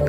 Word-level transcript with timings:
All 0.00 0.06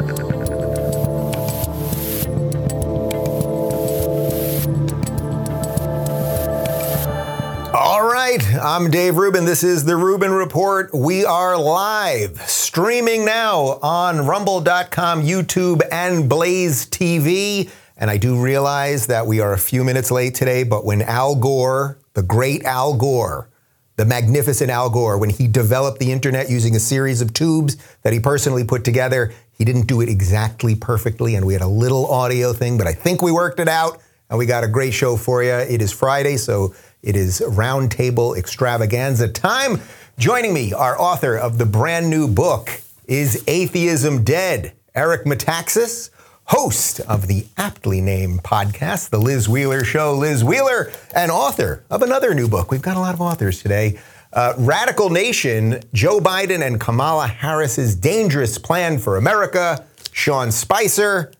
right, 8.07 8.39
I'm 8.55 8.89
Dave 8.89 9.17
Rubin. 9.17 9.43
This 9.43 9.63
is 9.63 9.83
the 9.83 9.97
Rubin 9.97 10.31
Report. 10.31 10.93
We 10.93 11.25
are 11.25 11.57
live, 11.57 12.41
streaming 12.43 13.25
now 13.25 13.79
on 13.83 14.25
rumble.com, 14.25 15.23
YouTube, 15.23 15.81
and 15.91 16.29
Blaze 16.29 16.85
TV. 16.85 17.69
And 17.97 18.09
I 18.09 18.15
do 18.15 18.41
realize 18.41 19.07
that 19.07 19.27
we 19.27 19.41
are 19.41 19.51
a 19.51 19.59
few 19.59 19.83
minutes 19.83 20.09
late 20.09 20.35
today, 20.35 20.63
but 20.63 20.85
when 20.85 21.01
Al 21.01 21.35
Gore, 21.35 21.99
the 22.13 22.23
great 22.23 22.63
Al 22.63 22.95
Gore, 22.95 23.49
the 23.97 24.05
magnificent 24.05 24.71
Al 24.71 24.89
Gore, 24.89 25.17
when 25.17 25.29
he 25.29 25.47
developed 25.47 25.99
the 25.99 26.13
internet 26.13 26.49
using 26.49 26.75
a 26.75 26.79
series 26.79 27.21
of 27.21 27.33
tubes 27.33 27.75
that 28.03 28.13
he 28.13 28.19
personally 28.19 28.63
put 28.63 28.85
together, 28.85 29.33
he 29.61 29.65
didn't 29.65 29.85
do 29.85 30.01
it 30.01 30.09
exactly 30.09 30.73
perfectly. 30.73 31.35
And 31.35 31.45
we 31.45 31.53
had 31.53 31.61
a 31.61 31.67
little 31.67 32.07
audio 32.07 32.51
thing, 32.51 32.79
but 32.79 32.87
I 32.87 32.93
think 32.93 33.21
we 33.21 33.31
worked 33.31 33.59
it 33.59 33.67
out. 33.67 34.01
And 34.27 34.39
we 34.39 34.47
got 34.47 34.63
a 34.63 34.67
great 34.67 34.91
show 34.91 35.15
for 35.15 35.43
you. 35.43 35.53
It 35.53 35.83
is 35.83 35.91
Friday, 35.91 36.37
so 36.37 36.73
it 37.03 37.15
is 37.15 37.41
Roundtable 37.41 38.35
Extravaganza 38.35 39.27
time. 39.27 39.79
Joining 40.17 40.51
me, 40.51 40.73
our 40.73 40.99
author 40.99 41.37
of 41.37 41.59
the 41.59 41.67
brand 41.67 42.09
new 42.09 42.27
book, 42.27 42.81
Is 43.05 43.43
Atheism 43.45 44.23
Dead? 44.23 44.73
Eric 44.95 45.25
Metaxas, 45.25 46.09
host 46.45 46.99
of 47.01 47.27
the 47.27 47.45
aptly 47.55 48.01
named 48.01 48.41
podcast, 48.41 49.11
The 49.11 49.19
Liz 49.19 49.47
Wheeler 49.47 49.83
Show. 49.83 50.15
Liz 50.15 50.43
Wheeler, 50.43 50.91
and 51.13 51.29
author 51.29 51.83
of 51.91 52.01
another 52.01 52.33
new 52.33 52.47
book. 52.47 52.71
We've 52.71 52.81
got 52.81 52.97
a 52.97 52.99
lot 52.99 53.13
of 53.13 53.21
authors 53.21 53.61
today. 53.61 53.99
Uh, 54.33 54.53
Radical 54.57 55.09
Nation, 55.09 55.81
Joe 55.93 56.19
Biden 56.19 56.65
and 56.65 56.79
Kamala 56.79 57.27
Harris's 57.27 57.95
dangerous 57.95 58.57
plan 58.57 58.97
for 58.97 59.17
America. 59.17 59.85
Sean 60.13 60.51
Spicer, 60.51 61.33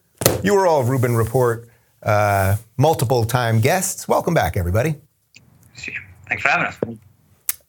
you 0.44 0.54
were 0.54 0.67
all 0.67 0.84
Rubin 0.84 1.16
Report 1.16 1.70
uh, 2.04 2.58
multiple 2.78 3.23
time 3.23 3.62
guests. 3.62 4.08
Welcome 4.08 4.34
back, 4.34 4.58
everybody. 4.58 4.95
Thanks 6.28 6.44
for 6.44 6.50
having 6.50 6.67
us. 6.67 6.78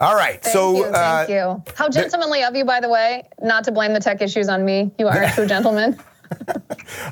All 0.01 0.17
right. 0.17 0.43
Thank 0.43 0.53
so, 0.53 0.77
you, 0.77 0.85
uh, 0.87 1.27
thank 1.27 1.31
you. 1.31 1.63
How 1.77 1.89
gentlemanly 1.89 2.43
of 2.43 2.57
you, 2.57 2.65
by 2.65 2.81
the 2.81 2.89
way, 2.89 3.29
not 3.41 3.63
to 3.65 3.73
blame 3.73 3.93
the 3.93 4.01
tech 4.01 4.23
issues 4.23 4.49
on 4.49 4.65
me. 4.65 4.91
You 4.99 5.07
are 5.07 5.23
a 5.23 5.31
true 5.31 5.47
gentleman. 5.47 5.99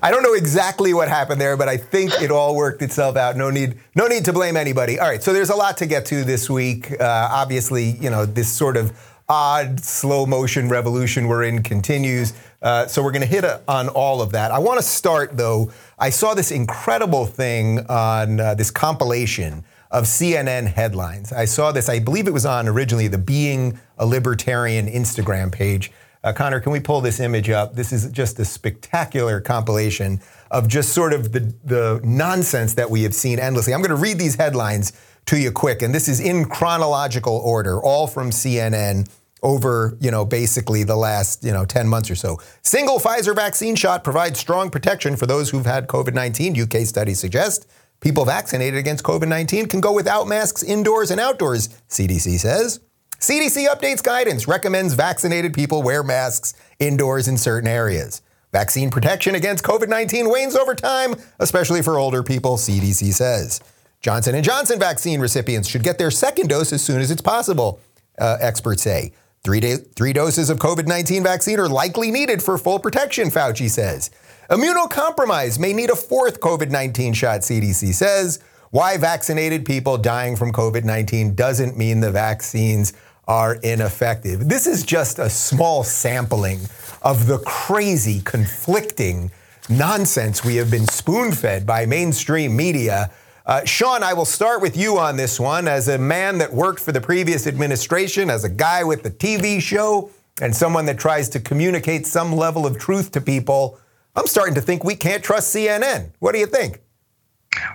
I 0.03 0.11
don't 0.11 0.23
know 0.23 0.35
exactly 0.35 0.95
what 0.95 1.09
happened 1.09 1.41
there, 1.41 1.57
but 1.57 1.69
I 1.69 1.77
think 1.77 2.21
it 2.21 2.31
all 2.31 2.57
worked 2.57 2.83
itself 2.83 3.17
out. 3.17 3.37
No 3.37 3.51
need, 3.51 3.77
no 3.95 4.07
need 4.07 4.25
to 4.27 4.33
blame 4.33 4.57
anybody. 4.57 4.99
All 4.99 5.09
right. 5.09 5.23
So 5.23 5.33
there's 5.33 5.51
a 5.51 5.57
lot 5.57 5.77
to 5.79 5.87
get 5.87 6.07
to 6.07 6.25
this 6.25 6.49
week. 6.49 6.93
Uh, 7.01 7.29
obviously, 7.31 7.91
you 7.91 8.11
know 8.11 8.27
this 8.27 8.51
sort 8.51 8.77
of 8.77 8.93
odd 9.29 9.81
slow 9.81 10.27
motion 10.27 10.69
revolution 10.69 11.29
we're 11.29 11.45
in 11.45 11.63
continues. 11.63 12.33
Uh, 12.61 12.87
so 12.87 13.03
we're 13.03 13.13
going 13.13 13.23
to 13.23 13.29
hit 13.29 13.45
a, 13.45 13.63
on 13.69 13.89
all 13.89 14.21
of 14.21 14.33
that. 14.33 14.51
I 14.51 14.59
want 14.59 14.81
to 14.81 14.87
start 14.87 15.37
though. 15.37 15.71
I 15.99 16.11
saw 16.11 16.35
this 16.35 16.51
incredible 16.51 17.27
thing 17.27 17.87
on 17.87 18.41
uh, 18.41 18.55
this 18.55 18.71
compilation 18.71 19.65
of 19.91 20.05
CNN 20.05 20.67
headlines. 20.67 21.33
I 21.33 21.45
saw 21.45 21.73
this. 21.73 21.89
I 21.89 22.01
believe 22.01 22.27
it 22.27 22.33
was 22.33 22.47
on 22.47 22.69
originally 22.69 23.09
the 23.09 23.19
Being 23.19 23.79
a 23.99 24.07
Libertarian 24.07 24.87
Instagram 24.87 25.51
page. 25.51 25.91
Uh, 26.23 26.33
Connor, 26.33 26.61
can 26.61 26.73
we 26.73 26.81
pull 26.81 27.01
this 27.01 27.19
image 27.19 27.49
up? 27.49 27.75
This 27.75 27.93
is 27.93 28.11
just 28.11 28.39
a 28.39 28.45
spectacular 28.45 29.41
compilation 29.41 30.21
of 30.51 30.69
just 30.69 30.93
sort 30.93 31.15
of 31.15 31.33
the, 31.33 31.55
the 31.65 32.01
nonsense 32.05 32.75
that 32.75 32.91
we 32.91 33.03
have 33.05 33.15
seen 33.15 33.39
endlessly. 33.39 33.73
I'm 33.73 33.81
going 33.81 33.89
to 33.91 33.97
read 33.97 34.19
these 34.19 34.35
headlines 34.35 34.93
to 35.27 35.39
you 35.39 35.51
quick, 35.51 35.81
and 35.81 35.95
this 35.95 36.09
is 36.09 36.21
in 36.21 36.45
chronological 36.45 37.37
order, 37.37 37.83
all 37.83 38.07
from 38.07 38.31
CNN 38.31 39.09
over, 39.43 39.97
you 40.01 40.11
know, 40.11 40.25
basically 40.27 40.85
the 40.85 40.97
last, 40.97 41.43
you 41.43 41.53
know, 41.53 41.65
10 41.65 41.89
months 41.89 42.11
or 42.11 42.15
so. 42.15 42.39
Single 42.63 42.99
Pfizer 42.99 43.35
vaccine 43.35 43.75
shot 43.75 44.05
provides 44.05 44.39
strong 44.39 44.69
protection 44.69 45.17
for 45.17 45.25
those 45.25 45.49
who've 45.49 45.65
had 45.65 45.87
COVID-19, 45.87 46.61
UK 46.61 46.87
studies 46.87 47.19
suggest. 47.19 47.67
People 48.01 48.27
vaccinated 48.27 48.79
against 48.79 49.05
COVID 49.05 49.29
19 49.29 49.67
can 49.67 49.81
go 49.81 49.93
without 49.93 50.27
masks 50.27 50.63
indoors 50.63 51.11
and 51.11 51.21
outdoors, 51.21 51.69
CDC 51.89 52.39
says. 52.39 52.81
CDC 53.21 53.69
updates 53.69 54.03
guidance, 54.03 54.49
recommends 54.49 54.95
vaccinated 54.95 55.53
people 55.53 55.83
wear 55.83 56.03
masks 56.03 56.55
indoors 56.79 57.29
in 57.29 57.37
certain 57.37 57.69
areas. 57.69 58.23
Vaccine 58.51 58.91
protection 58.91 59.35
against 59.35 59.63
COVID-19 59.63 60.33
wanes 60.33 60.57
over 60.57 60.75
time, 60.75 61.15
especially 61.39 61.83
for 61.83 61.99
older 61.99 62.23
people, 62.23 62.57
CDC 62.57 63.13
says. 63.13 63.61
Johnson 64.01 64.43
& 64.43 64.45
Johnson 64.45 64.79
vaccine 64.79 65.21
recipients 65.21 65.69
should 65.69 65.83
get 65.83 65.99
their 65.99 66.11
second 66.11 66.49
dose 66.49 66.73
as 66.73 66.83
soon 66.83 67.03
as 67.03 67.11
it's 67.11 67.21
possible, 67.21 67.79
uh, 68.19 68.39
experts 68.41 68.83
say. 68.83 69.13
Three, 69.45 69.61
day, 69.61 69.77
three 69.77 70.15
doses 70.15 70.49
of 70.49 70.59
COVID-19 70.59 71.23
vaccine 71.23 71.61
are 71.61 71.69
likely 71.69 72.11
needed 72.11 72.43
for 72.43 72.57
full 72.57 72.79
protection, 72.79 73.29
Fauci 73.29 73.69
says. 73.69 74.11
Immunocompromised 74.49 75.59
may 75.59 75.75
need 75.75 75.91
a 75.91 75.97
fourth 75.97 76.41
COVID 76.41 76.71
19 76.71 77.13
shot, 77.13 77.41
CDC 77.41 77.93
says. 77.93 78.41
Why 78.71 78.97
vaccinated 78.97 79.65
people 79.65 79.99
dying 79.99 80.37
from 80.37 80.53
COVID 80.53 80.85
19 80.85 81.35
doesn't 81.35 81.77
mean 81.77 82.01
the 82.01 82.11
vaccines 82.11 82.93
are 83.31 83.55
ineffective. 83.63 84.49
This 84.49 84.67
is 84.67 84.83
just 84.83 85.21
a 85.21 85.31
small 85.31 85.85
sampling 85.85 86.59
of 87.01 87.29
the 87.29 87.39
crazy, 87.47 88.21
conflicting 88.25 89.31
nonsense 89.69 90.45
we 90.45 90.57
have 90.57 90.69
been 90.69 90.85
spoon 90.89 91.31
fed 91.31 91.65
by 91.65 91.87
mainstream 91.87 92.57
media. 92.57 93.09
Uh, 93.47 93.65
Sean, 93.65 94.03
I 94.03 94.15
will 94.15 94.25
start 94.25 94.61
with 94.61 94.77
you 94.77 94.99
on 94.99 95.17
this 95.17 95.39
one. 95.39 95.69
As 95.69 95.87
a 95.87 95.97
man 95.97 96.39
that 96.39 96.53
worked 96.53 96.81
for 96.81 96.91
the 96.91 97.01
previous 97.01 97.47
administration, 97.47 98.31
as 98.31 98.43
a 98.43 98.49
guy 98.49 98.83
with 98.83 99.05
the 99.05 99.13
TV 99.13 99.63
show, 99.63 100.11
and 100.43 100.55
someone 100.55 100.87
that 100.87 100.99
tries 100.99 101.29
to 101.29 101.39
communicate 101.39 102.09
some 102.09 102.35
level 102.35 102.67
of 102.67 102.79
truth 102.79 103.13
to 103.13 103.21
people, 103.21 103.79
I'm 104.17 104.27
starting 104.27 104.57
to 104.57 104.61
think 104.61 104.83
we 104.83 104.97
can't 104.97 105.23
trust 105.23 105.55
CNN. 105.55 106.11
What 106.19 106.33
do 106.33 106.41
you 106.41 106.47
think? 106.47 106.81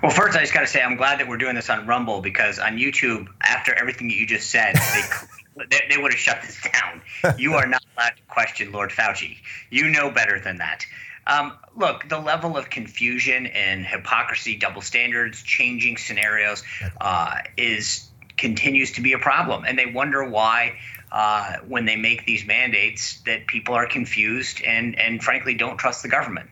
Well, 0.02 0.12
first, 0.12 0.38
I 0.38 0.42
just 0.42 0.54
got 0.54 0.62
to 0.62 0.68
say 0.68 0.82
I'm 0.82 0.98
glad 0.98 1.20
that 1.20 1.30
we're 1.30 1.38
doing 1.38 1.56
this 1.56 1.70
on 1.70 1.88
Rumble 1.88 2.22
because 2.22 2.60
on 2.60 2.78
YouTube, 2.78 3.28
after 3.42 3.74
everything 3.74 4.08
that 4.10 4.16
you 4.16 4.26
just 4.26 4.50
said, 4.50 4.76
they, 4.76 5.02
they, 5.56 5.82
they 5.90 5.98
would 5.98 6.12
have 6.12 6.20
shut 6.20 6.42
this 6.42 6.62
down. 6.62 7.02
You 7.40 7.54
are 7.54 7.68
not 7.68 7.84
allowed 7.98 8.10
to 8.18 8.24
question 8.28 8.72
Lord 8.72 8.92
Fauci. 8.92 9.38
You 9.70 9.90
know 9.90 10.12
better 10.12 10.40
than 10.40 10.58
that. 10.58 10.86
Um, 11.28 11.54
look, 11.76 12.08
the 12.08 12.20
level 12.20 12.56
of 12.56 12.70
confusion 12.70 13.48
and 13.48 13.86
hypocrisy, 13.86 14.58
double 14.58 14.82
standards, 14.82 15.42
changing 15.42 15.98
scenarios 15.98 16.64
uh, 17.02 17.38
is 17.58 18.08
continues 18.38 18.92
to 18.94 19.02
be 19.02 19.14
a 19.14 19.18
problem, 19.18 19.64
and 19.66 19.80
they 19.80 19.88
wonder 19.88 20.24
why 20.24 20.78
uh, 21.12 21.58
when 21.68 21.86
they 21.86 21.96
make 21.96 22.26
these 22.26 22.46
mandates 22.46 23.22
that 23.26 23.48
people 23.48 23.74
are 23.74 23.88
confused 23.88 24.62
and 24.64 25.00
and 25.00 25.24
frankly 25.24 25.56
don't 25.56 25.78
trust 25.78 26.04
the 26.04 26.10
government. 26.10 26.50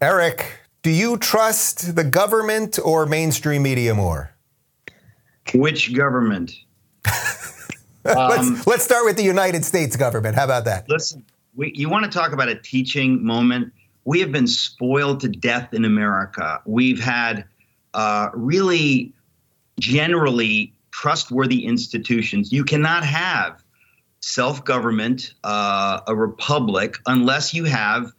Eric, 0.00 0.60
do 0.82 0.90
you 0.90 1.16
trust 1.16 1.94
the 1.94 2.04
government 2.04 2.78
or 2.84 3.06
mainstream 3.06 3.62
media 3.62 3.94
more? 3.94 4.34
Which 5.54 5.94
government? 5.94 6.52
let's, 8.04 8.48
um, 8.48 8.62
let's 8.66 8.84
start 8.84 9.04
with 9.04 9.16
the 9.16 9.22
United 9.22 9.64
States 9.64 9.96
government. 9.96 10.34
How 10.34 10.44
about 10.44 10.64
that? 10.64 10.88
Listen, 10.88 11.24
we, 11.54 11.72
you 11.74 11.88
want 11.88 12.04
to 12.04 12.10
talk 12.10 12.32
about 12.32 12.48
a 12.48 12.56
teaching 12.56 13.24
moment? 13.24 13.72
We 14.04 14.18
have 14.20 14.32
been 14.32 14.48
spoiled 14.48 15.20
to 15.20 15.28
death 15.28 15.72
in 15.72 15.84
America. 15.84 16.60
We've 16.64 16.98
had 16.98 17.44
uh, 17.94 18.30
really 18.34 19.12
generally 19.78 20.72
trustworthy 20.90 21.64
institutions. 21.64 22.52
You 22.52 22.64
cannot 22.64 23.04
have 23.04 23.62
self 24.20 24.64
government, 24.64 25.34
uh, 25.44 26.00
a 26.06 26.14
republic, 26.16 26.96
unless 27.06 27.54
you 27.54 27.64
have 27.64 28.12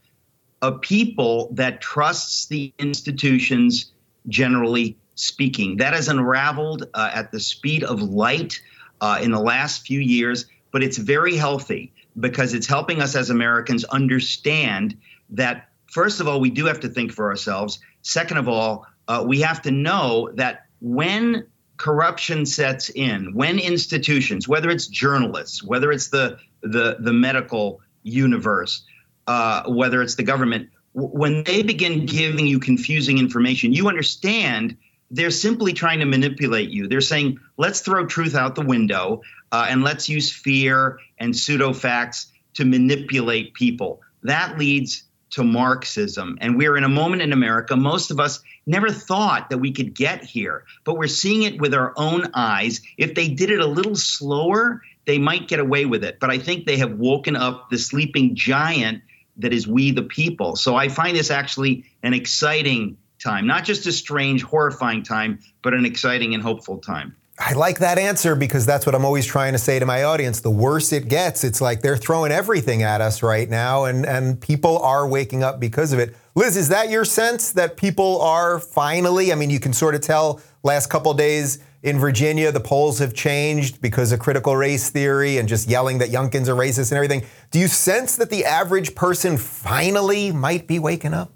a 0.62 0.72
people 0.72 1.50
that 1.54 1.82
trusts 1.82 2.46
the 2.46 2.74
institutions, 2.80 3.92
generally 4.30 4.98
speaking. 5.16 5.78
That 5.78 5.94
has 5.94 6.08
unraveled 6.08 6.88
uh, 6.94 7.12
at 7.14 7.32
the 7.32 7.40
speed 7.40 7.84
of 7.84 8.02
light 8.02 8.62
uh, 9.04 9.20
in 9.22 9.32
the 9.32 9.40
last 9.40 9.86
few 9.86 10.00
years, 10.00 10.46
but 10.72 10.82
it's 10.82 10.98
very 10.98 11.36
healthy 11.36 11.92
because 12.18 12.54
it's 12.54 12.68
helping 12.68 13.02
us 13.02 13.18
as 13.18 13.30
Americans 13.30 13.84
understand 13.84 14.98
that, 15.32 15.68
first 15.88 16.22
of 16.22 16.28
all, 16.30 16.40
we 16.40 16.50
do 16.50 16.64
have 16.68 16.80
to 16.80 16.88
think 16.88 17.12
for 17.12 17.30
ourselves. 17.30 17.80
Second 18.02 18.38
of 18.38 18.48
all, 18.48 18.88
uh, 19.10 19.22
we 19.28 19.42
have 19.42 19.62
to 19.64 19.72
know 19.72 20.30
that 20.36 20.68
when 20.80 21.46
corruption 21.76 22.46
sets 22.46 22.90
in, 22.92 23.34
when 23.34 23.60
institutions, 23.60 24.48
whether 24.48 24.70
it's 24.70 24.88
journalists, 24.88 25.62
whether 25.62 25.92
it's 25.92 26.08
the 26.08 26.38
the, 26.62 26.96
the 27.02 27.12
medical 27.12 27.82
universe, 28.04 28.86
uh, 29.28 29.64
whether 29.68 30.02
it's 30.02 30.16
the 30.16 30.24
government, 30.24 30.70
w- 30.96 31.14
when 31.14 31.44
they 31.44 31.62
begin 31.62 32.06
giving 32.06 32.48
you 32.48 32.58
confusing 32.58 33.18
information, 33.18 33.74
you 33.74 33.90
understand 33.90 34.78
they're 35.14 35.32
simply 35.32 35.74
trying 35.74 36.00
to 36.00 36.06
manipulate 36.06 36.70
you. 36.70 36.88
They're 36.88 37.00
saying, 37.00 37.40
let's 37.56 37.82
throw 37.82 38.08
truth 38.08 38.36
out 38.36 38.56
the 38.56 38.66
window 38.66 39.22
uh, 39.52 39.68
and 39.70 39.84
let's 39.84 40.10
use 40.10 40.32
fear 40.32 41.00
and 41.20 41.38
pseudo 41.38 41.72
facts 41.72 42.32
to 42.56 42.66
manipulate 42.66 43.54
people. 43.54 44.02
That 44.24 44.58
leads 44.58 45.04
to 45.32 45.44
Marxism. 45.44 46.40
And 46.42 46.58
we're 46.58 46.76
in 46.78 46.84
a 46.84 46.90
moment 46.90 47.22
in 47.22 47.32
America, 47.32 47.76
most 47.76 48.10
of 48.10 48.20
us 48.20 48.42
never 48.66 48.90
thought 48.90 49.52
that 49.52 49.60
we 49.60 49.72
could 49.72 49.94
get 49.94 50.24
here, 50.24 50.64
but 50.84 50.98
we're 50.98 51.08
seeing 51.08 51.44
it 51.44 51.62
with 51.62 51.76
our 51.76 51.94
own 51.96 52.32
eyes. 52.34 52.82
If 52.98 53.14
they 53.14 53.28
did 53.28 53.52
it 53.52 53.60
a 53.60 53.68
little 53.68 53.96
slower, 53.96 54.82
they 55.06 55.20
might 55.20 55.48
get 55.48 55.60
away 55.60 55.86
with 55.86 56.04
it. 56.04 56.20
But 56.20 56.32
I 56.32 56.40
think 56.40 56.66
they 56.66 56.78
have 56.78 56.98
woken 56.98 57.36
up 57.36 57.70
the 57.70 57.78
sleeping 57.78 58.36
giant 58.36 59.04
that 59.38 59.54
is 59.54 59.68
we 59.68 59.92
the 59.92 60.04
people. 60.04 60.56
So 60.56 60.76
I 60.76 60.90
find 60.90 61.16
this 61.16 61.30
actually 61.30 61.86
an 62.02 62.14
exciting 62.14 62.98
time, 63.24 63.48
not 63.48 63.64
just 63.64 63.88
a 63.88 63.92
strange, 63.92 64.44
horrifying 64.44 65.04
time, 65.04 65.40
but 65.62 65.74
an 65.74 65.86
exciting 65.86 66.34
and 66.34 66.44
hopeful 66.44 66.78
time. 66.78 67.16
I 67.40 67.54
like 67.54 67.80
that 67.80 67.98
answer 67.98 68.36
because 68.36 68.66
that's 68.66 68.86
what 68.86 68.94
I'm 68.94 69.06
always 69.06 69.26
trying 69.26 69.54
to 69.54 69.58
say 69.60 69.80
to 69.80 69.86
my 69.88 70.04
audience. 70.04 70.42
The 70.42 70.52
worse 70.52 70.94
it 70.94 71.08
gets, 71.08 71.44
it's 71.44 71.62
like 71.62 71.82
they're 71.82 71.98
throwing 71.98 72.32
everything 72.32 72.84
at 72.84 73.02
us 73.02 73.24
right 73.24 73.50
now, 73.50 73.86
and, 73.86 74.06
and 74.06 74.40
people 74.40 74.78
are 74.80 75.08
waking 75.08 75.44
up 75.44 75.60
because 75.60 75.94
of 75.94 76.00
it. 76.00 76.16
Liz, 76.36 76.56
is 76.56 76.70
that 76.70 76.90
your 76.90 77.06
sense 77.06 77.52
that 77.54 77.76
people 77.76 78.22
are 78.22 78.60
finally? 78.60 79.32
I 79.32 79.36
mean, 79.36 79.50
you 79.50 79.60
can 79.60 79.74
sort 79.74 79.96
of 79.96 80.02
tell 80.02 80.42
last 80.62 80.92
couple 80.92 81.14
days 81.16 81.60
in 81.84 82.00
Virginia, 82.00 82.52
the 82.52 82.62
polls 82.62 83.00
have 83.00 83.14
changed 83.14 83.82
because 83.82 84.14
of 84.14 84.20
critical 84.20 84.56
race 84.56 84.90
theory 84.90 85.38
and 85.38 85.50
just 85.50 85.68
yelling 85.68 85.98
that 85.98 86.10
Youngkin's 86.10 86.48
a 86.48 86.54
racist 86.54 86.92
and 86.92 86.98
everything. 86.98 87.24
Do 87.52 87.60
you 87.60 87.68
sense 87.68 88.16
that 88.16 88.30
the 88.30 88.46
average 88.46 88.96
person 88.96 89.38
finally 89.38 90.32
might 90.32 90.66
be 90.66 90.80
waking 90.80 91.14
up? 91.14 91.34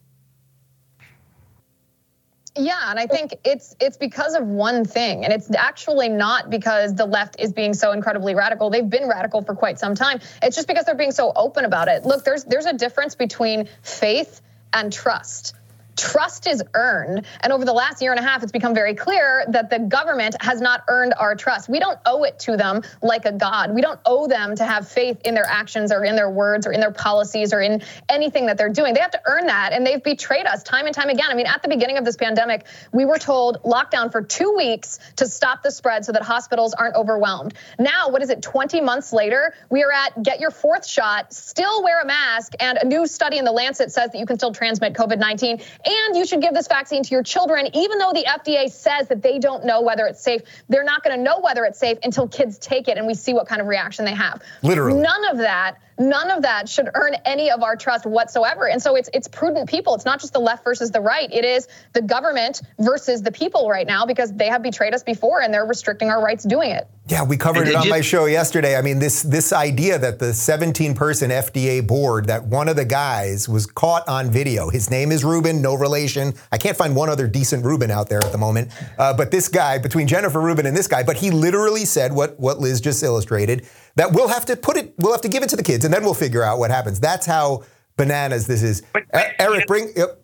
Yeah, 2.57 2.89
and 2.89 2.99
I 2.99 3.07
think 3.07 3.35
it's 3.43 3.75
it's 3.79 3.97
because 3.97 4.35
of 4.35 4.45
one 4.47 4.83
thing, 4.83 5.23
and 5.23 5.33
it's 5.33 5.53
actually 5.55 6.09
not 6.09 6.49
because 6.49 6.95
the 6.95 7.05
left 7.05 7.39
is 7.39 7.53
being 7.53 7.73
so 7.73 7.91
incredibly 7.91 8.35
radical. 8.35 8.69
They've 8.69 8.89
been 8.89 9.07
radical 9.07 9.43
for 9.43 9.55
quite 9.55 9.79
some 9.79 9.95
time. 9.95 10.19
It's 10.41 10.55
just 10.55 10.67
because 10.67 10.85
they're 10.85 10.95
being 10.95 11.11
so 11.11 11.31
open 11.35 11.65
about 11.65 11.87
it. 11.87 12.05
Look, 12.05 12.23
there's 12.23 12.43
there's 12.45 12.65
a 12.65 12.73
difference 12.73 13.15
between 13.15 13.69
faith 13.81 14.41
and 14.73 14.91
trust 14.91 15.53
trust 15.97 16.47
is 16.47 16.63
earned. 16.73 17.25
And 17.41 17.51
over 17.51 17.65
the 17.65 17.73
last 17.73 18.01
year 18.01 18.11
and 18.11 18.19
a 18.19 18.23
half, 18.23 18.43
it's 18.43 18.51
become 18.51 18.73
very 18.73 18.93
clear 18.93 19.45
that 19.49 19.69
the 19.69 19.79
government 19.79 20.35
has 20.39 20.61
not 20.61 20.83
earned 20.87 21.13
our 21.17 21.35
trust. 21.35 21.67
We 21.67 21.79
don't 21.79 21.99
owe 22.05 22.23
it 22.23 22.39
to 22.39 22.55
them 22.55 22.83
like 23.01 23.25
a 23.25 23.31
God. 23.31 23.73
We 23.73 23.81
don't 23.81 23.99
owe 24.05 24.27
them 24.27 24.55
to 24.55 24.63
have 24.63 24.87
faith 24.87 25.19
in 25.25 25.33
their 25.33 25.45
actions 25.47 25.91
or 25.91 26.05
in 26.05 26.15
their 26.15 26.29
words 26.29 26.67
or 26.67 26.71
in 26.71 26.79
their 26.79 26.91
policies 26.91 27.53
or 27.53 27.61
in 27.61 27.81
anything 28.07 28.45
that 28.45 28.57
they're 28.57 28.69
doing. 28.69 28.93
They 28.93 29.01
have 29.01 29.11
to 29.11 29.21
earn 29.25 29.47
that. 29.47 29.73
And 29.73 29.85
they've 29.85 30.03
betrayed 30.03 30.45
us 30.45 30.63
time 30.63 30.85
and 30.85 30.95
time 30.95 31.09
again. 31.09 31.27
I 31.29 31.33
mean, 31.33 31.47
at 31.47 31.61
the 31.61 31.69
beginning 31.69 31.97
of 31.97 32.05
this 32.05 32.15
pandemic, 32.15 32.65
we 32.91 33.05
were 33.05 33.17
told 33.17 33.61
lockdown 33.63 34.11
for 34.11 34.21
two 34.21 34.55
weeks 34.55 34.99
to 35.17 35.27
stop 35.27 35.63
the 35.63 35.71
spread 35.71 36.05
so 36.05 36.11
that 36.11 36.21
hospitals 36.21 36.73
aren't 36.73 36.95
overwhelmed. 36.95 37.53
Now, 37.79 38.09
what 38.09 38.21
is 38.21 38.29
it, 38.29 38.41
20 38.41 38.81
months 38.81 39.11
later? 39.11 39.53
We 39.69 39.83
are 39.83 39.91
at 39.91 40.21
get 40.21 40.39
your 40.39 40.51
fourth 40.51 40.85
shot, 40.85 41.33
still 41.33 41.83
wear 41.83 42.01
a 42.01 42.05
mask. 42.05 42.53
And 42.59 42.77
a 42.77 42.85
new 42.85 43.07
study 43.07 43.37
in 43.37 43.45
the 43.45 43.51
Lancet 43.51 43.91
says 43.91 44.11
that 44.11 44.19
you 44.19 44.25
can 44.25 44.37
still 44.37 44.53
transmit 44.53 44.93
COVID 44.93 45.17
19 45.17 45.59
and 45.87 46.15
you 46.15 46.25
should 46.25 46.41
give 46.41 46.53
this 46.53 46.67
vaccine 46.67 47.03
to 47.03 47.09
your 47.11 47.23
children, 47.23 47.67
even 47.73 47.97
though 47.97 48.11
the 48.13 48.25
FDA 48.25 48.69
says 48.69 49.07
that 49.07 49.21
they 49.21 49.39
don't 49.39 49.65
know 49.65 49.81
whether 49.81 50.05
it's 50.05 50.21
safe. 50.21 50.41
They're 50.67 50.83
not 50.83 51.03
going 51.03 51.15
to 51.15 51.23
know 51.23 51.39
whether 51.39 51.65
it's 51.65 51.79
safe 51.79 51.97
until 52.03 52.27
kids 52.27 52.57
take 52.57 52.87
it 52.87 52.97
and 52.97 53.07
we 53.07 53.13
see 53.13 53.33
what 53.33 53.47
kind 53.47 53.61
of 53.61 53.67
reaction 53.67 54.05
they 54.05 54.13
have. 54.13 54.41
Literally. 54.61 55.01
None 55.01 55.25
of 55.25 55.37
that 55.37 55.79
none 55.99 56.29
of 56.29 56.43
that 56.43 56.69
should 56.69 56.89
earn 56.93 57.15
any 57.25 57.49
of 57.49 57.63
our 57.63 57.75
trust 57.75 58.05
whatsoever. 58.05 58.67
And 58.67 58.81
so 58.81 58.95
it's 58.95 59.09
it's 59.13 59.27
prudent 59.27 59.69
people. 59.69 59.95
It's 59.95 60.05
not 60.05 60.19
just 60.19 60.33
the 60.33 60.39
left 60.39 60.63
versus 60.63 60.91
the 60.91 61.01
right. 61.01 61.31
It 61.31 61.45
is 61.45 61.67
the 61.93 62.01
government 62.01 62.61
versus 62.79 63.21
the 63.21 63.31
people 63.31 63.69
right 63.69 63.87
now 63.87 64.05
because 64.05 64.33
they 64.33 64.47
have 64.47 64.61
betrayed 64.61 64.93
us 64.93 65.03
before 65.03 65.41
and 65.41 65.53
they're 65.53 65.65
restricting 65.65 66.09
our 66.09 66.23
rights 66.23 66.43
doing 66.43 66.71
it. 66.71 66.87
Yeah, 67.07 67.23
we 67.23 67.37
covered 67.37 67.67
it 67.67 67.75
on 67.75 67.87
my 67.87 68.01
show 68.01 68.25
yesterday. 68.25 68.75
I 68.75 68.81
mean, 68.81 68.99
this 68.99 69.23
this 69.23 69.53
idea 69.53 69.97
that 69.97 70.19
the 70.19 70.33
17 70.33 70.93
person 70.93 71.31
FDA 71.31 71.85
board 71.85 72.25
that 72.25 72.45
one 72.45 72.67
of 72.67 72.75
the 72.75 72.85
guys 72.85 73.47
was 73.47 73.65
caught 73.65 74.07
on 74.07 74.29
video. 74.29 74.69
His 74.69 74.89
name 74.89 75.11
is 75.11 75.23
Rubin, 75.23 75.61
no 75.61 75.76
relation. 75.79 76.33
I 76.51 76.57
can't 76.57 76.77
find 76.77 76.95
one 76.95 77.09
other 77.09 77.27
decent 77.27 77.65
Rubin 77.65 77.91
out 77.91 78.09
there 78.09 78.23
at 78.23 78.31
the 78.31 78.37
moment. 78.37 78.71
Uh, 78.97 79.15
but 79.15 79.31
this 79.31 79.47
guy, 79.47 79.77
between 79.77 80.07
Jennifer 80.07 80.39
Rubin 80.39 80.65
and 80.65 80.75
this 80.75 80.87
guy, 80.87 81.03
but 81.03 81.17
he 81.17 81.31
literally 81.31 81.85
said 81.85 82.13
what 82.13 82.39
what 82.39 82.59
Liz 82.59 82.81
just 82.81 83.03
illustrated 83.03 83.67
that 83.95 84.11
we'll 84.11 84.27
have 84.27 84.45
to 84.45 84.55
put 84.55 84.77
it, 84.77 84.93
we'll 84.97 85.11
have 85.11 85.21
to 85.21 85.29
give 85.29 85.43
it 85.43 85.49
to 85.49 85.55
the 85.55 85.63
kids, 85.63 85.85
and 85.85 85.93
then 85.93 86.03
we'll 86.03 86.13
figure 86.13 86.43
out 86.43 86.59
what 86.59 86.71
happens. 86.71 86.99
That's 86.99 87.25
how 87.25 87.63
bananas 87.95 88.47
this 88.47 88.63
is. 88.63 88.81
But, 88.93 89.03
but, 89.11 89.33
Eric, 89.39 89.53
you 89.53 89.59
know, 89.59 89.65
bring. 89.67 89.91
Yep. 89.95 90.23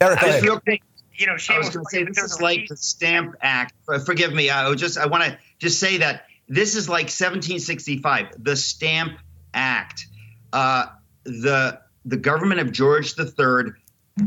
Eric, 0.00 0.20
go 0.20 0.26
ahead. 0.26 0.80
You 1.18 1.26
know, 1.26 1.32
I 1.32 1.58
was 1.58 1.70
going 1.70 1.84
to 1.84 1.90
say 1.90 2.04
this 2.04 2.18
is 2.18 2.40
like 2.42 2.68
the 2.68 2.76
Stamp 2.76 3.36
Act. 3.40 3.72
Uh, 3.88 3.98
forgive 3.98 4.34
me. 4.34 4.50
I 4.50 4.74
just 4.74 4.98
I 4.98 5.06
want 5.06 5.24
to 5.24 5.38
just 5.58 5.80
say 5.80 5.98
that 5.98 6.26
this 6.48 6.76
is 6.76 6.88
like 6.88 7.06
1765, 7.06 8.34
the 8.38 8.56
Stamp 8.56 9.18
Act. 9.54 10.06
Uh, 10.52 10.86
the 11.24 11.80
the 12.04 12.16
government 12.16 12.60
of 12.60 12.72
George 12.72 13.18
III 13.18 13.72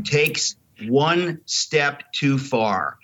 takes 0.03 0.55
one 0.87 1.41
step 1.45 2.11
too 2.13 2.37
far. 2.37 2.97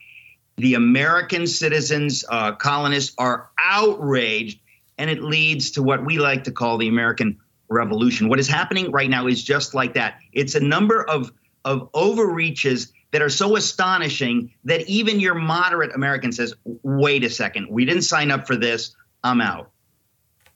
The 0.58 0.76
American 0.76 1.48
citizens, 1.48 2.24
uh, 2.28 2.54
colonists, 2.54 3.14
are 3.18 3.50
outraged 3.60 4.60
and 4.98 5.10
it 5.10 5.22
leads 5.22 5.72
to 5.72 5.84
what 5.84 6.06
we 6.06 6.18
like 6.18 6.46
to 6.46 6.52
call 6.52 6.78
the 6.78 6.88
American 6.88 7.40
Revolution. 7.68 8.30
What 8.30 8.40
is 8.40 8.48
happening 8.48 8.92
right 8.92 9.10
now 9.10 9.28
is 9.28 9.44
just 9.44 9.74
like 9.74 9.96
that. 9.96 10.20
It's 10.32 10.56
a 10.56 10.60
number 10.60 11.04
of 11.04 11.32
of 11.66 11.90
overreaches 11.94 12.94
that 13.12 13.24
are 13.24 13.30
so 13.30 13.56
astonishing 13.56 14.54
that 14.66 14.88
even 14.88 15.20
your 15.20 15.34
moderate 15.34 15.96
American 15.96 16.32
says, 16.32 16.54
"Wait 16.64 17.24
a 17.24 17.30
second, 17.30 17.68
we 17.70 17.84
didn't 17.86 18.04
sign 18.04 18.30
up 18.30 18.46
for 18.46 18.56
this. 18.56 18.96
I'm 19.24 19.42
out." 19.42 19.72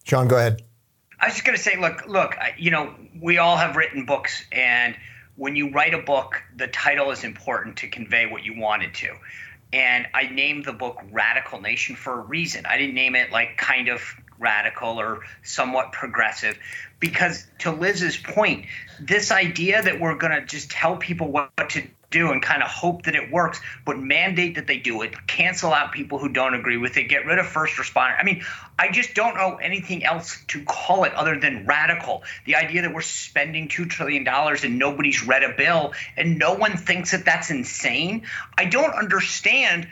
Sean, 0.03 0.27
go 0.27 0.37
ahead. 0.37 0.61
I 1.19 1.25
was 1.25 1.33
just 1.33 1.45
going 1.45 1.57
to 1.57 1.61
say, 1.61 1.75
look, 1.77 2.07
look, 2.07 2.35
you 2.57 2.71
know, 2.71 2.95
we 3.19 3.39
all 3.39 3.57
have 3.57 3.75
written 3.75 4.05
books, 4.05 4.43
and 4.51 4.95
when 5.39 5.55
you 5.55 5.71
write 5.71 5.93
a 5.93 5.99
book, 5.99 6.43
the 6.57 6.67
title 6.67 7.11
is 7.11 7.23
important 7.23 7.77
to 7.77 7.87
convey 7.87 8.25
what 8.25 8.43
you 8.43 8.59
wanted 8.59 8.93
to. 8.93 9.15
And 9.71 10.05
I 10.13 10.23
named 10.27 10.65
the 10.65 10.73
book 10.73 11.01
Radical 11.11 11.61
Nation 11.61 11.95
for 11.95 12.19
a 12.19 12.21
reason. 12.21 12.65
I 12.65 12.77
didn't 12.77 12.95
name 12.95 13.15
it 13.15 13.31
like 13.31 13.55
kind 13.55 13.87
of 13.87 14.01
radical 14.37 14.99
or 14.99 15.21
somewhat 15.41 15.93
progressive. 15.93 16.59
Because 16.99 17.47
to 17.59 17.71
Liz's 17.71 18.17
point, 18.17 18.65
this 18.99 19.31
idea 19.31 19.81
that 19.81 20.01
we're 20.01 20.15
going 20.15 20.33
to 20.33 20.45
just 20.45 20.71
tell 20.71 20.97
people 20.97 21.31
what, 21.31 21.51
what 21.57 21.69
to 21.71 21.87
do 22.11 22.31
and 22.31 22.41
kind 22.41 22.63
of 22.63 22.69
hope 22.69 23.03
that 23.03 23.15
it 23.15 23.31
works, 23.31 23.61
but 23.85 23.99
mandate 23.99 24.55
that 24.55 24.67
they 24.67 24.77
do 24.77 25.01
it, 25.01 25.27
cancel 25.27 25.73
out 25.73 25.91
people 25.91 26.17
who 26.17 26.29
don't 26.29 26.53
agree 26.53 26.77
with 26.77 26.97
it, 26.97 27.03
get 27.03 27.25
rid 27.25 27.37
of 27.37 27.45
first 27.45 27.75
responder. 27.75 28.19
I 28.19 28.23
mean, 28.23 28.43
I 28.77 28.89
just 28.91 29.13
don't 29.13 29.35
know 29.35 29.55
anything 29.55 30.03
else 30.03 30.43
to 30.47 30.63
call 30.63 31.03
it 31.03 31.13
other 31.13 31.39
than 31.39 31.65
radical. 31.65 32.23
The 32.45 32.55
idea 32.55 32.81
that 32.83 32.93
we're 32.93 33.01
spending 33.01 33.67
$2 33.67 33.89
trillion 33.89 34.27
and 34.27 34.79
nobody's 34.79 35.25
read 35.25 35.43
a 35.43 35.53
bill 35.55 35.93
and 36.17 36.39
no 36.39 36.53
one 36.53 36.77
thinks 36.77 37.11
that 37.11 37.25
that's 37.25 37.51
insane. 37.51 38.23
I 38.57 38.65
don't 38.65 38.93
understand. 38.93 39.87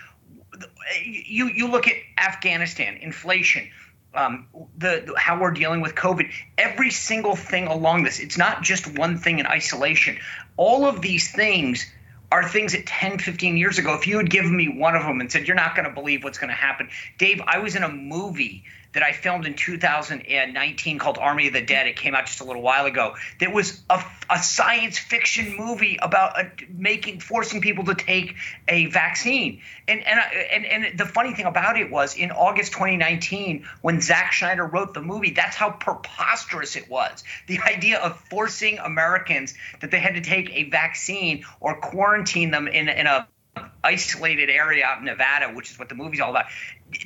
You, 1.04 1.48
you 1.48 1.68
look 1.70 1.88
at 1.88 1.96
Afghanistan, 2.18 2.98
inflation 2.98 3.70
um, 4.14 4.48
the 4.78 5.14
how 5.16 5.40
we're 5.40 5.52
dealing 5.52 5.82
with 5.82 5.94
COVID. 5.94 6.32
Every 6.58 6.90
single 6.90 7.36
thing 7.36 7.68
along 7.68 8.04
this, 8.04 8.20
it's 8.20 8.38
not 8.38 8.64
just 8.64 8.98
one 8.98 9.18
thing 9.18 9.38
in 9.38 9.46
isolation. 9.46 10.18
All 10.56 10.86
of 10.86 11.02
these 11.02 11.32
things 11.32 11.86
are 12.32 12.48
things 12.48 12.74
that 12.74 12.86
10, 12.86 13.20
15 13.20 13.58
years 13.58 13.78
ago, 13.78 13.94
if 13.94 14.06
you 14.06 14.18
had 14.18 14.30
given 14.30 14.56
me 14.56 14.68
one 14.68 14.96
of 14.96 15.04
them 15.04 15.22
and 15.22 15.32
said, 15.32 15.48
You're 15.48 15.56
not 15.56 15.76
going 15.76 15.88
to 15.88 15.94
believe 15.94 16.24
what's 16.24 16.38
going 16.38 16.50
to 16.50 16.56
happen. 16.56 16.90
Dave, 17.18 17.42
I 17.48 17.60
was 17.60 17.76
in 17.76 17.84
a 17.84 17.90
movie 17.90 18.64
that 18.98 19.04
I 19.04 19.12
filmed 19.12 19.46
in 19.46 19.54
2019 19.54 20.98
called 20.98 21.20
Army 21.20 21.46
of 21.46 21.54
the 21.54 21.62
Dead. 21.62 21.86
It 21.86 21.98
came 21.98 22.16
out 22.16 22.26
just 22.26 22.42
a 22.42 22.44
little 22.44 22.64
while 22.64 22.88
ago. 22.88 23.14
That 23.40 23.54
was 23.54 23.80
a, 23.92 24.04
a 24.28 24.42
science 24.42 24.98
fiction 24.98 25.56
movie 25.56 26.00
about 26.02 26.40
a, 26.42 26.52
making 26.68 27.20
forcing 27.20 27.62
people 27.62 27.84
to 27.86 27.94
take 27.94 28.34
a 28.68 28.88
vaccine. 28.88 29.62
And 29.88 30.04
and, 30.04 30.20
and 30.52 30.66
and 30.66 30.98
the 30.98 31.06
funny 31.06 31.36
thing 31.36 31.46
about 31.46 31.78
it 31.78 31.92
was 31.92 32.18
in 32.18 32.32
August 32.32 32.72
2019 32.72 33.68
when 33.84 34.02
Zack 34.02 34.34
Snyder 34.34 34.66
wrote 34.66 34.96
the 34.96 35.02
movie, 35.04 35.30
that's 35.30 35.56
how 35.56 35.70
preposterous 35.70 36.76
it 36.76 36.90
was. 36.90 37.24
The 37.46 37.60
idea 37.60 38.00
of 38.00 38.20
forcing 38.32 38.80
Americans 38.80 39.54
that 39.80 39.92
they 39.92 40.00
had 40.00 40.16
to 40.16 40.22
take 40.22 40.50
a 40.56 40.72
vaccine 40.72 41.46
or 41.60 41.80
quarantine 41.80 42.50
them 42.50 42.68
in 42.68 42.90
in 42.90 43.06
a 43.06 43.28
isolated 43.88 44.50
area 44.50 44.86
out 44.86 45.00
in 45.00 45.06
Nevada, 45.06 45.48
which 45.54 45.72
is 45.72 45.80
what 45.80 45.88
the 45.88 45.96
movie's 45.96 46.20
all 46.20 46.32
about. 46.32 46.46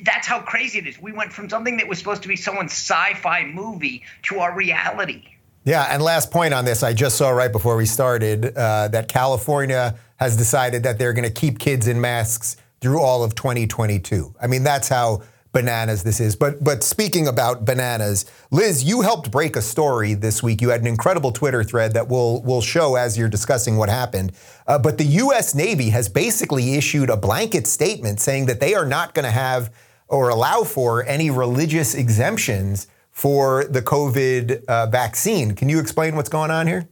That's 0.02 0.26
how 0.26 0.40
crazy 0.40 0.78
it 0.78 0.86
is. 0.86 1.00
We 1.00 1.12
went 1.12 1.32
from 1.32 1.48
something 1.48 1.76
that 1.76 1.86
was 1.86 1.98
supposed 1.98 2.22
to 2.22 2.28
be 2.28 2.36
someone's 2.36 2.72
sci-fi 2.72 3.44
movie 3.44 4.02
to 4.24 4.40
our 4.40 4.54
reality. 4.54 5.28
Yeah, 5.64 5.86
and 5.88 6.02
last 6.02 6.32
point 6.32 6.52
on 6.52 6.64
this, 6.64 6.82
I 6.82 6.92
just 6.92 7.16
saw 7.16 7.30
right 7.30 7.52
before 7.52 7.76
we 7.76 7.86
started 7.86 8.56
uh, 8.56 8.88
that 8.88 9.06
California 9.06 9.96
has 10.16 10.36
decided 10.36 10.82
that 10.82 10.98
they're 10.98 11.12
going 11.12 11.28
to 11.28 11.40
keep 11.40 11.60
kids 11.60 11.86
in 11.86 12.00
masks 12.00 12.56
through 12.80 13.00
all 13.00 13.22
of 13.22 13.36
2022. 13.36 14.34
I 14.42 14.48
mean, 14.48 14.64
that's 14.64 14.88
how 14.88 15.22
bananas 15.52 16.02
this 16.02 16.20
is. 16.20 16.34
But 16.34 16.62
but 16.62 16.82
speaking 16.82 17.28
about 17.28 17.64
bananas, 17.64 18.24
Liz, 18.50 18.82
you 18.84 19.02
helped 19.02 19.30
break 19.30 19.56
a 19.56 19.62
story 19.62 20.14
this 20.14 20.42
week. 20.42 20.60
You 20.60 20.70
had 20.70 20.80
an 20.80 20.86
incredible 20.86 21.32
Twitter 21.32 21.62
thread 21.62 21.92
that 21.92 22.08
we'll 22.08 22.42
we'll 22.42 22.62
show 22.62 22.96
as 22.96 23.16
you're 23.16 23.28
discussing 23.28 23.76
what 23.76 23.88
happened. 23.88 24.32
Uh, 24.66 24.78
but 24.78 24.98
the 24.98 25.04
U.S. 25.04 25.54
Navy 25.54 25.90
has 25.90 26.08
basically 26.08 26.74
issued 26.74 27.10
a 27.10 27.16
blanket 27.16 27.66
statement 27.66 28.20
saying 28.20 28.46
that 28.46 28.60
they 28.60 28.74
are 28.74 28.86
not 28.86 29.14
going 29.14 29.24
to 29.24 29.30
have 29.30 29.72
or 30.08 30.28
allow 30.28 30.62
for 30.62 31.04
any 31.06 31.30
religious 31.30 31.94
exemptions 31.94 32.86
for 33.10 33.64
the 33.64 33.82
COVID 33.82 34.64
uh, 34.66 34.86
vaccine. 34.86 35.54
Can 35.54 35.68
you 35.68 35.78
explain 35.78 36.16
what's 36.16 36.28
going 36.28 36.50
on 36.50 36.66
here? 36.66 36.88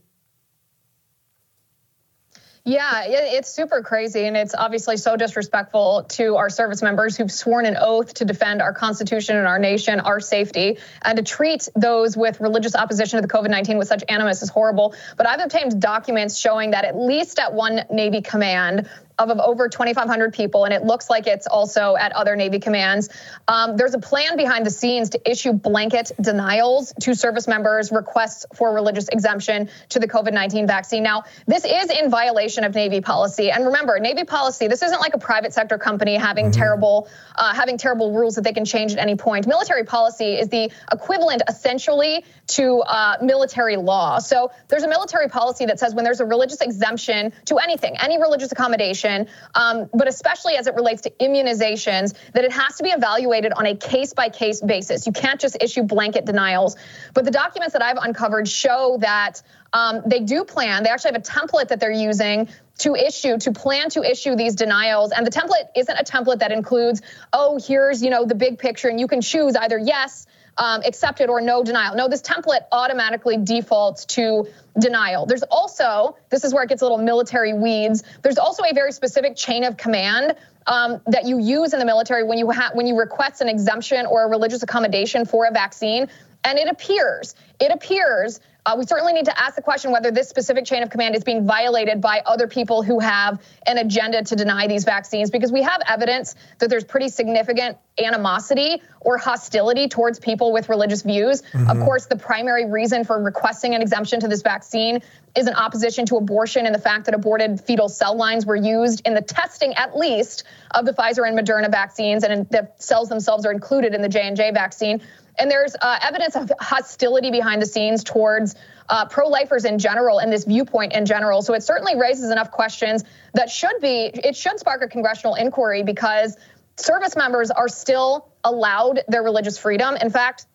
Yeah, 2.63 3.05
it's 3.05 3.49
super 3.49 3.81
crazy. 3.81 4.25
And 4.25 4.37
it's 4.37 4.53
obviously 4.53 4.97
so 4.97 5.17
disrespectful 5.17 6.03
to 6.09 6.35
our 6.35 6.49
service 6.49 6.83
members 6.83 7.17
who've 7.17 7.31
sworn 7.31 7.65
an 7.65 7.75
oath 7.79 8.13
to 8.15 8.25
defend 8.25 8.61
our 8.61 8.71
Constitution 8.71 9.35
and 9.35 9.47
our 9.47 9.57
nation, 9.57 9.99
our 9.99 10.19
safety, 10.19 10.77
and 11.01 11.17
to 11.17 11.23
treat 11.23 11.67
those 11.75 12.15
with 12.15 12.39
religious 12.39 12.75
opposition 12.75 13.19
to 13.19 13.27
the 13.27 13.33
COVID 13.33 13.49
19 13.49 13.79
with 13.79 13.87
such 13.87 14.03
animus 14.07 14.43
is 14.43 14.49
horrible. 14.49 14.93
But 15.17 15.27
I've 15.27 15.39
obtained 15.39 15.81
documents 15.81 16.37
showing 16.37 16.71
that 16.71 16.85
at 16.85 16.95
least 16.95 17.39
at 17.39 17.53
one 17.53 17.81
Navy 17.89 18.21
command, 18.21 18.87
of, 19.17 19.29
of 19.29 19.39
over 19.39 19.69
2,500 19.69 20.33
people, 20.33 20.65
and 20.65 20.73
it 20.73 20.83
looks 20.83 21.09
like 21.09 21.27
it's 21.27 21.47
also 21.47 21.95
at 21.95 22.11
other 22.13 22.35
Navy 22.35 22.59
commands. 22.59 23.09
Um, 23.47 23.77
there's 23.77 23.93
a 23.93 23.99
plan 23.99 24.37
behind 24.37 24.65
the 24.65 24.69
scenes 24.69 25.11
to 25.11 25.29
issue 25.29 25.53
blanket 25.53 26.11
denials 26.19 26.93
to 27.01 27.15
service 27.15 27.47
members' 27.47 27.91
requests 27.91 28.45
for 28.55 28.73
religious 28.73 29.07
exemption 29.09 29.69
to 29.89 29.99
the 29.99 30.07
COVID 30.07 30.33
19 30.33 30.67
vaccine. 30.67 31.03
Now, 31.03 31.23
this 31.47 31.65
is 31.65 31.89
in 31.89 32.09
violation 32.09 32.63
of 32.63 32.73
Navy 32.73 33.01
policy. 33.01 33.51
And 33.51 33.65
remember, 33.65 33.99
Navy 33.99 34.23
policy, 34.23 34.67
this 34.67 34.81
isn't 34.81 34.99
like 34.99 35.13
a 35.13 35.19
private 35.19 35.53
sector 35.53 35.77
company 35.77 36.15
having 36.15 36.45
mm-hmm. 36.45 36.59
terrible 36.59 37.09
uh, 37.35 37.53
having 37.53 37.77
terrible 37.77 38.11
rules 38.13 38.35
that 38.35 38.43
they 38.43 38.53
can 38.53 38.65
change 38.65 38.93
at 38.93 38.99
any 38.99 39.15
point. 39.15 39.47
Military 39.47 39.83
policy 39.83 40.33
is 40.39 40.49
the 40.49 40.71
equivalent 40.91 41.41
essentially 41.47 42.23
to 42.47 42.81
uh, 42.81 43.17
military 43.21 43.77
law. 43.77 44.19
So 44.19 44.51
there's 44.67 44.83
a 44.83 44.87
military 44.87 45.29
policy 45.29 45.65
that 45.65 45.79
says 45.79 45.95
when 45.95 46.03
there's 46.03 46.19
a 46.19 46.25
religious 46.25 46.61
exemption 46.61 47.33
to 47.45 47.57
anything, 47.57 47.97
any 47.97 48.19
religious 48.19 48.51
accommodation, 48.51 49.10
um, 49.55 49.89
but 49.93 50.07
especially 50.07 50.55
as 50.55 50.67
it 50.67 50.75
relates 50.75 51.01
to 51.03 51.09
immunizations, 51.19 52.13
that 52.33 52.43
it 52.43 52.51
has 52.51 52.77
to 52.77 52.83
be 52.83 52.89
evaluated 52.89 53.53
on 53.53 53.65
a 53.65 53.75
case 53.75 54.13
by 54.13 54.29
case 54.29 54.61
basis. 54.61 55.05
You 55.05 55.13
can't 55.13 55.39
just 55.39 55.57
issue 55.61 55.83
blanket 55.83 56.25
denials. 56.25 56.75
But 57.13 57.25
the 57.25 57.31
documents 57.31 57.73
that 57.73 57.81
I've 57.81 57.97
uncovered 57.97 58.47
show 58.47 58.97
that 59.01 59.41
um, 59.73 60.01
they 60.05 60.19
do 60.19 60.43
plan, 60.43 60.83
they 60.83 60.89
actually 60.89 61.13
have 61.13 61.21
a 61.21 61.25
template 61.25 61.69
that 61.69 61.79
they're 61.79 61.91
using 61.91 62.49
to 62.79 62.95
issue 62.95 63.37
to 63.37 63.51
plan 63.51 63.89
to 63.89 64.03
issue 64.03 64.35
these 64.35 64.55
denials 64.55 65.11
and 65.11 65.25
the 65.25 65.29
template 65.29 65.67
isn't 65.75 65.97
a 65.97 66.03
template 66.03 66.39
that 66.39 66.51
includes 66.51 67.01
oh 67.31 67.59
here's 67.63 68.01
you 68.01 68.09
know 68.09 68.25
the 68.25 68.33
big 68.33 68.57
picture 68.57 68.87
and 68.87 68.99
you 68.99 69.07
can 69.07 69.21
choose 69.21 69.55
either 69.55 69.77
yes 69.77 70.25
um, 70.57 70.81
accepted 70.85 71.29
or 71.29 71.41
no 71.41 71.63
denial. 71.63 71.95
No, 71.95 72.07
this 72.07 72.21
template 72.21 72.61
automatically 72.71 73.37
defaults 73.37 74.05
to 74.05 74.47
denial. 74.79 75.25
There's 75.25 75.43
also, 75.43 76.17
this 76.29 76.43
is 76.43 76.53
where 76.53 76.63
it 76.63 76.69
gets 76.69 76.81
a 76.81 76.85
little 76.85 76.97
military 76.97 77.53
weeds. 77.53 78.03
There's 78.21 78.37
also 78.37 78.63
a 78.63 78.73
very 78.73 78.91
specific 78.91 79.35
chain 79.35 79.63
of 79.63 79.77
command 79.77 80.35
um, 80.67 81.01
that 81.07 81.25
you 81.25 81.39
use 81.39 81.73
in 81.73 81.79
the 81.79 81.85
military 81.85 82.23
when 82.23 82.37
you 82.37 82.51
ha- 82.51 82.71
when 82.73 82.85
you 82.85 82.97
request 82.97 83.41
an 83.41 83.49
exemption 83.49 84.05
or 84.05 84.23
a 84.23 84.27
religious 84.27 84.61
accommodation 84.61 85.25
for 85.25 85.45
a 85.45 85.51
vaccine. 85.51 86.07
And 86.43 86.57
it 86.57 86.67
appears, 86.67 87.35
it 87.59 87.71
appears 87.71 88.39
uh, 88.65 88.75
we 88.77 88.85
certainly 88.85 89.13
need 89.13 89.25
to 89.25 89.41
ask 89.41 89.55
the 89.55 89.61
question 89.61 89.91
whether 89.91 90.11
this 90.11 90.29
specific 90.29 90.65
chain 90.65 90.83
of 90.83 90.89
command 90.89 91.15
is 91.15 91.23
being 91.23 91.47
violated 91.47 91.99
by 91.99 92.21
other 92.25 92.47
people 92.47 92.83
who 92.83 92.99
have 92.99 93.41
an 93.65 93.79
agenda 93.79 94.23
to 94.23 94.35
deny 94.35 94.67
these 94.67 94.83
vaccines 94.83 95.31
because 95.31 95.51
we 95.51 95.63
have 95.63 95.81
evidence 95.87 96.35
that 96.59 96.69
there's 96.69 96.83
pretty 96.83 97.09
significant 97.09 97.77
animosity 97.97 98.81
or 98.99 99.17
hostility 99.17 99.87
towards 99.87 100.19
people 100.19 100.53
with 100.53 100.69
religious 100.69 101.01
views. 101.01 101.41
Mm-hmm. 101.41 101.69
Of 101.71 101.79
course, 101.79 102.05
the 102.05 102.15
primary 102.15 102.65
reason 102.65 103.03
for 103.03 103.21
requesting 103.21 103.73
an 103.73 103.81
exemption 103.81 104.19
to 104.19 104.27
this 104.27 104.43
vaccine 104.43 105.01
is 105.35 105.47
an 105.47 105.55
opposition 105.55 106.05
to 106.05 106.17
abortion 106.17 106.65
and 106.65 106.75
the 106.75 106.79
fact 106.79 107.05
that 107.05 107.15
aborted 107.15 107.59
fetal 107.61 107.89
cell 107.89 108.15
lines 108.15 108.45
were 108.45 108.55
used 108.55 109.01
in 109.05 109.13
the 109.13 109.21
testing, 109.21 109.73
at 109.73 109.97
least, 109.97 110.43
of 110.71 110.85
the 110.85 110.93
Pfizer 110.93 111.27
and 111.27 111.37
Moderna 111.37 111.71
vaccines, 111.71 112.23
and 112.23 112.47
the 112.49 112.69
cells 112.77 113.09
themselves 113.09 113.45
are 113.45 113.51
included 113.51 113.95
in 113.95 114.01
the 114.01 114.09
J 114.09 114.27
and 114.27 114.37
J 114.37 114.51
vaccine. 114.51 115.01
And 115.39 115.49
there's 115.49 115.75
uh, 115.81 115.99
evidence 116.01 116.35
of 116.35 116.51
hostility 116.59 117.31
behind 117.31 117.61
the 117.61 117.65
scenes 117.65 118.03
towards 118.03 118.55
uh, 118.89 119.05
pro 119.05 119.27
lifers 119.27 119.65
in 119.65 119.79
general 119.79 120.19
and 120.19 120.31
this 120.31 120.43
viewpoint 120.43 120.93
in 120.93 121.05
general. 121.05 121.41
So 121.41 121.53
it 121.53 121.63
certainly 121.63 121.97
raises 121.97 122.31
enough 122.31 122.51
questions 122.51 123.03
that 123.33 123.49
should 123.49 123.79
be, 123.81 124.11
it 124.13 124.35
should 124.35 124.59
spark 124.59 124.81
a 124.81 124.87
congressional 124.87 125.35
inquiry 125.35 125.83
because 125.83 126.37
service 126.77 127.15
members 127.15 127.51
are 127.51 127.69
still 127.69 128.29
allowed 128.43 129.01
their 129.07 129.23
religious 129.23 129.57
freedom. 129.57 129.95
In 129.95 130.09
fact, 130.09 130.45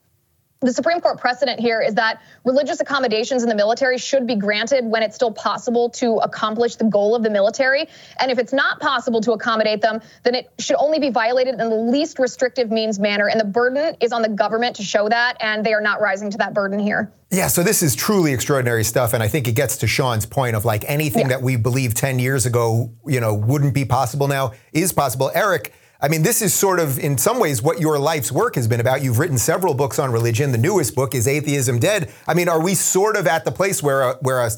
the 0.61 0.73
Supreme 0.73 1.01
Court 1.01 1.19
precedent 1.19 1.61
here 1.61 1.83
is 1.83 1.95
that 1.95 2.23
religious 2.45 2.81
accommodations 2.81 3.43
in 3.43 3.49
the 3.49 3.55
military 3.55 3.99
should 3.99 4.27
be 4.27 4.37
granted 4.37 4.87
when 4.87 5.03
it's 5.03 5.15
still 5.15 5.33
possible 5.33 5.91
to 5.91 6.17
accomplish 6.17 6.77
the 6.77 6.85
goal 6.85 7.15
of 7.15 7.23
the 7.23 7.29
military. 7.29 7.89
And 8.19 8.31
if 8.31 8.39
it's 8.39 8.55
not 8.55 8.81
possible 8.81 9.21
to 9.23 9.33
accommodate 9.33 9.83
them, 9.83 10.01
then 10.23 10.35
it 10.35 10.51
should 10.59 10.77
only 10.77 10.99
be 10.99 11.11
violated 11.11 11.61
in 11.61 11.69
the 11.69 11.77
least 11.77 12.19
restrictive 12.19 12.71
means 12.71 12.99
manner. 12.99 13.29
And 13.29 13.39
the 13.39 13.45
burden 13.45 13.97
is 14.01 14.13
on 14.13 14.23
the 14.23 14.31
government 14.31 14.77
to 14.77 14.83
show 14.83 15.09
that, 15.11 15.37
and 15.41 15.65
they 15.65 15.75
are 15.75 15.81
not 15.83 16.01
rising 16.01 16.31
to 16.31 16.39
that 16.39 16.55
burden 16.55 16.79
here. 16.79 17.13
Yeah, 17.31 17.49
so 17.49 17.63
this 17.63 17.83
is 17.83 17.95
truly 17.95 18.33
extraordinary 18.33 18.85
stuff. 18.85 19.13
And 19.13 19.23
I 19.23 19.29
think 19.29 19.49
it 19.49 19.53
gets 19.53 19.79
to 19.79 19.87
Sean's 19.87 20.25
point 20.25 20.57
of 20.57 20.65
like 20.65 20.85
anything 20.89 21.23
yeah. 21.23 21.37
that 21.37 21.43
we 21.43 21.57
believed 21.57 21.97
10 21.97 22.19
years 22.19 22.47
ago, 22.47 22.91
you 23.05 23.21
know, 23.21 23.35
wouldn't 23.35 23.75
be 23.75 23.85
possible 23.85 24.29
now 24.29 24.53
is 24.73 24.93
possible. 24.93 25.31
Eric, 25.35 25.75
I 26.01 26.09
mean, 26.09 26.23
this 26.23 26.43
is 26.43 26.53
sort 26.53 26.79
of, 26.79 26.99
in 26.99 27.17
some 27.17 27.41
ways, 27.41 27.63
what 27.63 27.81
your 27.81 27.99
life's 27.99 28.31
work 28.31 28.57
has 28.57 28.69
been 28.69 28.81
about. 28.81 29.03
You've 29.03 29.19
written 29.19 29.39
several 29.39 29.75
books 29.75 29.99
on 29.99 30.13
religion. 30.13 30.53
The 30.53 30.59
newest 30.59 30.95
book 30.95 31.15
is 31.15 31.27
Atheism 31.27 31.79
Dead. 31.79 32.13
I 32.27 32.35
mean, 32.35 32.49
are 32.49 32.61
we 32.61 32.75
sort 32.75 33.17
of 33.17 33.27
at 33.27 33.45
the 33.45 33.53
place 33.53 33.83
where, 33.83 34.03
a, 34.03 34.15
where 34.17 34.41
a, 34.41 34.51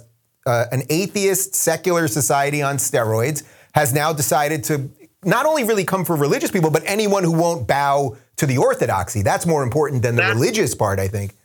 uh, 0.47 0.67
an 0.73 0.83
atheist 0.91 1.55
secular 1.55 2.09
society 2.09 2.61
on 2.61 2.77
steroids 2.77 3.45
has 3.75 3.95
now 3.95 4.13
decided 4.13 4.65
to 4.65 4.91
not 5.25 5.47
only 5.47 5.65
really 5.65 5.85
come 5.85 6.05
for 6.05 6.17
religious 6.17 6.51
people, 6.51 6.71
but 6.71 6.83
anyone 6.87 7.23
who 7.23 7.33
won't 7.33 7.69
bow 7.69 8.17
to 8.37 8.47
the 8.47 8.59
orthodoxy? 8.59 9.23
That's 9.23 9.47
more 9.47 9.63
important 9.63 10.03
than 10.03 10.17
the 10.17 10.23
that's, 10.23 10.35
religious 10.35 10.75
part, 10.75 10.99
I 10.99 11.09
think. 11.09 11.37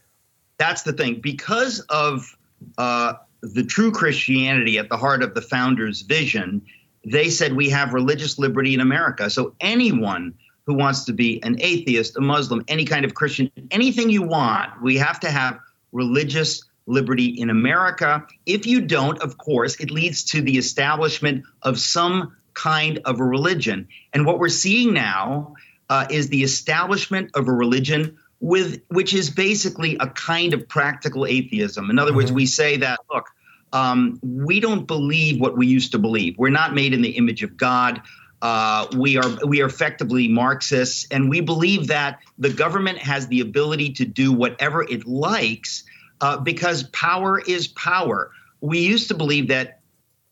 That's 0.57 0.83
the 0.83 0.93
thing. 0.93 1.19
Because 1.21 1.81
of 1.89 2.35
uh, 2.77 3.13
the 3.41 3.63
true 3.63 3.91
Christianity 3.91 4.77
at 4.77 4.89
the 4.89 4.97
heart 4.97 5.21
of 5.21 5.33
the 5.33 5.41
founder's 5.41 6.01
vision, 6.01 6.61
they 7.05 7.29
said 7.29 7.53
we 7.53 7.69
have 7.69 7.93
religious 7.93 8.39
liberty 8.39 8.73
in 8.73 8.79
America. 8.79 9.29
So 9.29 9.55
anyone 9.59 10.35
who 10.65 10.75
wants 10.75 11.05
to 11.05 11.13
be 11.13 11.43
an 11.43 11.57
atheist, 11.59 12.17
a 12.17 12.21
Muslim, 12.21 12.63
any 12.67 12.85
kind 12.85 13.05
of 13.05 13.13
Christian, 13.13 13.51
anything 13.71 14.09
you 14.09 14.23
want, 14.23 14.81
we 14.81 14.97
have 14.97 15.19
to 15.21 15.29
have 15.29 15.59
religious 15.91 16.63
liberty 16.85 17.27
in 17.27 17.49
America. 17.49 18.25
If 18.45 18.65
you 18.65 18.81
don't, 18.81 19.21
of 19.21 19.37
course, 19.37 19.79
it 19.79 19.91
leads 19.91 20.23
to 20.31 20.41
the 20.41 20.57
establishment 20.57 21.43
of 21.61 21.79
some 21.79 22.35
kind 22.53 22.99
of 23.05 23.19
a 23.19 23.23
religion. 23.23 23.87
And 24.13 24.25
what 24.25 24.39
we're 24.39 24.49
seeing 24.49 24.93
now 24.93 25.55
uh, 25.89 26.07
is 26.09 26.29
the 26.29 26.43
establishment 26.43 27.31
of 27.35 27.47
a 27.47 27.51
religion 27.51 28.17
with 28.39 28.81
which 28.89 29.13
is 29.13 29.29
basically 29.29 29.95
a 29.99 30.07
kind 30.07 30.53
of 30.53 30.67
practical 30.67 31.25
atheism. 31.25 31.89
In 31.89 31.97
other 31.97 32.11
mm-hmm. 32.11 32.17
words, 32.17 32.31
we 32.31 32.45
say 32.45 32.77
that 32.77 32.99
look, 33.11 33.27
um, 33.73 34.19
we 34.21 34.59
don't 34.59 34.85
believe 34.85 35.41
what 35.41 35.57
we 35.57 35.67
used 35.67 35.91
to 35.91 35.99
believe. 35.99 36.37
We're 36.37 36.49
not 36.49 36.73
made 36.73 36.93
in 36.93 37.01
the 37.01 37.09
image 37.09 37.43
of 37.43 37.57
God. 37.57 38.01
Uh, 38.41 38.87
we 38.95 39.17
are 39.17 39.45
we 39.45 39.61
are 39.61 39.65
effectively 39.65 40.27
Marxists, 40.27 41.07
and 41.09 41.29
we 41.29 41.41
believe 41.41 41.87
that 41.87 42.19
the 42.37 42.49
government 42.49 42.99
has 42.99 43.27
the 43.27 43.39
ability 43.39 43.93
to 43.93 44.05
do 44.05 44.31
whatever 44.31 44.83
it 44.83 45.07
likes 45.07 45.83
uh, 46.21 46.37
because 46.37 46.83
power 46.83 47.39
is 47.39 47.67
power. 47.67 48.31
We 48.61 48.79
used 48.79 49.07
to 49.07 49.15
believe 49.15 49.47
that 49.47 49.79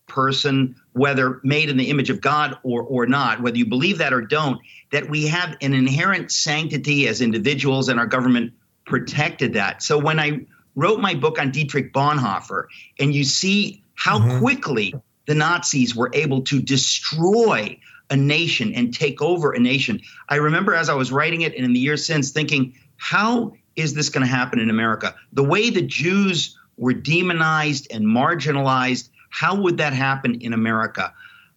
person, 0.06 0.76
whether 0.92 1.40
made 1.42 1.70
in 1.70 1.78
the 1.78 1.88
image 1.88 2.10
of 2.10 2.20
God 2.20 2.58
or 2.62 2.82
or 2.82 3.06
not, 3.06 3.40
whether 3.42 3.56
you 3.56 3.66
believe 3.66 3.98
that 3.98 4.12
or 4.12 4.20
don't, 4.20 4.60
that 4.92 5.08
we 5.08 5.28
have 5.28 5.56
an 5.62 5.72
inherent 5.72 6.30
sanctity 6.30 7.08
as 7.08 7.22
individuals, 7.22 7.88
and 7.88 7.98
our 7.98 8.06
government 8.06 8.52
protected 8.84 9.54
that. 9.54 9.82
So 9.82 9.98
when 9.98 10.20
I 10.20 10.46
wrote 10.74 11.00
my 11.00 11.14
book 11.14 11.38
on 11.38 11.50
Dietrich 11.50 11.92
Bonhoeffer, 11.92 12.66
and 12.98 13.14
you 13.14 13.24
see 13.24 13.82
how 13.94 14.18
mm-hmm. 14.18 14.38
quickly 14.38 14.94
the 15.26 15.34
Nazis 15.34 15.94
were 15.94 16.10
able 16.12 16.42
to 16.42 16.60
destroy 16.60 17.78
a 18.10 18.16
nation 18.16 18.74
and 18.74 18.92
take 18.92 19.22
over 19.22 19.52
a 19.52 19.58
nation. 19.58 20.00
I 20.28 20.36
remember 20.36 20.74
as 20.74 20.88
I 20.88 20.94
was 20.94 21.12
writing 21.12 21.42
it 21.42 21.54
and 21.54 21.64
in 21.64 21.72
the 21.72 21.80
years 21.80 22.04
since 22.04 22.30
thinking, 22.30 22.74
how 22.96 23.54
is 23.76 23.94
this 23.94 24.10
going 24.10 24.26
to 24.26 24.30
happen 24.30 24.58
in 24.58 24.70
America? 24.70 25.14
The 25.32 25.44
way 25.44 25.70
the 25.70 25.82
Jews 25.82 26.58
were 26.76 26.92
demonized 26.92 27.88
and 27.90 28.04
marginalized, 28.04 29.08
how 29.30 29.60
would 29.62 29.78
that 29.78 29.92
happen 29.92 30.40
in 30.40 30.52
America? 30.52 31.14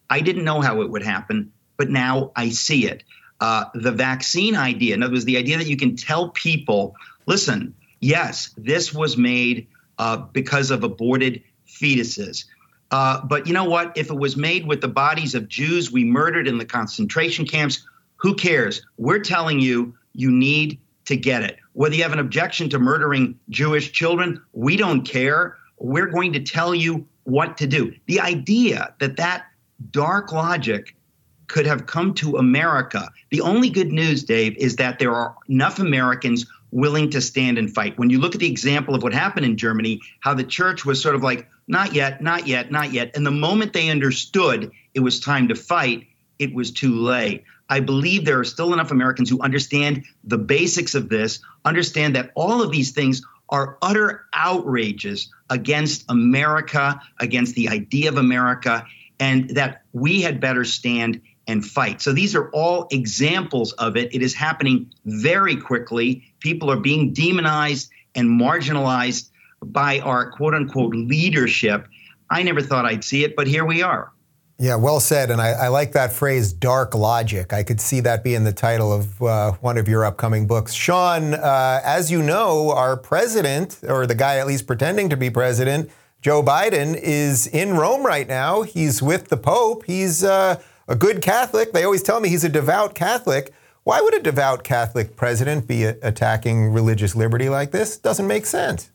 I 0.10 0.22
didn't 0.22 0.45
know 0.45 0.62
how 0.62 0.81
it 0.81 0.89
would 0.89 1.03
happen, 1.03 1.51
but 1.77 1.89
now 1.89 2.31
I 2.36 2.50
see 2.50 2.88
it. 2.88 3.03
Uh, 3.39 3.65
the 3.74 3.91
vaccine 3.91 4.55
idea, 4.55 4.93
in 4.93 5.03
other 5.03 5.13
words, 5.13 5.25
the 5.25 5.38
idea 5.38 5.57
that 5.57 5.67
you 5.67 5.75
can 5.75 5.98
tell 5.98 6.29
people, 6.29 6.95
listen, 7.25 7.75
yes, 7.99 8.51
this 8.57 8.93
was 8.93 9.17
made 9.17 9.67
uh, 9.97 10.17
because 10.17 10.71
of 10.71 10.83
aborted 10.83 11.43
fetuses. 11.67 12.45
Uh, 12.91 13.21
but 13.25 13.47
you 13.47 13.53
know 13.53 13.65
what? 13.65 13.97
If 13.97 14.09
it 14.09 14.17
was 14.17 14.37
made 14.37 14.67
with 14.67 14.81
the 14.81 14.87
bodies 14.87 15.35
of 15.35 15.47
Jews 15.47 15.91
we 15.91 16.03
murdered 16.03 16.47
in 16.47 16.57
the 16.57 16.65
concentration 16.65 17.45
camps, 17.45 17.85
who 18.17 18.35
cares? 18.35 18.85
We're 18.97 19.19
telling 19.19 19.59
you, 19.59 19.95
you 20.13 20.31
need 20.31 20.79
to 21.05 21.17
get 21.17 21.43
it. 21.43 21.57
Whether 21.73 21.95
you 21.95 22.03
have 22.03 22.13
an 22.13 22.19
objection 22.19 22.69
to 22.69 22.79
murdering 22.79 23.37
Jewish 23.49 23.91
children, 23.91 24.41
we 24.53 24.77
don't 24.77 25.03
care. 25.03 25.57
We're 25.77 26.07
going 26.07 26.33
to 26.33 26.39
tell 26.39 26.73
you 26.73 27.07
what 27.23 27.57
to 27.57 27.67
do. 27.67 27.93
The 28.05 28.21
idea 28.21 28.93
that 28.99 29.17
that 29.17 29.45
dark 29.91 30.31
logic 30.31 30.95
could 31.47 31.65
have 31.65 31.85
come 31.85 32.13
to 32.15 32.37
America. 32.37 33.09
The 33.29 33.41
only 33.41 33.69
good 33.69 33.91
news, 33.91 34.23
Dave, 34.23 34.57
is 34.57 34.77
that 34.77 34.99
there 34.99 35.13
are 35.13 35.35
enough 35.47 35.79
Americans 35.79 36.45
willing 36.72 37.10
to 37.12 37.22
stand 37.22 37.57
and 37.57 37.74
fight. 37.74 37.98
When 37.98 38.10
you 38.10 38.19
look 38.19 38.36
at 38.36 38.41
the 38.41 38.50
example 38.50 38.95
of 38.95 39.03
what 39.03 39.13
happened 39.13 39.45
in 39.45 39.57
Germany, 39.57 40.01
how 40.19 40.34
the 40.34 40.43
church 40.43 40.86
was 40.86 41.01
sort 41.01 41.15
of 41.15 41.24
like 41.24 41.50
not 41.67 41.93
yet, 41.93 42.22
not 42.22 42.48
yet, 42.48 42.72
not 42.72 42.91
yet. 42.91 43.15
And 43.15 43.25
the 43.25 43.31
moment 43.31 43.74
they 43.74 43.89
understood 43.89 44.72
it 44.93 45.00
was 45.00 45.19
time 45.19 45.48
to 45.48 45.55
fight, 45.55 46.07
it 46.38 46.53
was 46.53 46.72
too 46.72 46.95
late. 46.95 47.43
I 47.69 47.79
believe 47.79 48.25
there 48.25 48.39
are 48.39 48.45
still 48.45 48.74
enough 48.74 48.91
Americans 48.91 49.29
who 49.29 49.41
understand 49.41 50.03
the 50.24 50.38
basics 50.38 50.93
of 50.93 51.10
this, 51.10 51.39
understand 51.63 52.15
that 52.15 52.31
all 52.36 52.62
of 52.62 52.72
these 52.72 52.91
things 52.91 53.24
are 53.50 53.77
utter 53.81 54.25
outrages 54.34 55.31
against 55.50 56.05
America, 56.10 57.00
against 57.19 57.55
the 57.55 57.69
idea 57.69 58.10
of 58.10 58.17
America, 58.17 58.86
and 59.19 59.51
that 59.51 59.84
we 59.93 60.22
had 60.22 60.39
better 60.39 60.63
stand 60.65 61.22
and 61.47 61.65
fight. 61.65 62.01
So 62.01 62.13
these 62.13 62.35
are 62.35 62.49
all 62.49 62.87
examples 62.91 63.73
of 63.73 63.95
it. 63.97 64.13
It 64.13 64.21
is 64.21 64.33
happening 64.33 64.91
very 65.05 65.55
quickly. 65.55 66.23
People 66.39 66.71
are 66.71 66.79
being 66.79 67.13
demonized 67.13 67.91
and 68.15 68.29
marginalized 68.29 69.29
by 69.63 69.99
our 69.99 70.31
quote 70.31 70.53
unquote 70.53 70.95
leadership. 70.95 71.87
I 72.29 72.43
never 72.43 72.61
thought 72.61 72.85
I'd 72.85 73.03
see 73.03 73.23
it, 73.23 73.35
but 73.35 73.47
here 73.47 73.65
we 73.65 73.81
are. 73.81 74.11
Yeah, 74.57 74.75
well 74.75 75.01
said. 75.01 75.31
And 75.31 75.41
I, 75.41 75.49
I, 75.49 75.67
like 75.67 75.91
that 75.91 76.13
phrase, 76.13 76.53
dark 76.53 76.95
logic. 76.95 77.51
I 77.51 77.61
could 77.61 77.81
see 77.81 77.99
that 78.01 78.23
being 78.23 78.45
the 78.45 78.53
title 78.53 78.93
of 78.93 79.21
uh, 79.21 79.51
one 79.59 79.77
of 79.77 79.89
your 79.89 80.05
upcoming 80.05 80.47
books. 80.47 80.73
Sean, 80.73 81.33
uh, 81.33 81.81
as 81.83 82.09
you 82.09 82.23
know, 82.23 82.71
our 82.71 82.95
president, 82.95 83.79
or 83.83 84.07
the 84.07 84.15
guy 84.15 84.37
at 84.37 84.47
least 84.47 84.65
pretending 84.65 85.09
to 85.09 85.17
be 85.17 85.29
president, 85.29 85.91
Joe 86.21 86.41
Biden, 86.41 86.95
is 86.95 87.47
in 87.47 87.73
Rome 87.73 88.05
right 88.05 88.27
now. 88.27 88.61
He's 88.61 89.01
with 89.01 89.27
the 89.27 89.37
Pope. 89.37 89.83
He's 89.85 90.23
uh, 90.23 90.61
a 90.87 90.95
good 90.95 91.21
Catholic. 91.21 91.73
They 91.73 91.83
always 91.83 92.03
tell 92.03 92.19
me 92.19 92.29
he's 92.29 92.43
a 92.43 92.49
devout 92.49 92.95
Catholic. 92.95 93.53
Why 93.83 94.01
would 94.01 94.15
a 94.15 94.21
devout 94.21 94.63
Catholic 94.63 95.15
president 95.15 95.67
be 95.67 95.83
attacking 95.83 96.69
religious 96.69 97.15
liberty 97.15 97.49
like 97.49 97.71
this? 97.71 97.97
Doesn't 97.97 98.27
make 98.27 98.45
sense. 98.45 98.89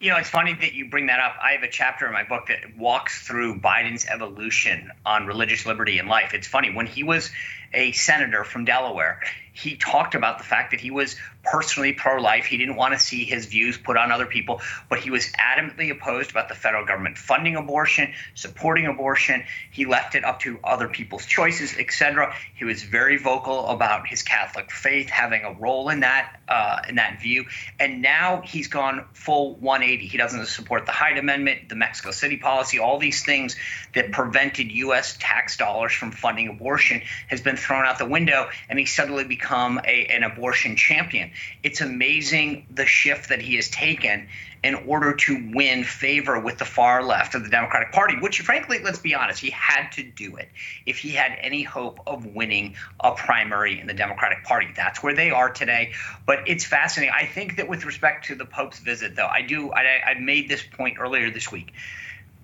You 0.00 0.08
know, 0.08 0.16
it's 0.16 0.30
funny 0.30 0.54
that 0.54 0.72
you 0.72 0.88
bring 0.88 1.06
that 1.06 1.20
up. 1.20 1.36
I 1.42 1.52
have 1.52 1.62
a 1.62 1.68
chapter 1.68 2.06
in 2.06 2.12
my 2.14 2.24
book 2.24 2.46
that 2.46 2.78
walks 2.78 3.26
through 3.26 3.60
Biden's 3.60 4.06
evolution 4.06 4.90
on 5.04 5.26
religious 5.26 5.66
liberty 5.66 5.98
in 5.98 6.06
life. 6.06 6.32
It's 6.32 6.46
funny 6.46 6.74
when 6.74 6.86
he 6.86 7.02
was 7.02 7.30
a 7.74 7.92
senator 7.92 8.42
from 8.44 8.64
Delaware, 8.64 9.20
he 9.60 9.76
talked 9.76 10.14
about 10.14 10.38
the 10.38 10.44
fact 10.44 10.70
that 10.70 10.80
he 10.80 10.90
was 10.90 11.16
personally 11.42 11.92
pro-life. 11.92 12.46
He 12.46 12.56
didn't 12.56 12.76
want 12.76 12.94
to 12.94 13.00
see 13.00 13.24
his 13.24 13.46
views 13.46 13.78
put 13.78 13.96
on 13.96 14.12
other 14.12 14.26
people, 14.26 14.60
but 14.88 14.98
he 14.98 15.10
was 15.10 15.26
adamantly 15.32 15.90
opposed 15.90 16.30
about 16.30 16.48
the 16.48 16.54
federal 16.54 16.84
government 16.84 17.18
funding 17.18 17.56
abortion, 17.56 18.12
supporting 18.34 18.86
abortion. 18.86 19.44
He 19.70 19.86
left 19.86 20.14
it 20.14 20.24
up 20.24 20.40
to 20.40 20.58
other 20.62 20.88
people's 20.88 21.26
choices, 21.26 21.76
etc. 21.78 22.34
He 22.54 22.64
was 22.64 22.82
very 22.82 23.16
vocal 23.16 23.66
about 23.68 24.06
his 24.06 24.22
Catholic 24.22 24.70
faith 24.70 25.08
having 25.08 25.44
a 25.44 25.52
role 25.52 25.88
in 25.88 26.00
that 26.00 26.40
uh, 26.48 26.82
in 26.88 26.96
that 26.96 27.20
view. 27.20 27.46
And 27.78 28.02
now 28.02 28.42
he's 28.44 28.68
gone 28.68 29.04
full 29.12 29.54
180. 29.56 30.06
He 30.06 30.18
doesn't 30.18 30.46
support 30.46 30.84
the 30.86 30.92
Hyde 30.92 31.18
Amendment, 31.18 31.68
the 31.68 31.76
Mexico 31.76 32.10
City 32.10 32.36
policy, 32.36 32.78
all 32.78 32.98
these 32.98 33.24
things 33.24 33.56
that 33.94 34.10
prevented 34.12 34.70
U.S. 34.72 35.16
tax 35.18 35.56
dollars 35.56 35.92
from 35.92 36.10
funding 36.10 36.48
abortion 36.48 37.02
has 37.28 37.40
been 37.40 37.56
thrown 37.56 37.86
out 37.86 37.98
the 37.98 38.06
window, 38.06 38.48
and 38.68 38.78
he 38.78 38.86
suddenly 38.86 39.24
become 39.50 39.80
a, 39.84 40.06
an 40.06 40.22
abortion 40.22 40.76
champion. 40.76 41.30
It's 41.64 41.80
amazing 41.80 42.66
the 42.70 42.86
shift 42.86 43.30
that 43.30 43.42
he 43.42 43.56
has 43.56 43.68
taken 43.68 44.28
in 44.62 44.74
order 44.86 45.14
to 45.14 45.50
win 45.54 45.82
favor 45.82 46.38
with 46.38 46.58
the 46.58 46.64
far 46.64 47.02
left 47.02 47.34
of 47.34 47.42
the 47.42 47.48
Democratic 47.48 47.92
Party, 47.92 48.14
which, 48.20 48.40
frankly, 48.42 48.78
let's 48.78 48.98
be 49.00 49.14
honest, 49.14 49.40
he 49.40 49.50
had 49.50 49.88
to 49.90 50.04
do 50.04 50.36
it 50.36 50.48
if 50.86 50.98
he 50.98 51.10
had 51.10 51.36
any 51.40 51.62
hope 51.64 51.98
of 52.06 52.26
winning 52.26 52.76
a 53.00 53.12
primary 53.12 53.80
in 53.80 53.88
the 53.88 53.94
Democratic 53.94 54.44
Party. 54.44 54.68
That's 54.76 55.02
where 55.02 55.14
they 55.14 55.30
are 55.30 55.50
today. 55.50 55.94
But 56.26 56.40
it's 56.46 56.64
fascinating. 56.64 57.12
I 57.12 57.26
think 57.26 57.56
that 57.56 57.68
with 57.68 57.84
respect 57.84 58.26
to 58.26 58.36
the 58.36 58.44
Pope's 58.44 58.78
visit, 58.78 59.16
though, 59.16 59.26
I 59.26 59.42
do, 59.42 59.72
I, 59.72 60.10
I 60.10 60.14
made 60.20 60.48
this 60.48 60.62
point 60.62 60.98
earlier 61.00 61.30
this 61.30 61.50
week. 61.50 61.72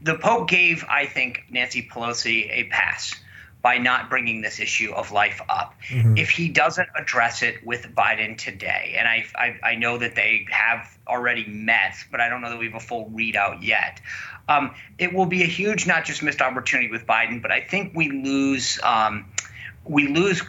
The 0.03 0.17
Pope 0.17 0.49
gave, 0.49 0.85
I 0.89 1.07
think, 1.07 1.45
Nancy 1.51 1.87
Pelosi 1.89 2.49
a 2.51 2.65
pass 2.65 3.15
by 3.67 3.79
not 3.79 4.09
bringing 4.09 4.43
this 4.43 4.61
issue 4.61 4.93
of 4.93 5.11
life 5.11 5.41
up. 5.49 5.75
Mm-hmm. 5.89 6.19
If 6.19 6.31
he 6.31 6.49
doesn't 6.49 6.89
address 6.95 7.43
it 7.43 7.67
with 7.67 7.83
Biden 7.97 8.39
today, 8.39 8.95
and 8.97 9.09
I, 9.09 9.27
I, 9.35 9.71
I, 9.71 9.75
know 9.75 9.99
that 9.99 10.15
they 10.15 10.47
have 10.53 10.97
already 11.09 11.45
met, 11.47 11.97
but 12.13 12.21
I 12.21 12.29
don't 12.29 12.43
know 12.43 12.51
that 12.51 12.61
we 12.61 12.67
have 12.67 12.77
a 12.77 12.87
full 12.87 13.11
readout 13.11 13.65
yet. 13.65 14.01
Um, 14.49 14.73
it 14.99 15.13
will 15.13 15.27
be 15.27 15.43
a 15.43 15.47
huge, 15.47 15.85
not 15.85 16.05
just 16.05 16.23
missed 16.23 16.43
opportunity 16.43 16.93
with 16.93 17.09
Biden, 17.09 17.43
but 17.43 17.51
I 17.51 17.61
think 17.61 17.91
we 17.93 18.09
lose 18.09 18.79
um, 18.85 19.27
we 19.85 20.07
lose 20.07 20.45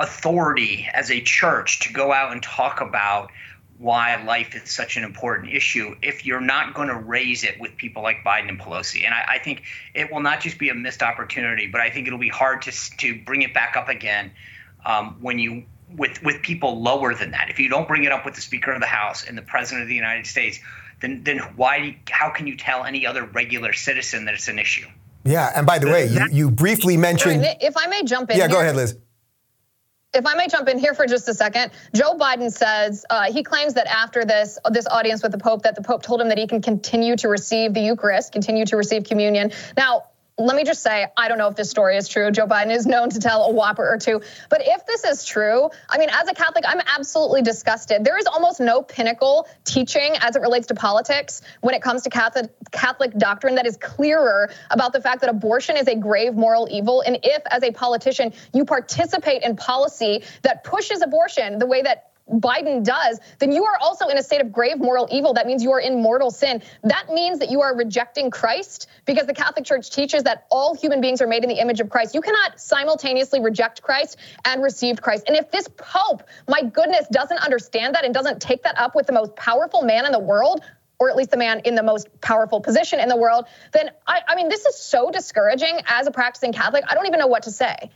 authority 0.00 0.88
as 0.92 1.12
a 1.12 1.20
church 1.20 1.78
to 1.82 1.92
go 1.92 2.12
out 2.12 2.32
and 2.32 2.42
talk 2.42 2.80
about 2.80 3.30
why 3.78 4.20
life 4.24 4.56
is 4.56 4.70
such 4.70 4.96
an 4.96 5.04
important 5.04 5.52
issue 5.52 5.94
if 6.02 6.26
you're 6.26 6.40
not 6.40 6.74
going 6.74 6.88
to 6.88 6.96
raise 6.96 7.44
it 7.44 7.60
with 7.60 7.76
people 7.76 8.02
like 8.02 8.24
Biden 8.24 8.48
and 8.48 8.58
Pelosi. 8.58 9.04
And 9.04 9.14
I, 9.14 9.34
I, 9.34 9.38
think 9.38 9.62
it 9.94 10.12
will 10.12 10.20
not 10.20 10.40
just 10.40 10.58
be 10.58 10.68
a 10.68 10.74
missed 10.74 11.00
opportunity, 11.00 11.68
but 11.68 11.80
I 11.80 11.88
think 11.88 12.08
it'll 12.08 12.18
be 12.18 12.28
hard 12.28 12.62
to 12.62 12.72
to 12.98 13.22
bring 13.22 13.42
it 13.42 13.54
back 13.54 13.76
up 13.76 13.88
again 13.88 14.32
um, 14.84 15.16
when 15.20 15.38
you 15.38 15.64
with 15.96 16.22
with 16.24 16.42
people 16.42 16.82
lower 16.82 17.14
than 17.14 17.30
that. 17.30 17.50
If 17.50 17.60
you 17.60 17.68
don't 17.68 17.86
bring 17.86 18.02
it 18.02 18.10
up 18.10 18.24
with 18.24 18.34
the 18.34 18.40
Speaker 18.40 18.72
of 18.72 18.80
the 18.80 18.86
House 18.86 19.24
and 19.24 19.38
the 19.38 19.42
President 19.42 19.82
of 19.82 19.88
the 19.88 19.94
United 19.94 20.26
States, 20.26 20.58
then 21.00 21.22
then 21.22 21.38
why? 21.54 21.98
How 22.10 22.30
can 22.30 22.48
you 22.48 22.56
tell 22.56 22.84
any 22.84 23.06
other 23.06 23.24
regular 23.24 23.72
citizen 23.72 24.24
that 24.24 24.34
it's 24.34 24.48
an 24.48 24.58
issue? 24.58 24.86
Yeah, 25.24 25.52
and 25.54 25.66
by 25.66 25.78
the 25.78 25.86
way, 25.88 26.06
you, 26.06 26.26
you 26.30 26.50
briefly 26.50 26.96
mentioned. 26.96 27.44
If 27.60 27.76
I 27.76 27.86
may 27.86 28.02
jump 28.02 28.30
in. 28.30 28.38
Yeah, 28.38 28.44
here, 28.44 28.54
go 28.54 28.60
ahead, 28.60 28.76
Liz 28.76 28.96
if 30.18 30.26
I 30.26 30.34
may 30.34 30.48
jump 30.48 30.68
in 30.68 30.78
here 30.78 30.94
for 30.94 31.06
just 31.06 31.28
a 31.28 31.34
second, 31.34 31.70
Joe 31.94 32.14
Biden 32.18 32.50
says 32.50 33.06
uh, 33.08 33.32
he 33.32 33.42
claims 33.42 33.74
that 33.74 33.86
after 33.86 34.24
this 34.24 34.58
this 34.70 34.86
audience 34.88 35.22
with 35.22 35.32
the 35.32 35.38
Pope, 35.38 35.62
that 35.62 35.76
the 35.76 35.82
Pope 35.82 36.02
told 36.02 36.20
him 36.20 36.28
that 36.28 36.38
he 36.38 36.46
can 36.46 36.60
continue 36.60 37.16
to 37.16 37.28
receive 37.28 37.72
the 37.72 37.80
Eucharist, 37.80 38.32
continue 38.32 38.66
to 38.66 38.76
receive 38.76 39.04
communion. 39.04 39.52
Now, 39.76 40.04
let 40.38 40.56
me 40.56 40.62
just 40.62 40.82
say, 40.82 41.06
I 41.16 41.28
don't 41.28 41.38
know 41.38 41.48
if 41.48 41.56
this 41.56 41.68
story 41.68 41.96
is 41.96 42.08
true. 42.08 42.30
Joe 42.30 42.46
Biden 42.46 42.70
is 42.70 42.86
known 42.86 43.10
to 43.10 43.18
tell 43.18 43.44
a 43.44 43.52
whopper 43.52 43.86
or 43.86 43.98
two. 43.98 44.20
But 44.48 44.62
if 44.64 44.86
this 44.86 45.04
is 45.04 45.24
true, 45.24 45.68
I 45.88 45.98
mean, 45.98 46.08
as 46.10 46.28
a 46.28 46.34
Catholic, 46.34 46.64
I'm 46.66 46.80
absolutely 46.86 47.42
disgusted. 47.42 48.04
There 48.04 48.16
is 48.16 48.26
almost 48.26 48.60
no 48.60 48.82
pinnacle 48.82 49.48
teaching 49.64 50.14
as 50.20 50.36
it 50.36 50.40
relates 50.40 50.68
to 50.68 50.74
politics 50.74 51.42
when 51.60 51.74
it 51.74 51.82
comes 51.82 52.02
to 52.02 52.10
Catholic, 52.10 52.50
Catholic 52.70 53.18
doctrine 53.18 53.56
that 53.56 53.66
is 53.66 53.76
clearer 53.76 54.50
about 54.70 54.92
the 54.92 55.00
fact 55.00 55.22
that 55.22 55.30
abortion 55.30 55.76
is 55.76 55.88
a 55.88 55.96
grave 55.96 56.34
moral 56.34 56.68
evil. 56.70 57.00
And 57.00 57.18
if, 57.24 57.42
as 57.50 57.64
a 57.64 57.72
politician, 57.72 58.32
you 58.54 58.64
participate 58.64 59.42
in 59.42 59.56
policy 59.56 60.22
that 60.42 60.62
pushes 60.62 61.02
abortion 61.02 61.58
the 61.58 61.66
way 61.66 61.82
that 61.82 62.07
Biden 62.30 62.84
does, 62.84 63.20
then 63.38 63.52
you 63.52 63.64
are 63.64 63.76
also 63.80 64.08
in 64.08 64.18
a 64.18 64.22
state 64.22 64.40
of 64.40 64.52
grave 64.52 64.78
moral 64.78 65.08
evil. 65.10 65.34
That 65.34 65.46
means 65.46 65.62
you 65.62 65.72
are 65.72 65.80
in 65.80 66.02
mortal 66.02 66.30
sin. 66.30 66.62
That 66.84 67.08
means 67.12 67.38
that 67.38 67.50
you 67.50 67.62
are 67.62 67.74
rejecting 67.76 68.30
Christ 68.30 68.88
because 69.04 69.26
the 69.26 69.34
Catholic 69.34 69.64
Church 69.64 69.90
teaches 69.90 70.24
that 70.24 70.46
all 70.50 70.74
human 70.74 71.00
beings 71.00 71.20
are 71.22 71.26
made 71.26 71.42
in 71.42 71.48
the 71.48 71.60
image 71.60 71.80
of 71.80 71.88
Christ. 71.88 72.14
You 72.14 72.20
cannot 72.20 72.60
simultaneously 72.60 73.40
reject 73.40 73.82
Christ 73.82 74.18
and 74.44 74.62
receive 74.62 75.00
Christ. 75.00 75.24
And 75.26 75.36
if 75.36 75.50
this 75.50 75.68
Pope, 75.76 76.22
my 76.48 76.62
goodness, 76.62 77.06
doesn't 77.10 77.38
understand 77.38 77.94
that 77.94 78.04
and 78.04 78.12
doesn't 78.12 78.40
take 78.40 78.64
that 78.64 78.78
up 78.78 78.94
with 78.94 79.06
the 79.06 79.12
most 79.12 79.34
powerful 79.36 79.82
man 79.82 80.06
in 80.06 80.12
the 80.12 80.18
world, 80.18 80.62
or 80.98 81.10
at 81.10 81.16
least 81.16 81.30
the 81.30 81.36
man 81.36 81.60
in 81.64 81.74
the 81.74 81.82
most 81.82 82.08
powerful 82.20 82.60
position 82.60 83.00
in 83.00 83.08
the 83.08 83.16
world, 83.16 83.46
then 83.72 83.90
I, 84.06 84.20
I 84.28 84.34
mean, 84.34 84.48
this 84.48 84.66
is 84.66 84.76
so 84.76 85.10
discouraging 85.10 85.80
as 85.86 86.06
a 86.06 86.10
practicing 86.10 86.52
Catholic. 86.52 86.84
I 86.88 86.94
don't 86.94 87.06
even 87.06 87.20
know 87.20 87.28
what 87.28 87.44
to 87.44 87.50
say. 87.50 87.90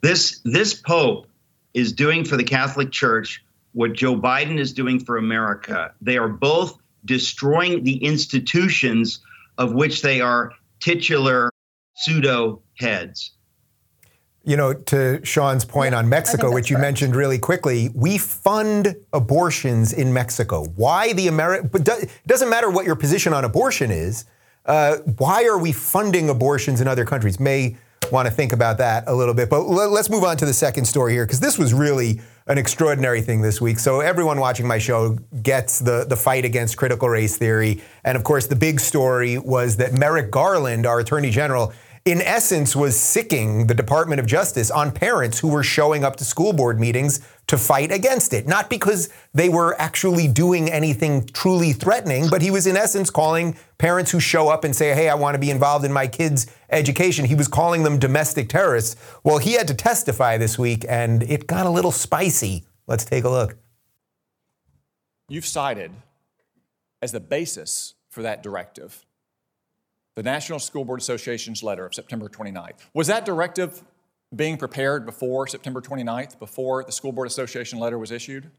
This 0.00 0.40
this 0.44 0.74
Pope 0.74 1.28
is 1.72 1.92
doing 1.92 2.24
for 2.24 2.36
the 2.36 2.44
Catholic 2.44 2.90
Church 2.90 3.44
what 3.72 3.92
Joe 3.94 4.14
Biden 4.16 4.58
is 4.58 4.72
doing 4.72 5.02
for 5.02 5.16
America. 5.16 5.92
They 6.00 6.18
are 6.18 6.28
both 6.28 6.78
destroying 7.04 7.84
the 7.84 7.96
institutions 8.04 9.20
of 9.58 9.72
which 9.72 10.02
they 10.02 10.20
are 10.20 10.52
titular 10.80 11.50
pseudo 11.94 12.62
heads. 12.78 13.32
You 14.44 14.56
know, 14.56 14.74
to 14.74 15.24
Sean's 15.24 15.64
point 15.64 15.94
on 15.94 16.08
Mexico, 16.08 16.52
which 16.52 16.68
you 16.68 16.76
right. 16.76 16.82
mentioned 16.82 17.14
really 17.14 17.38
quickly, 17.38 17.90
we 17.94 18.18
fund 18.18 18.96
abortions 19.12 19.92
in 19.92 20.12
Mexico. 20.12 20.64
Why 20.64 21.12
the 21.12 21.28
American? 21.28 21.68
But 21.68 21.84
do, 21.84 21.92
it 21.92 22.10
doesn't 22.26 22.50
matter 22.50 22.68
what 22.68 22.84
your 22.84 22.96
position 22.96 23.32
on 23.32 23.44
abortion 23.44 23.92
is. 23.92 24.24
Uh, 24.66 24.96
why 25.18 25.44
are 25.44 25.58
we 25.58 25.70
funding 25.70 26.28
abortions 26.28 26.80
in 26.80 26.88
other 26.88 27.04
countries? 27.04 27.38
May 27.38 27.76
want 28.10 28.26
to 28.26 28.34
think 28.34 28.52
about 28.52 28.78
that 28.78 29.04
a 29.06 29.14
little 29.14 29.34
bit. 29.34 29.48
But 29.48 29.62
let's 29.62 30.10
move 30.10 30.24
on 30.24 30.36
to 30.38 30.44
the 30.44 30.52
second 30.52 30.86
story 30.86 31.12
here, 31.12 31.24
because 31.24 31.40
this 31.40 31.56
was 31.56 31.72
really 31.72 32.20
an 32.46 32.58
extraordinary 32.58 33.22
thing 33.22 33.40
this 33.42 33.60
week. 33.60 33.78
So 33.78 34.00
everyone 34.00 34.40
watching 34.40 34.66
my 34.66 34.78
show 34.78 35.18
gets 35.42 35.78
the, 35.78 36.04
the 36.08 36.16
fight 36.16 36.44
against 36.44 36.76
critical 36.76 37.08
race 37.08 37.36
theory. 37.36 37.82
And 38.04 38.16
of 38.16 38.24
course, 38.24 38.46
the 38.46 38.56
big 38.56 38.80
story 38.80 39.38
was 39.38 39.76
that 39.76 39.92
Merrick 39.92 40.30
Garland, 40.30 40.86
our 40.86 41.00
attorney 41.00 41.30
general, 41.30 41.72
in 42.04 42.20
essence 42.20 42.74
was 42.74 42.98
sicking 42.98 43.68
the 43.68 43.74
Department 43.74 44.18
of 44.18 44.26
Justice 44.26 44.72
on 44.72 44.90
parents 44.90 45.38
who 45.38 45.48
were 45.48 45.62
showing 45.62 46.02
up 46.02 46.16
to 46.16 46.24
school 46.24 46.52
board 46.52 46.80
meetings 46.80 47.20
to 47.46 47.58
fight 47.58 47.92
against 47.92 48.32
it. 48.32 48.46
Not 48.46 48.70
because 48.70 49.08
they 49.34 49.48
were 49.48 49.78
actually 49.80 50.28
doing 50.28 50.70
anything 50.70 51.26
truly 51.26 51.72
threatening, 51.72 52.28
but 52.30 52.42
he 52.42 52.50
was 52.50 52.66
in 52.66 52.76
essence 52.76 53.10
calling 53.10 53.56
parents 53.78 54.10
who 54.10 54.20
show 54.20 54.48
up 54.48 54.64
and 54.64 54.74
say, 54.74 54.94
hey, 54.94 55.08
I 55.08 55.14
want 55.14 55.34
to 55.34 55.38
be 55.38 55.50
involved 55.50 55.84
in 55.84 55.92
my 55.92 56.06
kids' 56.06 56.46
education, 56.70 57.24
he 57.24 57.34
was 57.34 57.48
calling 57.48 57.82
them 57.82 57.98
domestic 57.98 58.48
terrorists. 58.48 58.96
Well, 59.24 59.38
he 59.38 59.52
had 59.52 59.68
to 59.68 59.74
testify 59.74 60.38
this 60.38 60.58
week 60.58 60.84
and 60.88 61.22
it 61.24 61.46
got 61.46 61.66
a 61.66 61.70
little 61.70 61.92
spicy. 61.92 62.64
Let's 62.86 63.04
take 63.04 63.24
a 63.24 63.28
look. 63.28 63.56
You've 65.28 65.46
cited 65.46 65.92
as 67.00 67.12
the 67.12 67.20
basis 67.20 67.94
for 68.08 68.22
that 68.22 68.42
directive 68.42 69.04
the 70.14 70.22
National 70.22 70.58
School 70.58 70.84
Board 70.84 71.00
Association's 71.00 71.62
letter 71.62 71.86
of 71.86 71.94
September 71.94 72.28
29th. 72.28 72.86
Was 72.92 73.06
that 73.06 73.24
directive 73.24 73.82
being 74.34 74.56
prepared 74.56 75.04
before 75.06 75.46
September 75.46 75.80
29th, 75.80 76.38
before 76.38 76.84
the 76.84 76.92
School 76.92 77.12
Board 77.12 77.26
Association 77.26 77.78
letter 77.78 77.98
was 77.98 78.10
issued? 78.10 78.50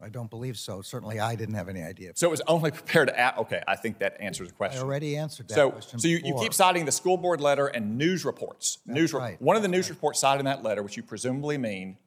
I 0.00 0.08
don't 0.08 0.28
believe 0.28 0.58
so. 0.58 0.82
Certainly, 0.82 1.20
I 1.20 1.36
didn't 1.36 1.54
have 1.54 1.68
any 1.68 1.80
idea. 1.82 2.12
So 2.16 2.26
it 2.26 2.30
was 2.30 2.42
only 2.48 2.70
prepared 2.80 3.08
at, 3.10 3.38
okay, 3.38 3.62
I 3.68 3.76
think 3.76 4.00
that 4.00 4.16
answers 4.20 4.48
the 4.48 4.54
question. 4.54 4.80
I 4.80 4.82
already 4.82 5.16
answered 5.16 5.48
that 5.48 5.54
So, 5.54 5.70
question 5.70 6.00
so 6.00 6.08
you, 6.08 6.18
you 6.24 6.34
keep 6.40 6.52
citing 6.52 6.84
the 6.84 6.92
school 6.92 7.16
board 7.16 7.40
letter 7.40 7.68
and 7.68 7.96
news 7.96 8.24
reports. 8.24 8.78
news 8.84 9.14
re- 9.14 9.20
right. 9.20 9.42
One 9.42 9.54
of 9.56 9.62
the 9.62 9.68
news 9.68 9.88
reports 9.88 10.18
cited 10.20 10.40
in 10.40 10.46
that 10.46 10.64
letter, 10.64 10.82
which 10.82 10.96
you 10.96 11.04
presumably 11.04 11.56
mean, 11.56 11.98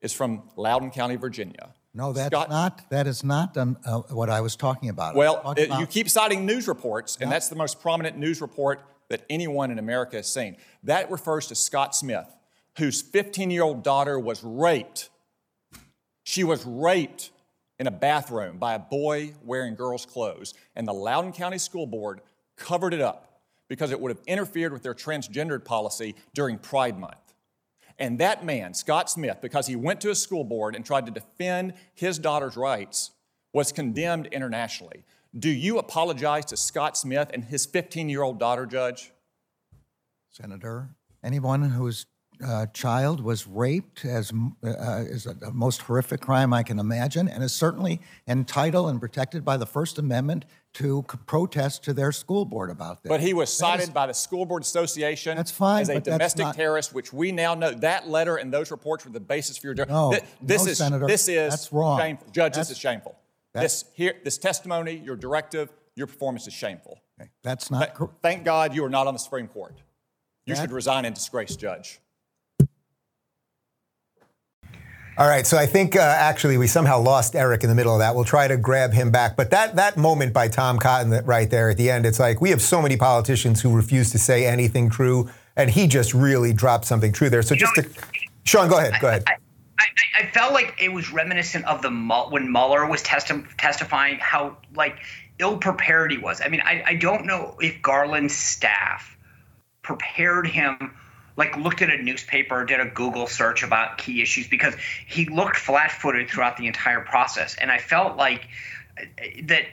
is 0.00 0.14
from 0.14 0.44
Loudoun 0.56 0.90
County, 0.90 1.16
Virginia. 1.16 1.74
No, 1.94 2.14
that's 2.14 2.34
Scott- 2.34 2.48
not. 2.48 2.88
That 2.88 3.06
is 3.06 3.22
not 3.22 3.54
um, 3.58 3.76
uh, 3.84 4.00
what 4.08 4.30
I 4.30 4.40
was 4.40 4.56
talking 4.56 4.88
about. 4.88 5.14
Well, 5.14 5.42
talking 5.42 5.64
it- 5.70 5.78
you 5.78 5.86
keep 5.86 6.08
citing 6.08 6.46
news 6.46 6.66
reports, 6.66 7.18
and 7.20 7.30
that's 7.30 7.48
the 7.48 7.56
most 7.56 7.80
prominent 7.82 8.16
news 8.16 8.40
report 8.40 8.80
that 9.10 9.26
anyone 9.28 9.70
in 9.70 9.78
America 9.78 10.16
has 10.16 10.32
seen. 10.32 10.56
That 10.84 11.10
refers 11.10 11.48
to 11.48 11.54
Scott 11.54 11.94
Smith, 11.94 12.34
whose 12.78 13.02
15 13.02 13.50
year 13.50 13.62
old 13.62 13.82
daughter 13.82 14.18
was 14.18 14.42
raped. 14.42 15.10
She 16.24 16.44
was 16.44 16.64
raped 16.64 17.30
in 17.78 17.86
a 17.86 17.90
bathroom 17.90 18.58
by 18.58 18.74
a 18.74 18.78
boy 18.78 19.34
wearing 19.42 19.74
girls' 19.74 20.06
clothes, 20.06 20.54
and 20.76 20.86
the 20.86 20.92
Loudoun 20.92 21.32
County 21.32 21.58
School 21.58 21.86
Board 21.86 22.20
covered 22.56 22.94
it 22.94 23.00
up 23.00 23.40
because 23.68 23.90
it 23.90 24.00
would 24.00 24.10
have 24.10 24.20
interfered 24.26 24.72
with 24.72 24.82
their 24.82 24.94
transgendered 24.94 25.64
policy 25.64 26.14
during 26.34 26.58
Pride 26.58 26.98
Month. 26.98 27.34
And 27.98 28.18
that 28.18 28.44
man, 28.44 28.74
Scott 28.74 29.10
Smith, 29.10 29.38
because 29.40 29.66
he 29.66 29.76
went 29.76 30.00
to 30.02 30.10
a 30.10 30.14
school 30.14 30.44
board 30.44 30.74
and 30.74 30.84
tried 30.84 31.06
to 31.06 31.12
defend 31.12 31.74
his 31.94 32.18
daughter's 32.18 32.56
rights, 32.56 33.12
was 33.52 33.72
condemned 33.72 34.26
internationally. 34.26 35.04
Do 35.38 35.48
you 35.48 35.78
apologize 35.78 36.44
to 36.46 36.56
Scott 36.56 36.96
Smith 36.96 37.30
and 37.32 37.44
his 37.44 37.64
15 37.64 38.08
year 38.08 38.22
old 38.22 38.38
daughter, 38.38 38.66
Judge? 38.66 39.12
Senator, 40.30 40.90
anyone 41.22 41.62
whose 41.62 42.06
uh, 42.44 42.66
child 42.66 43.20
was 43.20 43.46
raped 43.46 44.04
as, 44.04 44.32
uh, 44.64 44.68
is 45.06 45.26
a, 45.26 45.34
the 45.34 45.50
most 45.52 45.82
horrific 45.82 46.20
crime 46.20 46.52
I 46.52 46.62
can 46.62 46.78
imagine, 46.78 47.28
and 47.28 47.42
is 47.44 47.52
certainly 47.52 48.00
entitled 48.26 48.90
and 48.90 49.00
protected 49.00 49.44
by 49.44 49.56
the 49.56 49.66
First 49.66 49.98
Amendment 49.98 50.44
to 50.74 51.04
c- 51.10 51.18
protest 51.26 51.84
to 51.84 51.92
their 51.92 52.12
school 52.12 52.44
board 52.44 52.70
about 52.70 53.02
that. 53.02 53.08
But 53.08 53.20
he 53.20 53.34
was 53.34 53.52
cited 53.52 53.84
is- 53.84 53.90
by 53.90 54.06
the 54.06 54.14
School 54.14 54.46
Board 54.46 54.62
Association 54.62 55.36
That's 55.36 55.50
fine, 55.50 55.82
as 55.82 55.88
a 55.90 56.00
domestic 56.00 56.46
not- 56.46 56.54
terrorist, 56.56 56.94
which 56.94 57.12
we 57.12 57.30
now 57.32 57.54
know 57.54 57.70
that 57.72 58.08
letter 58.08 58.36
and 58.36 58.52
those 58.52 58.70
reports 58.70 59.04
were 59.04 59.12
the 59.12 59.20
basis 59.20 59.58
for 59.58 59.68
your. 59.68 59.86
No, 59.86 60.12
Thi- 60.12 60.20
this 60.40 60.64
no, 60.64 60.70
is 60.70 60.78
Senator, 60.78 61.06
this 61.06 61.28
is 61.28 61.50
that's 61.50 61.72
wrong. 61.72 61.98
shameful, 62.00 62.26
Judge. 62.32 62.52
That's- 62.52 62.68
this 62.68 62.76
is 62.76 62.80
shameful. 62.80 63.16
This 63.54 63.84
here, 63.92 64.14
this 64.24 64.38
testimony, 64.38 64.92
your 64.96 65.14
directive, 65.16 65.70
your 65.94 66.06
performance 66.06 66.46
is 66.46 66.54
shameful. 66.54 66.98
Okay, 67.20 67.30
That's 67.42 67.70
not. 67.70 67.94
cor- 67.94 68.10
Thank 68.22 68.44
God 68.44 68.74
you 68.74 68.82
are 68.84 68.88
not 68.88 69.06
on 69.06 69.12
the 69.12 69.18
Supreme 69.20 69.46
Court. 69.46 69.82
You 70.46 70.54
That- 70.54 70.62
should 70.62 70.72
resign 70.72 71.04
in 71.04 71.12
disgrace, 71.12 71.54
Judge. 71.54 72.00
All 75.18 75.28
right, 75.28 75.46
so 75.46 75.58
I 75.58 75.66
think 75.66 75.94
uh, 75.94 76.00
actually 76.00 76.56
we 76.56 76.66
somehow 76.66 76.98
lost 76.98 77.36
Eric 77.36 77.62
in 77.62 77.68
the 77.68 77.74
middle 77.74 77.92
of 77.92 77.98
that. 77.98 78.14
We'll 78.14 78.24
try 78.24 78.48
to 78.48 78.56
grab 78.56 78.94
him 78.94 79.10
back. 79.10 79.36
But 79.36 79.50
that 79.50 79.76
that 79.76 79.98
moment 79.98 80.32
by 80.32 80.48
Tom 80.48 80.78
Cotton 80.78 81.10
that 81.10 81.26
right 81.26 81.50
there 81.50 81.68
at 81.68 81.76
the 81.76 81.90
end, 81.90 82.06
it's 82.06 82.18
like 82.18 82.40
we 82.40 82.48
have 82.48 82.62
so 82.62 82.80
many 82.80 82.96
politicians 82.96 83.60
who 83.60 83.74
refuse 83.74 84.10
to 84.12 84.18
say 84.18 84.46
anything 84.46 84.88
true, 84.88 85.28
and 85.54 85.68
he 85.68 85.86
just 85.86 86.14
really 86.14 86.54
dropped 86.54 86.86
something 86.86 87.12
true 87.12 87.28
there. 87.28 87.42
So 87.42 87.54
just 87.54 87.74
to, 87.74 87.88
Sean, 88.44 88.70
go 88.70 88.78
ahead, 88.78 88.94
go 89.02 89.08
ahead. 89.08 89.24
I, 89.26 89.36
I, 89.78 89.86
I 90.20 90.26
felt 90.30 90.54
like 90.54 90.76
it 90.80 90.90
was 90.90 91.12
reminiscent 91.12 91.66
of 91.66 91.82
the 91.82 91.90
when 92.30 92.50
Mueller 92.50 92.86
was 92.86 93.02
testi- 93.02 93.46
testifying 93.58 94.18
how 94.18 94.56
like 94.74 94.96
ill 95.38 95.58
prepared 95.58 96.10
he 96.10 96.16
was. 96.16 96.40
I 96.40 96.48
mean, 96.48 96.62
I, 96.64 96.82
I 96.86 96.94
don't 96.94 97.26
know 97.26 97.58
if 97.60 97.82
Garland's 97.82 98.34
staff 98.34 99.18
prepared 99.82 100.46
him 100.46 100.94
like 101.36 101.56
looked 101.56 101.82
at 101.82 101.90
a 101.90 102.02
newspaper 102.02 102.64
did 102.64 102.80
a 102.80 102.86
google 102.86 103.26
search 103.26 103.62
about 103.62 103.98
key 103.98 104.22
issues 104.22 104.48
because 104.48 104.74
he 105.06 105.26
looked 105.26 105.56
flat-footed 105.56 106.28
throughout 106.28 106.56
the 106.56 106.66
entire 106.66 107.00
process. 107.00 107.56
And 107.56 107.70
i 107.70 107.78
felt 107.78 108.16
like 108.16 108.48
uh, 108.98 109.04
that 109.44 109.64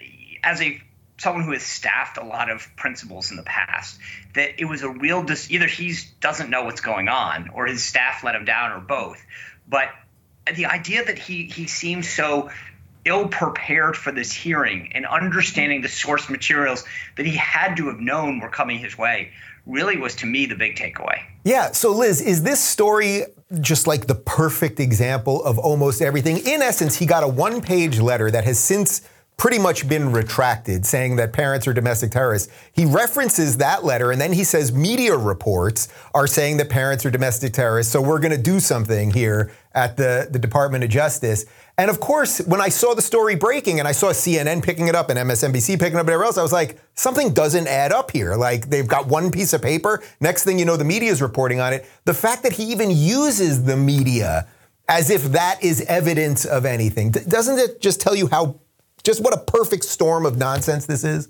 as 0.43 0.61
a 0.61 0.81
someone 1.19 1.43
who 1.43 1.51
has 1.51 1.63
staffed 1.63 2.17
a 2.17 2.23
lot 2.23 2.49
of 2.49 2.65
principals 2.77 3.29
in 3.31 3.37
the 3.37 3.43
past 3.43 3.99
that 4.33 4.61
it 4.61 4.65
was 4.65 4.83
a 4.83 4.89
real 4.89 5.21
dis- 5.23 5.51
either 5.51 5.67
he 5.67 5.93
doesn't 6.21 6.49
know 6.49 6.63
what's 6.63 6.81
going 6.81 7.09
on 7.09 7.49
or 7.49 7.67
his 7.67 7.83
staff 7.83 8.23
let 8.23 8.35
him 8.35 8.45
down 8.45 8.71
or 8.71 8.79
both. 8.79 9.21
But 9.67 9.89
the 10.55 10.67
idea 10.67 11.03
that 11.03 11.19
he 11.19 11.45
he 11.45 11.67
seemed 11.67 12.05
so 12.05 12.49
ill 13.05 13.27
prepared 13.27 13.95
for 13.95 14.11
this 14.11 14.31
hearing 14.31 14.91
and 14.93 15.05
understanding 15.05 15.81
the 15.81 15.87
source 15.87 16.29
materials 16.29 16.83
that 17.15 17.25
he 17.25 17.35
had 17.35 17.77
to 17.77 17.87
have 17.87 17.99
known 17.99 18.39
were 18.39 18.49
coming 18.49 18.79
his 18.79 18.97
way 18.97 19.31
really 19.65 19.97
was 19.97 20.15
to 20.17 20.25
me 20.25 20.45
the 20.45 20.55
big 20.55 20.75
takeaway. 20.75 21.21
Yeah. 21.43 21.71
So, 21.71 21.91
Liz, 21.91 22.21
is 22.21 22.43
this 22.43 22.63
story 22.63 23.23
just 23.61 23.87
like 23.87 24.07
the 24.07 24.15
perfect 24.15 24.79
example 24.79 25.43
of 25.43 25.57
almost 25.57 26.01
everything? 26.01 26.37
In 26.45 26.61
essence, 26.61 26.95
he 26.95 27.05
got 27.05 27.23
a 27.23 27.27
one 27.27 27.61
page 27.61 27.99
letter 27.99 28.29
that 28.31 28.43
has 28.43 28.59
since 28.59 29.01
pretty 29.39 29.57
much 29.57 29.87
been 29.89 30.11
retracted, 30.11 30.85
saying 30.85 31.15
that 31.15 31.33
parents 31.33 31.65
are 31.65 31.73
domestic 31.73 32.11
terrorists. 32.11 32.51
He 32.73 32.85
references 32.85 33.57
that 33.57 33.83
letter 33.83 34.11
and 34.11 34.21
then 34.21 34.33
he 34.33 34.43
says 34.43 34.71
media 34.71 35.17
reports 35.17 35.87
are 36.13 36.27
saying 36.27 36.57
that 36.57 36.69
parents 36.69 37.05
are 37.05 37.09
domestic 37.09 37.53
terrorists. 37.53 37.91
So, 37.91 38.01
we're 38.01 38.19
going 38.19 38.35
to 38.35 38.41
do 38.41 38.59
something 38.59 39.11
here 39.11 39.51
at 39.73 39.97
the, 39.97 40.27
the 40.29 40.39
Department 40.39 40.83
of 40.83 40.89
Justice. 40.89 41.45
And 41.77 41.89
of 41.89 42.01
course, 42.01 42.39
when 42.39 42.59
I 42.59 42.67
saw 42.67 42.93
the 42.93 43.01
story 43.01 43.35
breaking 43.35 43.79
and 43.79 43.87
I 43.87 43.93
saw 43.93 44.07
CNN 44.07 44.61
picking 44.61 44.89
it 44.89 44.95
up 44.95 45.09
and 45.09 45.17
MSNBC 45.17 45.79
picking 45.79 45.93
it 45.93 45.95
up 45.95 46.01
and 46.01 46.09
everywhere 46.09 46.25
else, 46.25 46.37
I 46.37 46.43
was 46.43 46.51
like, 46.51 46.77
something 46.95 47.33
doesn't 47.33 47.67
add 47.67 47.93
up 47.93 48.11
here. 48.11 48.35
Like 48.35 48.69
they've 48.69 48.87
got 48.87 49.07
one 49.07 49.31
piece 49.31 49.53
of 49.53 49.61
paper. 49.61 50.03
Next 50.19 50.43
thing 50.43 50.59
you 50.59 50.65
know, 50.65 50.75
the 50.75 50.83
media 50.83 51.09
is 51.09 51.21
reporting 51.21 51.61
on 51.61 51.71
it. 51.71 51.85
The 52.03 52.13
fact 52.13 52.43
that 52.43 52.53
he 52.53 52.63
even 52.65 52.91
uses 52.91 53.63
the 53.63 53.77
media 53.77 54.47
as 54.89 55.09
if 55.09 55.23
that 55.31 55.63
is 55.63 55.81
evidence 55.81 56.43
of 56.43 56.65
anything, 56.65 57.11
doesn't 57.11 57.59
it 57.59 57.79
just 57.79 58.01
tell 58.01 58.15
you 58.15 58.27
how, 58.27 58.59
just 59.03 59.21
what 59.21 59.33
a 59.33 59.39
perfect 59.39 59.83
storm 59.83 60.25
of 60.25 60.37
nonsense 60.37 60.85
this 60.85 61.03
is? 61.03 61.29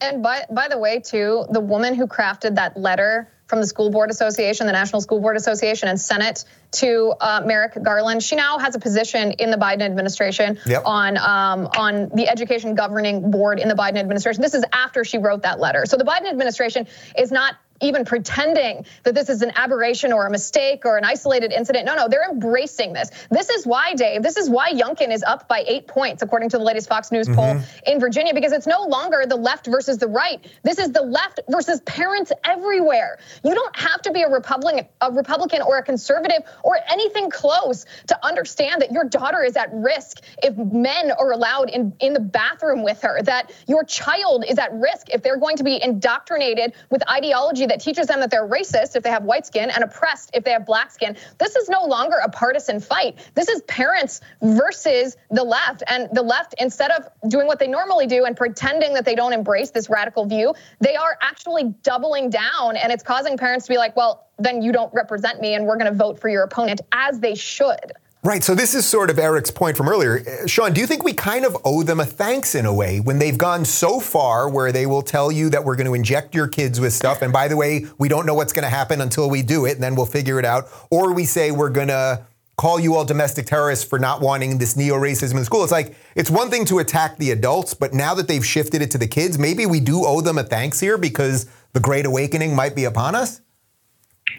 And 0.00 0.22
by 0.22 0.44
by 0.50 0.68
the 0.68 0.78
way, 0.78 1.00
too, 1.00 1.46
the 1.50 1.60
woman 1.60 1.94
who 1.94 2.06
crafted 2.06 2.56
that 2.56 2.76
letter 2.76 3.30
from 3.46 3.60
the 3.60 3.66
School 3.66 3.90
Board 3.90 4.10
Association, 4.10 4.66
the 4.66 4.72
National 4.72 5.00
School 5.00 5.20
Board 5.20 5.36
Association, 5.36 5.88
and 5.88 6.00
Senate 6.00 6.44
to 6.72 7.14
uh, 7.20 7.42
Merrick 7.44 7.80
Garland, 7.82 8.22
she 8.22 8.36
now 8.36 8.58
has 8.58 8.74
a 8.74 8.78
position 8.78 9.32
in 9.32 9.50
the 9.50 9.56
Biden 9.56 9.82
administration 9.82 10.58
Yep. 10.66 10.82
on 10.84 11.18
um, 11.18 11.68
on 11.76 12.08
the 12.14 12.28
Education 12.28 12.74
Governing 12.74 13.30
Board 13.30 13.60
in 13.60 13.68
the 13.68 13.74
Biden 13.74 13.98
administration. 13.98 14.42
This 14.42 14.54
is 14.54 14.64
after 14.72 15.04
she 15.04 15.18
wrote 15.18 15.42
that 15.42 15.60
letter. 15.60 15.84
So 15.86 15.96
the 15.96 16.04
Biden 16.04 16.28
administration 16.28 16.86
is 17.16 17.30
not 17.30 17.54
even 17.80 18.04
pretending 18.04 18.84
that 19.02 19.14
this 19.14 19.28
is 19.28 19.42
an 19.42 19.52
aberration 19.56 20.12
or 20.12 20.26
a 20.26 20.30
mistake 20.30 20.82
or 20.84 20.96
an 20.96 21.04
isolated 21.04 21.52
incident. 21.52 21.86
No, 21.86 21.94
no, 21.94 22.08
they're 22.08 22.28
embracing 22.30 22.92
this. 22.92 23.10
This 23.30 23.50
is 23.50 23.66
why, 23.66 23.94
Dave, 23.94 24.22
this 24.22 24.36
is 24.36 24.48
why 24.48 24.72
Youngkin 24.72 25.12
is 25.12 25.22
up 25.22 25.48
by 25.48 25.64
eight 25.66 25.86
points, 25.86 26.22
according 26.22 26.50
to 26.50 26.58
the 26.58 26.64
latest 26.64 26.88
Fox 26.88 27.10
News 27.10 27.28
poll 27.28 27.54
mm-hmm. 27.54 27.90
in 27.90 28.00
Virginia, 28.00 28.32
because 28.32 28.52
it's 28.52 28.66
no 28.66 28.84
longer 28.84 29.24
the 29.26 29.36
left 29.36 29.66
versus 29.66 29.98
the 29.98 30.06
right. 30.06 30.46
This 30.62 30.78
is 30.78 30.92
the 30.92 31.02
left 31.02 31.40
versus 31.48 31.80
parents 31.80 32.32
everywhere. 32.44 33.18
You 33.44 33.54
don't 33.54 33.76
have 33.76 34.02
to 34.02 34.12
be 34.12 34.22
a 34.22 34.30
Republican, 34.30 34.86
a 35.00 35.12
Republican 35.12 35.62
or 35.62 35.78
a 35.78 35.82
conservative 35.82 36.42
or 36.62 36.78
anything 36.88 37.30
close 37.30 37.86
to 38.08 38.26
understand 38.26 38.82
that 38.82 38.92
your 38.92 39.04
daughter 39.04 39.42
is 39.42 39.56
at 39.56 39.70
risk 39.72 40.20
if 40.42 40.56
men 40.56 41.10
are 41.10 41.32
allowed 41.32 41.70
in, 41.70 41.92
in 42.00 42.12
the 42.12 42.20
bathroom 42.20 42.82
with 42.82 43.02
her, 43.02 43.20
that 43.22 43.52
your 43.66 43.84
child 43.84 44.44
is 44.48 44.58
at 44.58 44.72
risk 44.72 45.08
if 45.10 45.22
they're 45.22 45.38
going 45.38 45.56
to 45.56 45.64
be 45.64 45.82
indoctrinated 45.82 46.74
with 46.90 47.02
ideology 47.10 47.63
that 47.66 47.80
teaches 47.80 48.06
them 48.06 48.20
that 48.20 48.30
they're 48.30 48.46
racist 48.46 48.96
if 48.96 49.02
they 49.02 49.10
have 49.10 49.24
white 49.24 49.46
skin 49.46 49.70
and 49.70 49.84
oppressed 49.84 50.30
if 50.34 50.44
they 50.44 50.52
have 50.52 50.66
black 50.66 50.90
skin. 50.90 51.16
This 51.38 51.56
is 51.56 51.68
no 51.68 51.84
longer 51.84 52.16
a 52.22 52.28
partisan 52.28 52.80
fight. 52.80 53.18
This 53.34 53.48
is 53.48 53.62
parents 53.62 54.20
versus 54.42 55.16
the 55.30 55.44
left. 55.44 55.82
And 55.86 56.08
the 56.12 56.22
left, 56.22 56.54
instead 56.58 56.90
of 56.90 57.08
doing 57.28 57.46
what 57.46 57.58
they 57.58 57.68
normally 57.68 58.06
do 58.06 58.24
and 58.24 58.36
pretending 58.36 58.94
that 58.94 59.04
they 59.04 59.14
don't 59.14 59.32
embrace 59.32 59.70
this 59.70 59.88
radical 59.88 60.26
view, 60.26 60.54
they 60.80 60.96
are 60.96 61.16
actually 61.20 61.74
doubling 61.82 62.30
down. 62.30 62.76
And 62.76 62.92
it's 62.92 63.02
causing 63.02 63.36
parents 63.36 63.66
to 63.66 63.72
be 63.72 63.78
like, 63.78 63.96
well, 63.96 64.28
then 64.38 64.62
you 64.62 64.72
don't 64.72 64.92
represent 64.92 65.40
me 65.40 65.54
and 65.54 65.66
we're 65.66 65.76
going 65.76 65.90
to 65.90 65.96
vote 65.96 66.20
for 66.20 66.28
your 66.28 66.42
opponent 66.42 66.80
as 66.92 67.20
they 67.20 67.34
should. 67.34 67.92
Right. 68.24 68.42
So 68.42 68.54
this 68.54 68.74
is 68.74 68.86
sort 68.86 69.10
of 69.10 69.18
Eric's 69.18 69.50
point 69.50 69.76
from 69.76 69.86
earlier. 69.86 70.20
Uh, 70.26 70.46
Sean, 70.46 70.72
do 70.72 70.80
you 70.80 70.86
think 70.86 71.04
we 71.04 71.12
kind 71.12 71.44
of 71.44 71.54
owe 71.62 71.82
them 71.82 72.00
a 72.00 72.06
thanks 72.06 72.54
in 72.54 72.64
a 72.64 72.72
way 72.72 72.98
when 72.98 73.18
they've 73.18 73.36
gone 73.36 73.66
so 73.66 74.00
far 74.00 74.48
where 74.48 74.72
they 74.72 74.86
will 74.86 75.02
tell 75.02 75.30
you 75.30 75.50
that 75.50 75.62
we're 75.62 75.76
going 75.76 75.86
to 75.86 75.92
inject 75.92 76.34
your 76.34 76.48
kids 76.48 76.80
with 76.80 76.94
stuff 76.94 77.20
and 77.20 77.34
by 77.34 77.48
the 77.48 77.56
way, 77.58 77.84
we 77.98 78.08
don't 78.08 78.24
know 78.24 78.32
what's 78.32 78.54
going 78.54 78.62
to 78.62 78.70
happen 78.70 79.02
until 79.02 79.28
we 79.28 79.42
do 79.42 79.66
it 79.66 79.72
and 79.72 79.82
then 79.82 79.94
we'll 79.94 80.06
figure 80.06 80.38
it 80.38 80.46
out 80.46 80.68
or 80.90 81.12
we 81.12 81.26
say 81.26 81.50
we're 81.50 81.68
going 81.68 81.88
to 81.88 82.26
call 82.56 82.80
you 82.80 82.94
all 82.94 83.04
domestic 83.04 83.44
terrorists 83.44 83.84
for 83.84 83.98
not 83.98 84.22
wanting 84.22 84.56
this 84.56 84.74
neo-racism 84.74 85.36
in 85.36 85.44
school. 85.44 85.62
It's 85.62 85.72
like 85.72 85.94
it's 86.14 86.30
one 86.30 86.48
thing 86.48 86.64
to 86.66 86.78
attack 86.78 87.18
the 87.18 87.30
adults, 87.30 87.74
but 87.74 87.92
now 87.92 88.14
that 88.14 88.26
they've 88.26 88.46
shifted 88.46 88.80
it 88.80 88.90
to 88.92 88.98
the 88.98 89.08
kids, 89.08 89.38
maybe 89.38 89.66
we 89.66 89.80
do 89.80 90.06
owe 90.06 90.22
them 90.22 90.38
a 90.38 90.44
thanks 90.44 90.80
here 90.80 90.96
because 90.96 91.46
the 91.74 91.80
great 91.80 92.06
awakening 92.06 92.56
might 92.56 92.74
be 92.74 92.84
upon 92.84 93.14
us. 93.14 93.42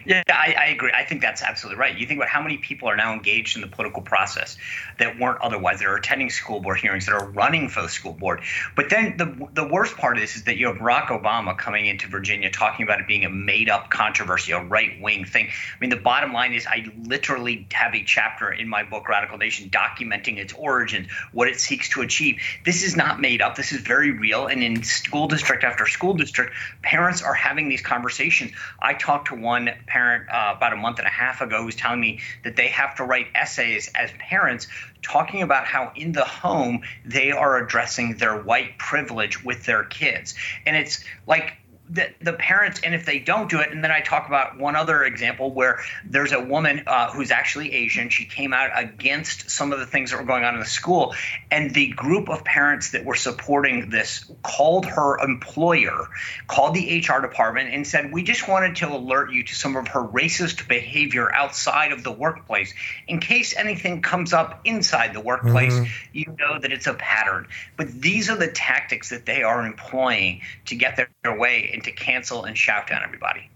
Yeah, 0.06 0.22
I, 0.28 0.54
I, 0.58 0.64
agree. 0.66 0.92
I 0.94 1.04
think 1.04 1.20
that's 1.20 1.42
absolutely 1.42 1.80
right. 1.80 1.96
You 1.96 2.06
think 2.06 2.18
about 2.18 2.28
how 2.28 2.42
many 2.42 2.58
people 2.58 2.88
are 2.88 2.96
now 2.96 3.12
engaged 3.12 3.56
in 3.56 3.62
the 3.62 3.68
political 3.68 4.02
process 4.02 4.56
that 4.98 5.18
weren't 5.18 5.40
otherwise, 5.40 5.78
that 5.78 5.86
are 5.86 5.96
attending 5.96 6.30
school 6.30 6.60
board 6.60 6.78
hearings, 6.78 7.06
that 7.06 7.12
are 7.12 7.28
running 7.30 7.68
for 7.68 7.82
the 7.82 7.88
school 7.88 8.12
board. 8.12 8.42
But 8.74 8.90
then 8.90 9.16
the 9.16 9.48
the 9.52 9.66
worst 9.66 9.96
part 9.96 10.16
of 10.16 10.20
this 10.20 10.36
is 10.36 10.44
that 10.44 10.56
you 10.56 10.68
have 10.68 10.76
Barack 10.76 11.06
Obama 11.06 11.56
coming 11.56 11.86
into 11.86 12.08
Virginia 12.08 12.50
talking 12.50 12.84
about 12.84 13.00
it 13.00 13.08
being 13.08 13.24
a 13.24 13.30
made 13.30 13.68
up 13.68 13.90
controversy, 13.90 14.52
a 14.52 14.62
right 14.62 15.00
wing 15.00 15.24
thing. 15.24 15.46
I 15.46 15.78
mean, 15.80 15.90
the 15.90 15.96
bottom 15.96 16.32
line 16.32 16.52
is 16.52 16.66
I 16.66 16.86
literally 17.04 17.66
have 17.72 17.94
a 17.94 18.02
chapter 18.04 18.52
in 18.52 18.68
my 18.68 18.84
book, 18.84 19.08
Radical 19.08 19.38
Nation, 19.38 19.70
documenting 19.70 20.38
its 20.38 20.52
origins, 20.52 21.08
what 21.32 21.48
it 21.48 21.58
seeks 21.58 21.90
to 21.90 22.02
achieve. 22.02 22.40
This 22.64 22.84
is 22.84 22.96
not 22.96 23.20
made 23.20 23.42
up. 23.42 23.56
This 23.56 23.72
is 23.72 23.80
very 23.80 24.12
real. 24.12 24.46
And 24.46 24.62
in 24.62 24.82
school 24.84 25.26
district 25.26 25.64
after 25.64 25.86
school 25.86 26.14
district, 26.14 26.54
parents 26.82 27.22
are 27.22 27.34
having 27.34 27.68
these 27.68 27.82
conversations. 27.82 28.52
I 28.80 28.94
talked 28.94 29.28
to 29.28 29.34
one 29.34 29.70
parent 29.86 30.28
uh, 30.30 30.54
about 30.56 30.72
a 30.72 30.76
month 30.76 30.98
and 30.98 31.06
a 31.06 31.10
half 31.10 31.40
ago 31.40 31.62
who's 31.62 31.76
telling 31.76 32.00
me 32.00 32.20
that 32.44 32.56
they 32.56 32.68
have 32.68 32.94
to 32.96 33.04
write 33.04 33.26
essays 33.34 33.90
as 33.94 34.10
parents 34.18 34.66
talking 35.02 35.42
about 35.42 35.64
how 35.66 35.92
in 35.94 36.12
the 36.12 36.24
home 36.24 36.82
they 37.04 37.30
are 37.30 37.58
addressing 37.58 38.16
their 38.16 38.40
white 38.42 38.78
privilege 38.78 39.44
with 39.44 39.64
their 39.64 39.84
kids. 39.84 40.34
And 40.66 40.76
it's 40.76 41.04
like 41.26 41.54
the, 41.88 42.12
the 42.20 42.32
parents, 42.32 42.80
and 42.82 42.94
if 42.94 43.06
they 43.06 43.18
don't 43.18 43.48
do 43.48 43.60
it, 43.60 43.70
and 43.70 43.82
then 43.82 43.90
I 43.90 44.00
talk 44.00 44.26
about 44.26 44.58
one 44.58 44.74
other 44.74 45.04
example 45.04 45.52
where 45.52 45.80
there's 46.04 46.32
a 46.32 46.40
woman 46.40 46.82
uh, 46.86 47.12
who's 47.12 47.30
actually 47.30 47.72
Asian. 47.72 48.08
She 48.08 48.24
came 48.24 48.52
out 48.52 48.70
against 48.74 49.50
some 49.50 49.72
of 49.72 49.78
the 49.78 49.86
things 49.86 50.10
that 50.10 50.18
were 50.18 50.26
going 50.26 50.44
on 50.44 50.54
in 50.54 50.60
the 50.60 50.66
school, 50.66 51.14
and 51.50 51.72
the 51.72 51.88
group 51.88 52.28
of 52.28 52.44
parents 52.44 52.90
that 52.90 53.04
were 53.04 53.14
supporting 53.14 53.90
this 53.90 54.30
called 54.42 54.86
her 54.86 55.18
employer, 55.18 56.08
called 56.48 56.74
the 56.74 56.98
HR 57.06 57.20
department, 57.20 57.72
and 57.72 57.86
said, 57.86 58.12
We 58.12 58.24
just 58.24 58.48
wanted 58.48 58.76
to 58.76 58.88
alert 58.88 59.30
you 59.32 59.44
to 59.44 59.54
some 59.54 59.76
of 59.76 59.88
her 59.88 60.02
racist 60.02 60.66
behavior 60.66 61.32
outside 61.32 61.92
of 61.92 62.02
the 62.02 62.12
workplace. 62.12 62.74
In 63.06 63.20
case 63.20 63.56
anything 63.56 64.02
comes 64.02 64.32
up 64.32 64.60
inside 64.64 65.14
the 65.14 65.20
workplace, 65.20 65.74
mm-hmm. 65.74 65.92
you 66.12 66.36
know 66.38 66.58
that 66.58 66.72
it's 66.72 66.88
a 66.88 66.94
pattern. 66.94 67.46
But 67.76 67.92
these 67.92 68.28
are 68.28 68.36
the 68.36 68.48
tactics 68.48 69.10
that 69.10 69.24
they 69.24 69.44
are 69.44 69.64
employing 69.64 70.40
to 70.66 70.74
get 70.74 70.96
their, 70.96 71.08
their 71.22 71.38
way 71.38 71.70
and 71.76 71.84
to 71.84 71.92
cancel 71.92 72.44
and 72.44 72.56
shout 72.56 72.88
down 72.88 73.02
everybody. 73.04 73.50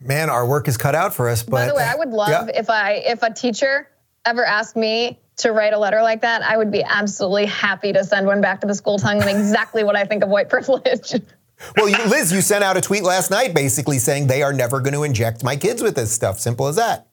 Man, 0.00 0.30
our 0.30 0.46
work 0.46 0.68
is 0.68 0.76
cut 0.76 0.94
out 0.94 1.12
for 1.14 1.28
us. 1.28 1.42
But 1.42 1.50
by 1.50 1.66
the 1.66 1.74
way, 1.74 1.82
I 1.82 1.96
would 1.96 2.10
love 2.10 2.48
yeah. 2.48 2.58
if 2.58 2.70
I 2.70 2.92
if 2.92 3.22
a 3.22 3.32
teacher 3.32 3.88
ever 4.24 4.44
asked 4.44 4.76
me 4.76 5.18
to 5.38 5.52
write 5.52 5.72
a 5.72 5.78
letter 5.78 6.00
like 6.02 6.22
that, 6.22 6.42
I 6.42 6.56
would 6.56 6.70
be 6.70 6.82
absolutely 6.82 7.46
happy 7.46 7.92
to 7.92 8.04
send 8.04 8.26
one 8.26 8.40
back 8.40 8.60
to 8.60 8.66
the 8.66 8.74
school 8.74 8.98
telling 8.98 9.18
them 9.18 9.28
exactly 9.28 9.84
what 9.84 9.96
I 9.96 10.04
think 10.04 10.22
of 10.22 10.30
white 10.30 10.48
privilege. 10.50 11.14
well, 11.76 11.88
you, 11.88 12.04
Liz, 12.06 12.32
you 12.32 12.40
sent 12.40 12.62
out 12.62 12.76
a 12.76 12.80
tweet 12.80 13.02
last 13.02 13.30
night 13.30 13.54
basically 13.54 13.98
saying 13.98 14.28
they 14.28 14.42
are 14.42 14.52
never 14.52 14.80
going 14.80 14.94
to 14.94 15.02
inject 15.02 15.42
my 15.42 15.56
kids 15.56 15.82
with 15.82 15.96
this 15.96 16.12
stuff. 16.12 16.38
Simple 16.38 16.68
as 16.68 16.76
that. 16.76 17.08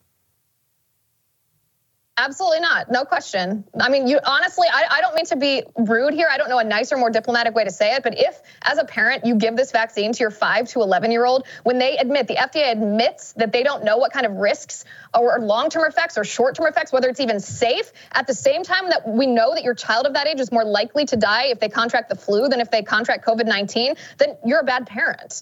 Absolutely 2.15 2.59
not. 2.59 2.91
No 2.91 3.05
question. 3.05 3.63
I 3.79 3.89
mean, 3.89 4.07
you 4.07 4.19
honestly, 4.23 4.67
I, 4.71 4.85
I 4.91 5.01
don't 5.01 5.15
mean 5.15 5.25
to 5.25 5.35
be 5.35 5.63
rude 5.75 6.13
here. 6.13 6.27
I 6.29 6.37
don't 6.37 6.47
know 6.47 6.59
a 6.59 6.63
nicer, 6.63 6.95
more 6.95 7.09
diplomatic 7.09 7.55
way 7.55 7.63
to 7.63 7.71
say 7.71 7.95
it. 7.95 8.03
But 8.03 8.19
if, 8.19 8.39
as 8.61 8.77
a 8.77 8.85
parent, 8.85 9.25
you 9.25 9.33
give 9.33 9.55
this 9.55 9.71
vaccine 9.71 10.13
to 10.13 10.19
your 10.19 10.29
five 10.29 10.69
to 10.69 10.81
11 10.81 11.09
year 11.09 11.25
old, 11.25 11.47
when 11.63 11.79
they 11.79 11.97
admit, 11.97 12.27
the 12.27 12.35
FDA 12.35 12.71
admits 12.71 13.33
that 13.33 13.51
they 13.51 13.63
don't 13.63 13.83
know 13.83 13.97
what 13.97 14.13
kind 14.13 14.27
of 14.27 14.33
risks 14.33 14.85
or 15.17 15.39
long 15.39 15.71
term 15.71 15.85
effects 15.87 16.15
or 16.15 16.23
short 16.23 16.55
term 16.55 16.67
effects, 16.67 16.91
whether 16.91 17.09
it's 17.09 17.19
even 17.19 17.39
safe, 17.39 17.91
at 18.11 18.27
the 18.27 18.35
same 18.35 18.61
time 18.61 18.89
that 18.91 19.07
we 19.07 19.25
know 19.25 19.55
that 19.55 19.63
your 19.63 19.73
child 19.73 20.05
of 20.05 20.13
that 20.13 20.27
age 20.27 20.39
is 20.39 20.51
more 20.51 20.65
likely 20.65 21.05
to 21.05 21.17
die 21.17 21.45
if 21.47 21.59
they 21.59 21.69
contract 21.69 22.09
the 22.09 22.15
flu 22.15 22.47
than 22.47 22.59
if 22.59 22.69
they 22.69 22.83
contract 22.83 23.25
COVID 23.25 23.47
19, 23.47 23.95
then 24.19 24.37
you're 24.45 24.59
a 24.59 24.63
bad 24.63 24.85
parent. 24.85 25.41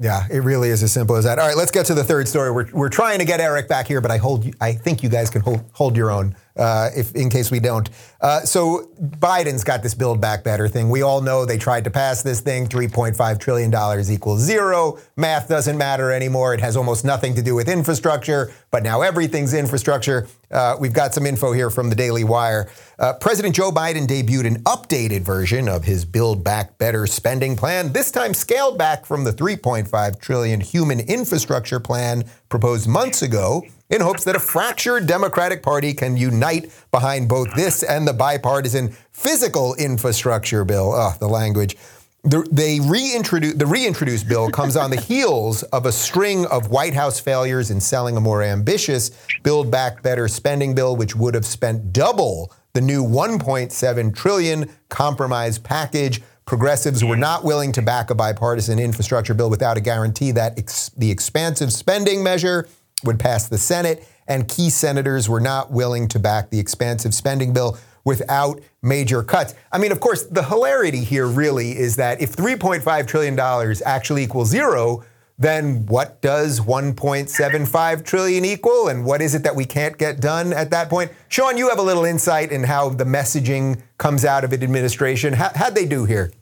Yeah, 0.00 0.26
it 0.30 0.38
really 0.44 0.68
is 0.68 0.82
as 0.84 0.92
simple 0.92 1.16
as 1.16 1.24
that. 1.24 1.40
All 1.40 1.46
right, 1.46 1.56
let's 1.56 1.72
get 1.72 1.86
to 1.86 1.94
the 1.94 2.04
third 2.04 2.28
story. 2.28 2.52
We're, 2.52 2.70
we're 2.72 2.88
trying 2.88 3.18
to 3.18 3.24
get 3.24 3.40
Eric 3.40 3.68
back 3.68 3.88
here, 3.88 4.00
but 4.00 4.12
I 4.12 4.16
hold 4.16 4.46
I 4.60 4.72
think 4.72 5.02
you 5.02 5.08
guys 5.08 5.28
can 5.28 5.42
hold, 5.42 5.64
hold 5.72 5.96
your 5.96 6.10
own 6.10 6.36
uh, 6.58 6.90
if 6.96 7.14
in 7.14 7.30
case 7.30 7.50
we 7.50 7.60
don't. 7.60 7.88
Uh, 8.20 8.40
so 8.40 8.90
Biden's 9.00 9.62
got 9.62 9.82
this 9.82 9.94
Build 9.94 10.20
Back 10.20 10.42
Better 10.42 10.68
thing. 10.68 10.90
We 10.90 11.02
all 11.02 11.20
know 11.20 11.44
they 11.44 11.58
tried 11.58 11.84
to 11.84 11.90
pass 11.90 12.22
this 12.22 12.40
thing. 12.40 12.66
3.5 12.66 13.38
trillion 13.38 13.70
dollars 13.70 14.10
equals 14.10 14.40
zero. 14.40 14.98
Math 15.16 15.48
doesn't 15.48 15.78
matter 15.78 16.10
anymore. 16.10 16.54
It 16.54 16.60
has 16.60 16.76
almost 16.76 17.04
nothing 17.04 17.34
to 17.34 17.42
do 17.42 17.54
with 17.54 17.68
infrastructure, 17.68 18.52
but 18.70 18.82
now 18.82 19.02
everything's 19.02 19.54
infrastructure. 19.54 20.26
Uh, 20.50 20.76
we've 20.80 20.92
got 20.92 21.14
some 21.14 21.26
info 21.26 21.52
here 21.52 21.70
from 21.70 21.90
the 21.90 21.94
Daily 21.94 22.24
Wire. 22.24 22.70
Uh, 22.98 23.12
President 23.12 23.54
Joe 23.54 23.70
Biden 23.70 24.06
debuted 24.06 24.46
an 24.46 24.62
updated 24.64 25.20
version 25.20 25.68
of 25.68 25.84
his 25.84 26.04
Build 26.04 26.42
Back 26.42 26.78
Better 26.78 27.06
spending 27.06 27.54
plan. 27.54 27.92
This 27.92 28.10
time 28.10 28.34
scaled 28.34 28.78
back 28.78 29.06
from 29.06 29.24
the 29.24 29.32
3.5 29.32 30.20
trillion 30.20 30.60
human 30.60 31.00
infrastructure 31.00 31.78
plan 31.78 32.24
proposed 32.48 32.88
months 32.88 33.22
ago 33.22 33.62
in 33.90 34.00
hopes 34.00 34.24
that 34.24 34.36
a 34.36 34.40
fractured 34.40 35.06
Democratic 35.06 35.62
Party 35.62 35.94
can 35.94 36.16
unite 36.16 36.70
behind 36.90 37.28
both 37.28 37.54
this 37.54 37.82
and 37.82 38.06
the 38.06 38.12
bipartisan 38.12 38.90
physical 39.12 39.74
infrastructure 39.76 40.64
bill. 40.64 40.92
Oh, 40.94 41.14
the 41.18 41.28
language. 41.28 41.76
The, 42.24 42.46
they 42.50 42.78
the 42.78 43.66
reintroduced 43.66 44.28
bill 44.28 44.50
comes 44.50 44.76
on 44.76 44.90
the 44.90 45.00
heels 45.00 45.62
of 45.64 45.86
a 45.86 45.92
string 45.92 46.46
of 46.46 46.68
White 46.68 46.94
House 46.94 47.20
failures 47.20 47.70
in 47.70 47.80
selling 47.80 48.16
a 48.16 48.20
more 48.20 48.42
ambitious 48.42 49.10
Build 49.44 49.70
Back 49.70 50.02
Better 50.02 50.28
spending 50.28 50.74
bill, 50.74 50.96
which 50.96 51.14
would 51.14 51.34
have 51.34 51.46
spent 51.46 51.92
double 51.92 52.52
the 52.74 52.80
new 52.80 53.04
1.7 53.04 54.14
trillion 54.14 54.68
compromise 54.88 55.58
package. 55.58 56.20
Progressives 56.44 57.04
were 57.04 57.16
not 57.16 57.44
willing 57.44 57.72
to 57.72 57.82
back 57.82 58.10
a 58.10 58.14
bipartisan 58.14 58.78
infrastructure 58.78 59.34
bill 59.34 59.48
without 59.48 59.76
a 59.76 59.80
guarantee 59.80 60.32
that 60.32 60.58
ex- 60.58 60.90
the 60.90 61.10
expansive 61.10 61.72
spending 61.72 62.22
measure 62.22 62.68
would 63.04 63.18
pass 63.18 63.48
the 63.48 63.58
Senate, 63.58 64.06
and 64.26 64.48
key 64.48 64.70
senators 64.70 65.28
were 65.28 65.40
not 65.40 65.70
willing 65.70 66.08
to 66.08 66.18
back 66.18 66.50
the 66.50 66.58
expansive 66.58 67.14
spending 67.14 67.52
bill 67.52 67.78
without 68.04 68.60
major 68.82 69.22
cuts. 69.22 69.54
I 69.70 69.78
mean, 69.78 69.92
of 69.92 70.00
course, 70.00 70.24
the 70.24 70.42
hilarity 70.42 71.04
here 71.04 71.26
really 71.26 71.76
is 71.76 71.96
that 71.96 72.20
if 72.20 72.34
$3.5 72.34 73.06
trillion 73.06 73.38
actually 73.84 74.24
equals 74.24 74.48
zero, 74.48 75.04
then 75.38 75.86
what 75.86 76.20
does 76.20 76.60
1.75 76.60 78.04
trillion 78.04 78.44
equal? 78.44 78.88
And 78.88 79.04
what 79.04 79.22
is 79.22 79.34
it 79.34 79.44
that 79.44 79.54
we 79.54 79.64
can't 79.64 79.96
get 79.96 80.20
done 80.20 80.52
at 80.52 80.70
that 80.70 80.88
point? 80.90 81.12
Sean 81.28 81.56
you 81.56 81.68
have 81.68 81.78
a 81.78 81.82
little 81.82 82.04
insight 82.04 82.50
in 82.50 82.64
how 82.64 82.88
the 82.88 83.04
messaging 83.04 83.80
comes 83.98 84.24
out 84.24 84.42
of 84.42 84.52
an 84.52 84.62
administration. 84.62 85.34
How, 85.34 85.50
how'd 85.54 85.74
they 85.74 85.86
do 85.86 86.04
here 86.04 86.32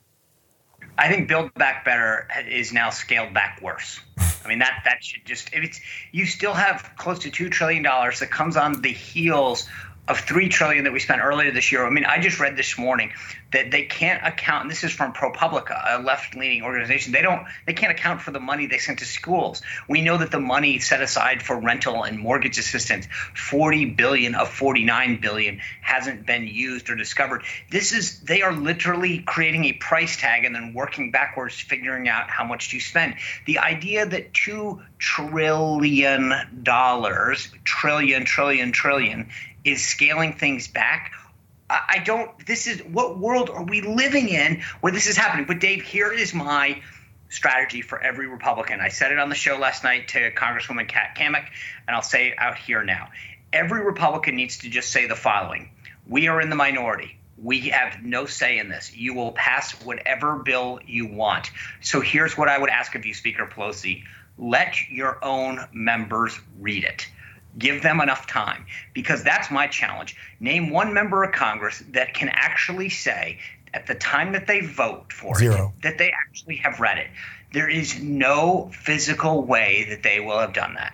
I 0.98 1.08
think 1.08 1.28
Build 1.28 1.52
Back 1.54 1.84
Better 1.84 2.26
is 2.48 2.72
now 2.72 2.90
scaled 2.90 3.34
back 3.34 3.60
worse. 3.62 4.00
I 4.18 4.48
mean 4.48 4.60
that 4.60 4.82
that 4.84 5.02
should 5.02 5.24
just 5.24 5.50
it's 5.52 5.80
you 6.12 6.24
still 6.24 6.54
have 6.54 6.92
close 6.96 7.18
to 7.20 7.30
two 7.30 7.50
trillion 7.50 7.82
dollars 7.82 8.20
that 8.20 8.30
comes 8.30 8.56
on 8.56 8.80
the 8.80 8.92
heels 8.92 9.68
of 10.08 10.20
three 10.20 10.48
trillion 10.48 10.84
that 10.84 10.92
we 10.92 11.00
spent 11.00 11.20
earlier 11.22 11.50
this 11.50 11.72
year. 11.72 11.84
I 11.84 11.90
mean, 11.90 12.04
I 12.04 12.20
just 12.20 12.38
read 12.38 12.56
this 12.56 12.78
morning 12.78 13.12
that 13.52 13.70
they 13.70 13.84
can't 13.84 14.24
account. 14.24 14.62
And 14.62 14.70
this 14.70 14.84
is 14.84 14.92
from 14.92 15.12
ProPublica, 15.12 15.98
a 15.98 16.02
left-leaning 16.02 16.62
organization. 16.62 17.12
They 17.12 17.22
don't. 17.22 17.46
They 17.66 17.72
can't 17.72 17.92
account 17.92 18.22
for 18.22 18.30
the 18.30 18.40
money 18.40 18.66
they 18.66 18.78
sent 18.78 19.00
to 19.00 19.04
schools. 19.04 19.62
We 19.88 20.02
know 20.02 20.18
that 20.18 20.30
the 20.30 20.40
money 20.40 20.78
set 20.78 21.02
aside 21.02 21.42
for 21.42 21.58
rental 21.58 22.04
and 22.04 22.18
mortgage 22.18 22.58
assistance, 22.58 23.06
40 23.34 23.86
billion 23.86 24.34
of 24.34 24.48
49 24.48 25.20
billion, 25.20 25.60
hasn't 25.80 26.26
been 26.26 26.46
used 26.46 26.90
or 26.90 26.96
discovered. 26.96 27.42
This 27.70 27.92
is. 27.92 28.20
They 28.20 28.42
are 28.42 28.52
literally 28.52 29.20
creating 29.20 29.64
a 29.66 29.72
price 29.72 30.16
tag 30.16 30.44
and 30.44 30.54
then 30.54 30.72
working 30.72 31.10
backwards, 31.10 31.58
figuring 31.58 32.08
out 32.08 32.30
how 32.30 32.44
much 32.44 32.70
to 32.70 32.80
spend. 32.80 33.14
The 33.46 33.58
idea 33.58 34.06
that 34.06 34.34
two 34.34 34.82
trillion 34.98 36.32
dollars, 36.62 37.48
trillion, 37.64 38.24
trillion, 38.24 38.72
trillion 38.72 39.30
is 39.66 39.84
scaling 39.84 40.34
things 40.34 40.68
back. 40.68 41.12
I 41.68 42.00
don't. 42.04 42.46
This 42.46 42.68
is 42.68 42.80
what 42.84 43.18
world 43.18 43.50
are 43.50 43.64
we 43.64 43.80
living 43.80 44.28
in 44.28 44.62
where 44.80 44.92
this 44.92 45.08
is 45.08 45.16
happening? 45.16 45.46
But 45.46 45.58
Dave, 45.58 45.82
here 45.82 46.12
is 46.12 46.32
my 46.32 46.80
strategy 47.28 47.82
for 47.82 48.00
every 48.00 48.28
Republican. 48.28 48.80
I 48.80 48.88
said 48.88 49.10
it 49.10 49.18
on 49.18 49.30
the 49.30 49.34
show 49.34 49.56
last 49.56 49.82
night 49.82 50.08
to 50.08 50.30
Congresswoman 50.30 50.88
Kat 50.88 51.16
Cammack, 51.18 51.48
and 51.88 51.96
I'll 51.96 52.02
say 52.02 52.28
it 52.28 52.34
out 52.38 52.56
here 52.56 52.84
now. 52.84 53.08
Every 53.52 53.84
Republican 53.84 54.36
needs 54.36 54.58
to 54.58 54.70
just 54.70 54.90
say 54.90 55.08
the 55.08 55.16
following: 55.16 55.70
We 56.06 56.28
are 56.28 56.40
in 56.40 56.50
the 56.50 56.56
minority. 56.56 57.18
We 57.36 57.70
have 57.70 58.00
no 58.00 58.26
say 58.26 58.58
in 58.58 58.68
this. 58.68 58.96
You 58.96 59.14
will 59.14 59.32
pass 59.32 59.72
whatever 59.84 60.36
bill 60.36 60.78
you 60.86 61.08
want. 61.08 61.50
So 61.80 62.00
here's 62.00 62.38
what 62.38 62.48
I 62.48 62.56
would 62.56 62.70
ask 62.70 62.94
of 62.94 63.04
you, 63.04 63.12
Speaker 63.12 63.46
Pelosi: 63.46 64.04
Let 64.38 64.88
your 64.88 65.18
own 65.24 65.66
members 65.72 66.38
read 66.60 66.84
it 66.84 67.08
give 67.58 67.82
them 67.82 68.00
enough 68.00 68.26
time 68.26 68.66
because 68.94 69.22
that's 69.22 69.50
my 69.50 69.66
challenge. 69.66 70.16
Name 70.40 70.70
one 70.70 70.92
member 70.92 71.22
of 71.22 71.32
Congress 71.32 71.82
that 71.90 72.14
can 72.14 72.28
actually 72.32 72.88
say 72.88 73.38
at 73.74 73.86
the 73.86 73.94
time 73.94 74.32
that 74.32 74.46
they 74.46 74.60
vote 74.60 75.12
for 75.12 75.34
Zero. 75.36 75.72
it 75.76 75.82
that 75.82 75.98
they 75.98 76.12
actually 76.26 76.56
have 76.56 76.80
read 76.80 76.98
it. 76.98 77.08
There 77.52 77.68
is 77.68 78.00
no 78.00 78.70
physical 78.72 79.44
way 79.44 79.86
that 79.90 80.02
they 80.02 80.20
will 80.20 80.38
have 80.38 80.52
done 80.52 80.74
that. 80.74 80.92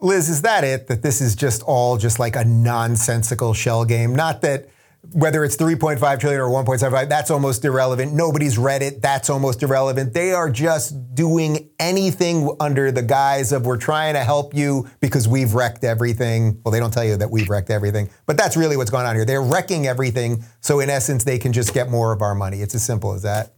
Liz, 0.00 0.28
is 0.28 0.42
that 0.42 0.64
it? 0.64 0.86
That 0.86 1.02
this 1.02 1.20
is 1.20 1.34
just 1.34 1.62
all 1.62 1.96
just 1.96 2.18
like 2.18 2.36
a 2.36 2.44
nonsensical 2.44 3.52
shell 3.52 3.84
game? 3.84 4.14
Not 4.14 4.42
that 4.42 4.68
whether 5.12 5.44
it's 5.44 5.56
3.5 5.56 6.20
trillion 6.20 6.40
or 6.40 6.48
1.75, 6.48 7.08
that's 7.08 7.30
almost 7.30 7.64
irrelevant. 7.64 8.12
Nobody's 8.12 8.58
read 8.58 8.82
it. 8.82 9.00
That's 9.00 9.30
almost 9.30 9.62
irrelevant. 9.62 10.12
They 10.12 10.32
are 10.32 10.50
just 10.50 11.14
doing 11.14 11.70
anything 11.78 12.54
under 12.60 12.90
the 12.90 13.02
guise 13.02 13.52
of 13.52 13.66
we're 13.66 13.78
trying 13.78 14.14
to 14.14 14.20
help 14.20 14.54
you 14.54 14.88
because 15.00 15.26
we've 15.26 15.54
wrecked 15.54 15.84
everything. 15.84 16.60
Well, 16.64 16.72
they 16.72 16.80
don't 16.80 16.92
tell 16.92 17.04
you 17.04 17.16
that 17.16 17.30
we've 17.30 17.48
wrecked 17.48 17.70
everything, 17.70 18.10
but 18.26 18.36
that's 18.36 18.56
really 18.56 18.76
what's 18.76 18.90
going 18.90 19.06
on 19.06 19.14
here. 19.14 19.24
They're 19.24 19.42
wrecking 19.42 19.86
everything. 19.86 20.44
So, 20.60 20.80
in 20.80 20.90
essence, 20.90 21.24
they 21.24 21.38
can 21.38 21.52
just 21.52 21.72
get 21.72 21.90
more 21.90 22.12
of 22.12 22.22
our 22.22 22.34
money. 22.34 22.60
It's 22.60 22.74
as 22.74 22.84
simple 22.84 23.12
as 23.14 23.22
that. 23.22 23.54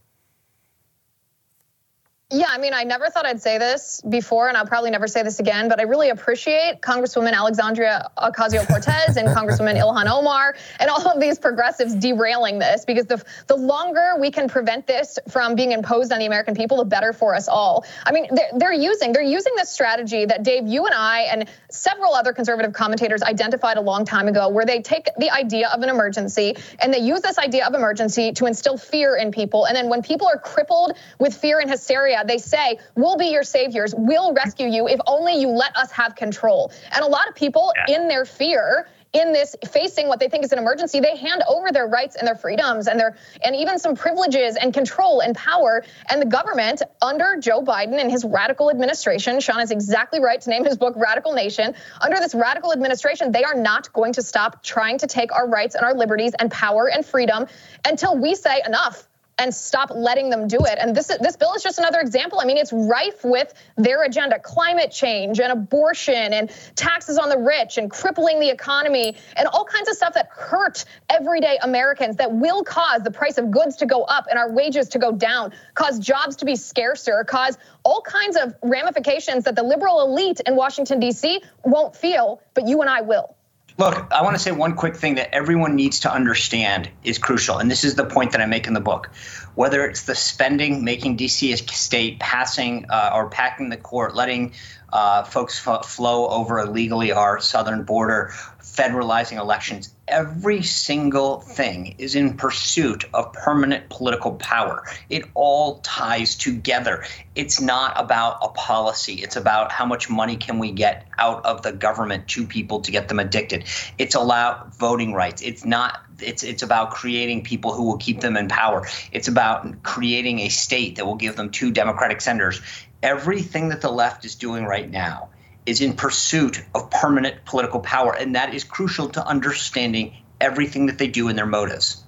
Yeah, 2.33 2.47
I 2.49 2.59
mean, 2.59 2.73
I 2.73 2.85
never 2.85 3.09
thought 3.09 3.25
I'd 3.25 3.41
say 3.41 3.57
this 3.57 4.01
before, 4.07 4.47
and 4.47 4.55
I'll 4.55 4.65
probably 4.65 4.89
never 4.89 5.05
say 5.05 5.21
this 5.21 5.41
again, 5.41 5.67
but 5.67 5.81
I 5.81 5.83
really 5.83 6.11
appreciate 6.11 6.79
Congresswoman 6.79 7.33
Alexandria 7.33 8.09
Ocasio 8.17 8.65
Cortez 8.65 9.17
and 9.17 9.27
Congresswoman 9.35 9.77
Ilhan 9.77 10.09
Omar 10.09 10.55
and 10.79 10.89
all 10.89 11.05
of 11.09 11.19
these 11.19 11.37
progressives 11.37 11.93
derailing 11.93 12.57
this 12.57 12.85
because 12.85 13.05
the, 13.05 13.21
the 13.47 13.57
longer 13.57 14.13
we 14.17 14.31
can 14.31 14.47
prevent 14.47 14.87
this 14.87 15.19
from 15.27 15.55
being 15.55 15.73
imposed 15.73 16.13
on 16.13 16.19
the 16.19 16.25
American 16.25 16.55
people, 16.55 16.77
the 16.77 16.85
better 16.85 17.11
for 17.11 17.35
us 17.35 17.49
all. 17.49 17.85
I 18.05 18.13
mean, 18.13 18.27
they're, 18.31 18.51
they're 18.55 18.73
using 18.73 19.11
they're 19.11 19.21
using 19.21 19.51
this 19.57 19.69
strategy 19.69 20.23
that 20.23 20.43
Dave, 20.43 20.65
you 20.65 20.85
and 20.85 20.95
I, 20.95 21.23
and 21.23 21.49
several 21.69 22.13
other 22.13 22.31
conservative 22.31 22.71
commentators 22.71 23.21
identified 23.23 23.75
a 23.75 23.81
long 23.81 24.05
time 24.05 24.29
ago, 24.29 24.47
where 24.47 24.65
they 24.65 24.81
take 24.81 25.09
the 25.17 25.29
idea 25.31 25.67
of 25.67 25.81
an 25.81 25.89
emergency 25.89 26.55
and 26.79 26.93
they 26.93 26.99
use 26.99 27.19
this 27.19 27.37
idea 27.37 27.67
of 27.67 27.73
emergency 27.73 28.31
to 28.33 28.45
instill 28.45 28.77
fear 28.77 29.17
in 29.17 29.33
people. 29.33 29.65
And 29.65 29.75
then 29.75 29.89
when 29.89 30.01
people 30.01 30.29
are 30.33 30.39
crippled 30.39 30.93
with 31.19 31.35
fear 31.35 31.59
and 31.59 31.69
hysteria, 31.69 32.20
they 32.23 32.37
say, 32.37 32.79
We'll 32.95 33.17
be 33.17 33.27
your 33.27 33.43
saviors. 33.43 33.93
We'll 33.95 34.33
rescue 34.33 34.67
you 34.67 34.87
if 34.87 34.99
only 35.07 35.39
you 35.39 35.49
let 35.49 35.75
us 35.75 35.91
have 35.91 36.15
control. 36.15 36.71
And 36.93 37.03
a 37.03 37.07
lot 37.07 37.27
of 37.27 37.35
people, 37.35 37.73
yeah. 37.87 37.95
in 37.95 38.07
their 38.07 38.25
fear, 38.25 38.87
in 39.13 39.33
this 39.33 39.55
facing 39.71 40.07
what 40.07 40.19
they 40.19 40.29
think 40.29 40.45
is 40.45 40.51
an 40.53 40.59
emergency 40.59 40.99
they 40.99 41.17
hand 41.17 41.43
over 41.47 41.71
their 41.71 41.87
rights 41.87 42.15
and 42.15 42.27
their 42.27 42.35
freedoms 42.35 42.87
and 42.87 42.99
their 42.99 43.17
and 43.43 43.55
even 43.55 43.77
some 43.77 43.95
privileges 43.95 44.55
and 44.55 44.73
control 44.73 45.19
and 45.19 45.35
power 45.35 45.83
and 46.09 46.21
the 46.21 46.25
government 46.25 46.81
under 47.01 47.35
joe 47.37 47.61
biden 47.61 47.99
and 47.99 48.09
his 48.09 48.23
radical 48.23 48.69
administration 48.69 49.39
sean 49.39 49.59
is 49.59 49.71
exactly 49.71 50.21
right 50.21 50.39
to 50.41 50.49
name 50.49 50.63
his 50.63 50.77
book 50.77 50.93
radical 50.95 51.33
nation 51.33 51.73
under 51.99 52.17
this 52.17 52.33
radical 52.33 52.71
administration 52.71 53.31
they 53.31 53.43
are 53.43 53.55
not 53.55 53.91
going 53.91 54.13
to 54.13 54.21
stop 54.21 54.63
trying 54.63 54.97
to 54.97 55.07
take 55.07 55.33
our 55.33 55.47
rights 55.47 55.75
and 55.75 55.83
our 55.83 55.93
liberties 55.93 56.33
and 56.39 56.49
power 56.49 56.89
and 56.89 57.05
freedom 57.05 57.47
until 57.85 58.17
we 58.17 58.33
say 58.33 58.61
enough 58.65 59.07
and 59.37 59.53
stop 59.53 59.89
letting 59.93 60.29
them 60.29 60.47
do 60.47 60.59
it. 60.59 60.77
And 60.79 60.95
this 60.95 61.07
this 61.07 61.35
bill 61.35 61.53
is 61.55 61.63
just 61.63 61.79
another 61.79 61.99
example. 61.99 62.39
I 62.39 62.45
mean, 62.45 62.57
it's 62.57 62.71
rife 62.71 63.23
with 63.23 63.53
their 63.77 64.03
agenda: 64.03 64.39
climate 64.39 64.91
change 64.91 65.39
and 65.39 65.51
abortion 65.51 66.33
and 66.33 66.51
taxes 66.75 67.17
on 67.17 67.29
the 67.29 67.37
rich 67.37 67.77
and 67.77 67.89
crippling 67.89 68.39
the 68.39 68.49
economy 68.49 69.15
and 69.35 69.47
all 69.47 69.65
kinds 69.65 69.89
of 69.89 69.95
stuff 69.95 70.13
that 70.13 70.29
hurt 70.31 70.85
everyday 71.09 71.57
Americans 71.61 72.17
that 72.17 72.31
will 72.31 72.63
cause 72.63 73.01
the 73.03 73.11
price 73.11 73.37
of 73.37 73.51
goods 73.51 73.77
to 73.77 73.85
go 73.85 74.03
up 74.03 74.27
and 74.29 74.37
our 74.37 74.51
wages 74.51 74.89
to 74.89 74.99
go 74.99 75.11
down, 75.11 75.53
cause 75.73 75.99
jobs 75.99 76.37
to 76.37 76.45
be 76.45 76.55
scarcer, 76.55 77.23
cause 77.23 77.57
all 77.83 78.01
kinds 78.01 78.37
of 78.37 78.53
ramifications 78.61 79.45
that 79.45 79.55
the 79.55 79.63
liberal 79.63 80.01
elite 80.01 80.39
in 80.45 80.55
Washington 80.55 80.99
D.C. 80.99 81.41
won't 81.63 81.95
feel, 81.95 82.41
but 82.53 82.67
you 82.67 82.81
and 82.81 82.89
I 82.89 83.01
will. 83.01 83.35
Look, 83.81 84.13
I 84.13 84.21
want 84.21 84.35
to 84.35 84.39
say 84.39 84.51
one 84.51 84.75
quick 84.75 84.95
thing 84.95 85.15
that 85.15 85.33
everyone 85.33 85.75
needs 85.75 86.01
to 86.01 86.13
understand 86.13 86.91
is 87.03 87.17
crucial, 87.17 87.57
and 87.57 87.71
this 87.71 87.83
is 87.83 87.95
the 87.95 88.05
point 88.05 88.33
that 88.33 88.39
I 88.39 88.45
make 88.45 88.67
in 88.67 88.75
the 88.75 88.79
book. 88.79 89.09
Whether 89.55 89.83
it's 89.87 90.03
the 90.03 90.13
spending, 90.13 90.83
making 90.83 91.17
DC 91.17 91.51
a 91.51 91.57
state, 91.57 92.19
passing 92.19 92.85
uh, 92.91 93.09
or 93.11 93.31
packing 93.31 93.69
the 93.69 93.77
court, 93.77 94.13
letting 94.13 94.53
uh, 94.93 95.23
folks 95.23 95.67
f- 95.67 95.87
flow 95.87 96.27
over 96.27 96.59
illegally 96.59 97.11
our 97.11 97.39
southern 97.39 97.81
border, 97.81 98.35
federalizing 98.75 99.37
elections. 99.37 99.93
Every 100.07 100.61
single 100.61 101.41
thing 101.41 101.95
is 101.97 102.15
in 102.15 102.35
pursuit 102.35 103.05
of 103.13 103.33
permanent 103.33 103.89
political 103.89 104.33
power. 104.33 104.85
It 105.09 105.25
all 105.33 105.79
ties 105.79 106.35
together. 106.35 107.05
It's 107.35 107.59
not 107.59 107.93
about 107.99 108.39
a 108.41 108.49
policy. 108.49 109.15
It's 109.15 109.35
about 109.35 109.71
how 109.71 109.85
much 109.85 110.09
money 110.09 110.37
can 110.37 110.59
we 110.59 110.71
get 110.71 111.05
out 111.17 111.45
of 111.45 111.61
the 111.61 111.71
government 111.71 112.27
to 112.29 112.45
people 112.45 112.81
to 112.81 112.91
get 112.91 113.07
them 113.07 113.19
addicted. 113.19 113.65
It's 113.97 114.15
about 114.15 114.75
voting 114.75 115.13
rights. 115.13 115.41
It's 115.41 115.65
not 115.65 115.99
it's 116.19 116.43
it's 116.43 116.61
about 116.61 116.91
creating 116.91 117.43
people 117.43 117.73
who 117.73 117.85
will 117.85 117.97
keep 117.97 118.19
them 118.19 118.37
in 118.37 118.47
power. 118.47 118.87
It's 119.11 119.27
about 119.27 119.83
creating 119.83 120.39
a 120.39 120.49
state 120.49 120.97
that 120.97 121.05
will 121.05 121.15
give 121.15 121.35
them 121.35 121.49
two 121.49 121.71
democratic 121.71 122.21
senators. 122.21 122.61
Everything 123.01 123.69
that 123.69 123.81
the 123.81 123.89
left 123.89 124.25
is 124.25 124.35
doing 124.35 124.65
right 124.65 124.89
now 124.89 125.30
is 125.65 125.81
in 125.81 125.93
pursuit 125.93 126.63
of 126.73 126.89
permanent 126.89 127.45
political 127.45 127.79
power, 127.79 128.15
and 128.15 128.35
that 128.35 128.53
is 128.53 128.63
crucial 128.63 129.09
to 129.09 129.25
understanding 129.25 130.13
everything 130.39 130.87
that 130.87 130.97
they 130.97 131.07
do 131.07 131.27
in 131.27 131.35
their 131.35 131.45
motives. 131.45 132.03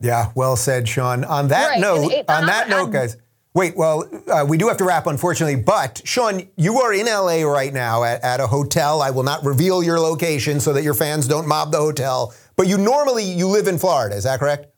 Yeah, 0.00 0.32
well 0.34 0.56
said, 0.56 0.88
Sean. 0.88 1.24
On 1.24 1.48
that 1.48 1.70
right. 1.70 1.80
note, 1.80 2.10
it, 2.10 2.28
on 2.28 2.46
that 2.46 2.68
note, 2.68 2.90
guys. 2.90 3.16
Wait, 3.52 3.76
well, 3.76 4.08
uh, 4.28 4.46
we 4.48 4.56
do 4.56 4.68
have 4.68 4.76
to 4.76 4.84
wrap, 4.84 5.08
unfortunately. 5.08 5.60
But 5.60 6.00
Sean, 6.04 6.48
you 6.56 6.80
are 6.80 6.94
in 6.94 7.06
LA 7.06 7.42
right 7.42 7.72
now 7.72 8.04
at, 8.04 8.22
at 8.22 8.38
a 8.40 8.46
hotel. 8.46 9.02
I 9.02 9.10
will 9.10 9.24
not 9.24 9.44
reveal 9.44 9.82
your 9.82 9.98
location 9.98 10.60
so 10.60 10.72
that 10.72 10.84
your 10.84 10.94
fans 10.94 11.26
don't 11.26 11.48
mob 11.48 11.72
the 11.72 11.78
hotel. 11.78 12.32
But 12.56 12.68
you 12.68 12.78
normally 12.78 13.24
you 13.24 13.48
live 13.48 13.66
in 13.66 13.76
Florida, 13.76 14.14
is 14.14 14.24
that 14.24 14.38
correct? 14.38 14.68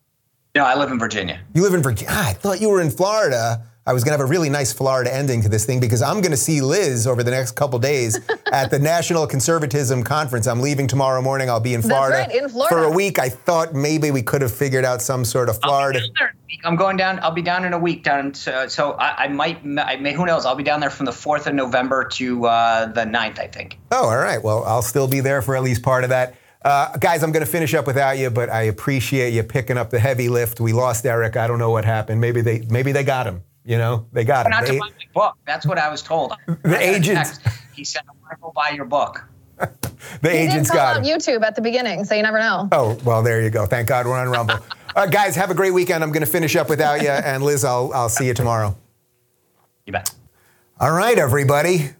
No, 0.55 0.65
I 0.65 0.75
live 0.75 0.91
in 0.91 0.99
Virginia. 0.99 1.41
You 1.55 1.63
live 1.63 1.75
in 1.75 1.83
Virginia. 1.83 2.15
I 2.15 2.33
thought 2.33 2.61
you 2.61 2.71
were 2.71 2.81
in 2.81 2.91
Florida. 2.91 3.67
I 3.85 3.93
was 3.93 4.05
going 4.05 4.17
to 4.17 4.19
have 4.19 4.29
a 4.29 4.31
really 4.31 4.49
nice 4.49 4.73
Florida 4.73 5.13
ending 5.13 5.43
to 5.43 5.49
this 5.49 5.65
thing 5.65 5.81
because 5.81 6.03
I'm 6.03 6.21
going 6.21 6.31
to 6.31 6.37
see 6.37 6.61
Liz 6.61 7.05
over 7.05 7.25
the 7.25 7.33
next 7.33 7.53
couple 7.53 7.81
days 7.81 8.21
at 8.53 8.71
the 8.71 8.79
National 8.79 9.27
Conservatism 9.27 10.05
Conference. 10.05 10.47
I'm 10.47 10.61
leaving 10.61 10.87
tomorrow 10.87 11.21
morning. 11.21 11.51
I'll 11.51 11.59
be 11.59 11.75
in 11.75 11.83
Florida, 11.83 12.19
right, 12.19 12.33
in 12.33 12.49
Florida, 12.49 12.77
for 12.77 12.85
a 12.85 12.91
week. 12.91 13.19
I 13.19 13.29
thought 13.29 13.75
maybe 13.75 14.13
we 14.13 14.23
could 14.23 14.41
have 14.41 14.55
figured 14.55 14.85
out 14.85 15.03
some 15.03 15.25
sort 15.25 15.49
of 15.49 15.61
Florida. 15.61 16.01
I'm 16.63 16.77
going 16.77 16.97
down. 16.97 17.19
I'll 17.25 17.33
be 17.33 17.43
down 17.43 17.65
in 17.65 17.73
a 17.73 17.79
week. 17.79 18.05
Down, 18.05 18.35
so, 18.35 18.69
so 18.69 18.93
I, 18.93 19.25
I, 19.25 19.29
might. 19.29 19.59
I 19.65 19.97
may. 19.97 20.13
Who 20.13 20.27
knows? 20.27 20.47
I'll 20.47 20.55
be 20.55 20.63
down 20.63 20.79
there 20.79 20.91
from 20.91 21.07
the 21.07 21.13
4th 21.13 21.49
of 21.49 21.55
November 21.55 22.05
to 22.05 22.47
uh, 22.47 22.87
the 22.87 23.01
9th, 23.01 23.41
I 23.41 23.49
think. 23.49 23.79
Oh, 23.91 24.05
all 24.05 24.17
right. 24.17 24.41
Well, 24.41 24.63
I'll 24.63 24.83
still 24.83 25.09
be 25.09 25.19
there 25.19 25.43
for 25.43 25.57
at 25.57 25.63
least 25.65 25.83
part 25.83 26.05
of 26.05 26.11
that. 26.11 26.37
Uh, 26.65 26.97
guys, 26.99 27.25
I'm 27.25 27.33
going 27.33 27.45
to 27.45 27.51
finish 27.51 27.75
up 27.75 27.89
without 27.89 28.17
you, 28.17 28.31
but 28.31 28.49
I 28.49 28.63
appreciate 28.63 29.33
you 29.33 29.43
picking 29.43 29.77
up 29.77 29.91
the 29.91 29.99
heavy 29.99 30.29
lift. 30.29 30.61
We 30.61 30.73
lost 30.73 31.05
Eric. 31.05 31.37
I 31.37 31.49
don't 31.49 31.59
know 31.59 31.71
what 31.71 31.85
happened. 31.85 32.21
Maybe 32.21 32.43
they 32.43 32.61
maybe 32.71 32.93
they 32.93 33.03
got 33.03 33.27
him. 33.27 33.43
You 33.65 33.79
know, 33.79 34.07
they 34.13 34.25
got 34.25 34.49
Not 34.51 34.67
to 34.67 34.73
buy 34.73 34.79
my 34.79 34.91
book. 35.15 35.37
That's 35.47 35.65
what 35.65 35.79
I 35.79 35.89
was 35.89 36.03
told. 36.03 36.35
The 36.63 36.81
agents. 36.81 37.39
He 37.75 37.85
said, 37.85 38.03
"I 38.09 38.13
want 38.21 38.31
to 38.31 38.37
go 38.41 38.53
buy 38.55 38.71
your 38.71 38.85
book." 38.85 39.25
the 40.21 40.31
he 40.31 40.39
agents 40.39 40.71
did 40.71 40.77
got 40.77 40.97
on 40.97 41.05
YouTube 41.05 41.43
at 41.45 41.55
the 41.55 41.63
beginning, 41.63 42.05
so 42.05 42.15
you 42.15 42.23
never 42.23 42.39
know. 42.39 42.69
Oh 42.73 42.99
well, 43.05 43.23
there 43.23 43.41
you 43.41 43.51
go. 43.51 43.67
Thank 43.67 43.89
God 43.89 44.07
we're 44.07 44.19
on 44.19 44.29
Rumble. 44.31 44.57
All 44.95 45.05
right, 45.05 45.11
guys, 45.11 45.37
have 45.37 45.51
a 45.51 45.55
great 45.55 45.73
weekend. 45.73 46.03
I'm 46.03 46.11
going 46.11 46.25
to 46.25 46.31
finish 46.31 46.57
up 46.57 46.69
without 46.69 47.03
you, 47.03 47.09
and 47.09 47.43
Liz, 47.43 47.65
I'll 47.65 47.93
I'll 47.95 48.09
see 48.09 48.27
you 48.27 48.35
tomorrow. 48.35 48.77
You 49.87 49.93
bet. 49.93 50.13
All 50.81 50.93
right, 50.93 51.17
everybody. 51.17 51.91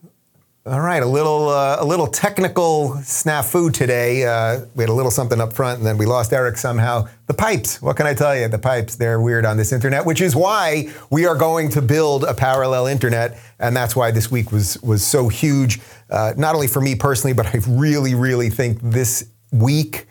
All 0.65 0.81
right, 0.81 1.03
a 1.03 1.07
little 1.07 1.49
uh, 1.49 1.79
a 1.81 1.85
little 1.85 2.07
technical 2.07 2.91
snafu 3.01 3.73
today. 3.73 4.25
Uh, 4.25 4.61
we 4.77 4.85
had 4.85 4.91
a 4.91 4.93
little 4.93 5.11
something 5.11 5.41
up 5.41 5.53
front, 5.53 5.79
and 5.79 5.85
then 5.85 5.99
we 5.99 6.07
lost 6.07 6.33
Eric 6.33 6.57
somehow. 6.57 7.09
The 7.27 7.35
pipes. 7.35 7.83
What 7.83 7.97
can 7.97 8.07
I 8.07 8.15
tell 8.15 8.37
you? 8.37 8.47
The 8.47 8.61
pipes. 8.61 8.95
They're 8.95 9.21
weird 9.21 9.45
on 9.45 9.57
this 9.57 9.73
internet, 9.73 10.07
which 10.07 10.21
is 10.21 10.37
why 10.37 10.89
we 11.11 11.27
are 11.27 11.35
going 11.35 11.69
to 11.71 11.83
build 11.83 12.23
a 12.23 12.33
parallel 12.33 12.87
internet, 12.87 13.41
and 13.59 13.75
that's 13.75 13.97
why 13.97 14.13
this 14.13 14.31
week 14.31 14.53
was 14.53 14.81
was 14.85 15.05
so 15.05 15.27
huge. 15.27 15.81
Uh, 16.09 16.33
not 16.37 16.55
only 16.55 16.69
for 16.69 16.81
me 16.81 16.95
personally, 16.95 17.35
but 17.35 17.47
I 17.47 17.59
really, 17.67 18.15
really 18.15 18.49
think 18.49 18.79
this 18.83 19.31
week. 19.51 20.07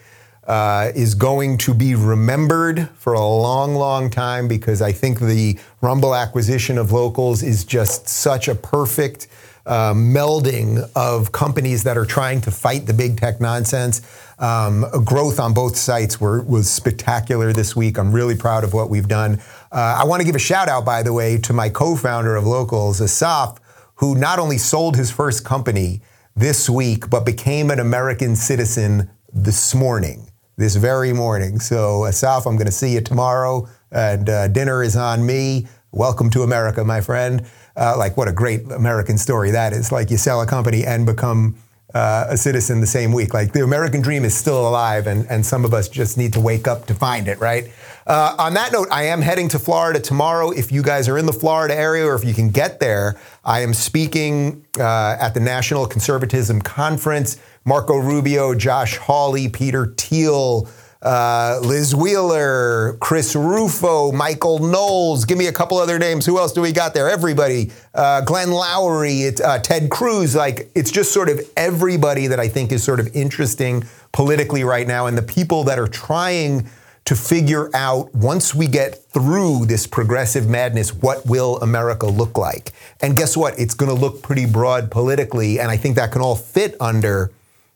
Uh, 0.47 0.91
is 0.95 1.13
going 1.13 1.55
to 1.55 1.71
be 1.71 1.93
remembered 1.93 2.89
for 2.95 3.13
a 3.13 3.23
long, 3.23 3.75
long 3.75 4.09
time 4.09 4.47
because 4.47 4.81
I 4.81 4.91
think 4.91 5.19
the 5.19 5.57
Rumble 5.81 6.15
acquisition 6.15 6.79
of 6.79 6.91
locals 6.91 7.43
is 7.43 7.63
just 7.63 8.09
such 8.09 8.47
a 8.47 8.55
perfect 8.55 9.27
uh, 9.65 9.93
melding 9.93 10.89
of 10.95 11.31
companies 11.31 11.83
that 11.83 11.97
are 11.97 12.05
trying 12.05 12.41
to 12.41 12.51
fight 12.51 12.85
the 12.85 12.93
big 12.93 13.19
tech 13.19 13.39
nonsense. 13.39 14.01
Um, 14.39 14.85
growth 15.05 15.39
on 15.39 15.53
both 15.53 15.77
sites 15.77 16.19
were, 16.19 16.41
was 16.43 16.69
spectacular 16.69 17.53
this 17.53 17.75
week. 17.75 17.97
I'm 17.99 18.11
really 18.11 18.35
proud 18.35 18.63
of 18.63 18.73
what 18.73 18.89
we've 18.89 19.07
done. 19.07 19.39
Uh, 19.71 19.99
I 20.01 20.05
want 20.05 20.21
to 20.21 20.25
give 20.25 20.35
a 20.35 20.39
shout 20.39 20.67
out, 20.67 20.83
by 20.83 21.03
the 21.03 21.13
way, 21.13 21.37
to 21.37 21.53
my 21.53 21.69
co-founder 21.69 22.35
of 22.35 22.45
Locals, 22.45 23.01
Asaf, 23.01 23.59
who 23.95 24.15
not 24.15 24.39
only 24.39 24.57
sold 24.57 24.95
his 24.95 25.11
first 25.11 25.45
company 25.45 26.01
this 26.35 26.69
week, 26.69 27.09
but 27.09 27.25
became 27.25 27.69
an 27.69 27.79
American 27.79 28.35
citizen 28.35 29.11
this 29.31 29.75
morning, 29.75 30.31
this 30.57 30.75
very 30.75 31.13
morning. 31.13 31.59
So, 31.59 32.05
Asaf, 32.07 32.47
I'm 32.47 32.55
going 32.55 32.65
to 32.65 32.71
see 32.71 32.93
you 32.93 33.01
tomorrow, 33.01 33.67
and 33.91 34.27
uh, 34.27 34.47
dinner 34.47 34.81
is 34.81 34.95
on 34.95 35.25
me. 35.25 35.67
Welcome 35.93 36.29
to 36.29 36.43
America, 36.43 36.85
my 36.85 37.01
friend. 37.01 37.45
Uh, 37.75 37.95
like, 37.97 38.15
what 38.15 38.29
a 38.29 38.31
great 38.31 38.71
American 38.71 39.17
story 39.17 39.51
that 39.51 39.73
is. 39.73 39.91
Like, 39.91 40.09
you 40.09 40.15
sell 40.15 40.41
a 40.41 40.45
company 40.45 40.85
and 40.85 41.05
become 41.05 41.57
uh, 41.93 42.27
a 42.29 42.37
citizen 42.37 42.79
the 42.79 42.87
same 42.87 43.11
week. 43.11 43.33
Like, 43.33 43.51
the 43.51 43.61
American 43.61 44.01
dream 44.01 44.23
is 44.23 44.33
still 44.33 44.65
alive, 44.65 45.05
and, 45.05 45.29
and 45.29 45.45
some 45.45 45.65
of 45.65 45.73
us 45.73 45.89
just 45.89 46.17
need 46.17 46.31
to 46.31 46.39
wake 46.39 46.65
up 46.65 46.85
to 46.85 46.93
find 46.93 47.27
it, 47.27 47.41
right? 47.41 47.69
Uh, 48.07 48.33
on 48.39 48.53
that 48.53 48.71
note, 48.71 48.87
I 48.89 49.03
am 49.03 49.21
heading 49.21 49.49
to 49.49 49.59
Florida 49.59 49.99
tomorrow. 49.99 50.51
If 50.51 50.71
you 50.71 50.81
guys 50.81 51.09
are 51.09 51.17
in 51.17 51.25
the 51.25 51.33
Florida 51.33 51.75
area 51.75 52.05
or 52.05 52.15
if 52.15 52.23
you 52.23 52.33
can 52.33 52.51
get 52.51 52.79
there, 52.79 53.19
I 53.43 53.59
am 53.59 53.73
speaking 53.73 54.65
uh, 54.79 55.17
at 55.19 55.33
the 55.33 55.41
National 55.41 55.85
Conservatism 55.87 56.61
Conference. 56.61 57.37
Marco 57.65 57.97
Rubio, 57.97 58.55
Josh 58.55 58.95
Hawley, 58.95 59.49
Peter 59.49 59.93
Thiel, 59.97 60.69
uh, 61.01 61.59
Liz 61.63 61.95
Wheeler, 61.95 62.97
Chris 62.99 63.35
Rufo, 63.35 64.11
Michael 64.11 64.59
Knowles. 64.59 65.25
Give 65.25 65.37
me 65.37 65.47
a 65.47 65.51
couple 65.51 65.77
other 65.77 65.97
names. 65.97 66.25
Who 66.25 66.37
else 66.37 66.53
do 66.53 66.61
we 66.61 66.71
got 66.71 66.93
there? 66.93 67.09
Everybody. 67.09 67.71
Uh, 67.93 68.21
Glenn 68.21 68.49
Loury, 68.49 69.27
it, 69.27 69.41
uh, 69.41 69.59
Ted 69.59 69.89
Cruz. 69.89 70.35
Like, 70.35 70.69
it's 70.75 70.91
just 70.91 71.11
sort 71.11 71.29
of 71.29 71.41
everybody 71.57 72.27
that 72.27 72.39
I 72.39 72.47
think 72.47 72.71
is 72.71 72.83
sort 72.83 72.99
of 72.99 73.15
interesting 73.15 73.83
politically 74.11 74.63
right 74.63 74.87
now. 74.87 75.07
And 75.07 75.17
the 75.17 75.23
people 75.23 75.63
that 75.63 75.79
are 75.79 75.87
trying 75.87 76.69
to 77.05 77.15
figure 77.15 77.71
out 77.73 78.13
once 78.13 78.53
we 78.53 78.67
get 78.67 79.03
through 79.05 79.65
this 79.65 79.87
progressive 79.87 80.47
madness, 80.47 80.93
what 80.93 81.25
will 81.25 81.57
America 81.61 82.05
look 82.05 82.37
like? 82.37 82.73
And 83.01 83.17
guess 83.17 83.35
what? 83.35 83.57
It's 83.59 83.73
going 83.73 83.89
to 83.93 83.99
look 83.99 84.21
pretty 84.21 84.45
broad 84.45 84.91
politically. 84.91 85.59
And 85.59 85.71
I 85.71 85.77
think 85.77 85.95
that 85.95 86.11
can 86.11 86.21
all 86.21 86.35
fit 86.35 86.75
under 86.79 87.31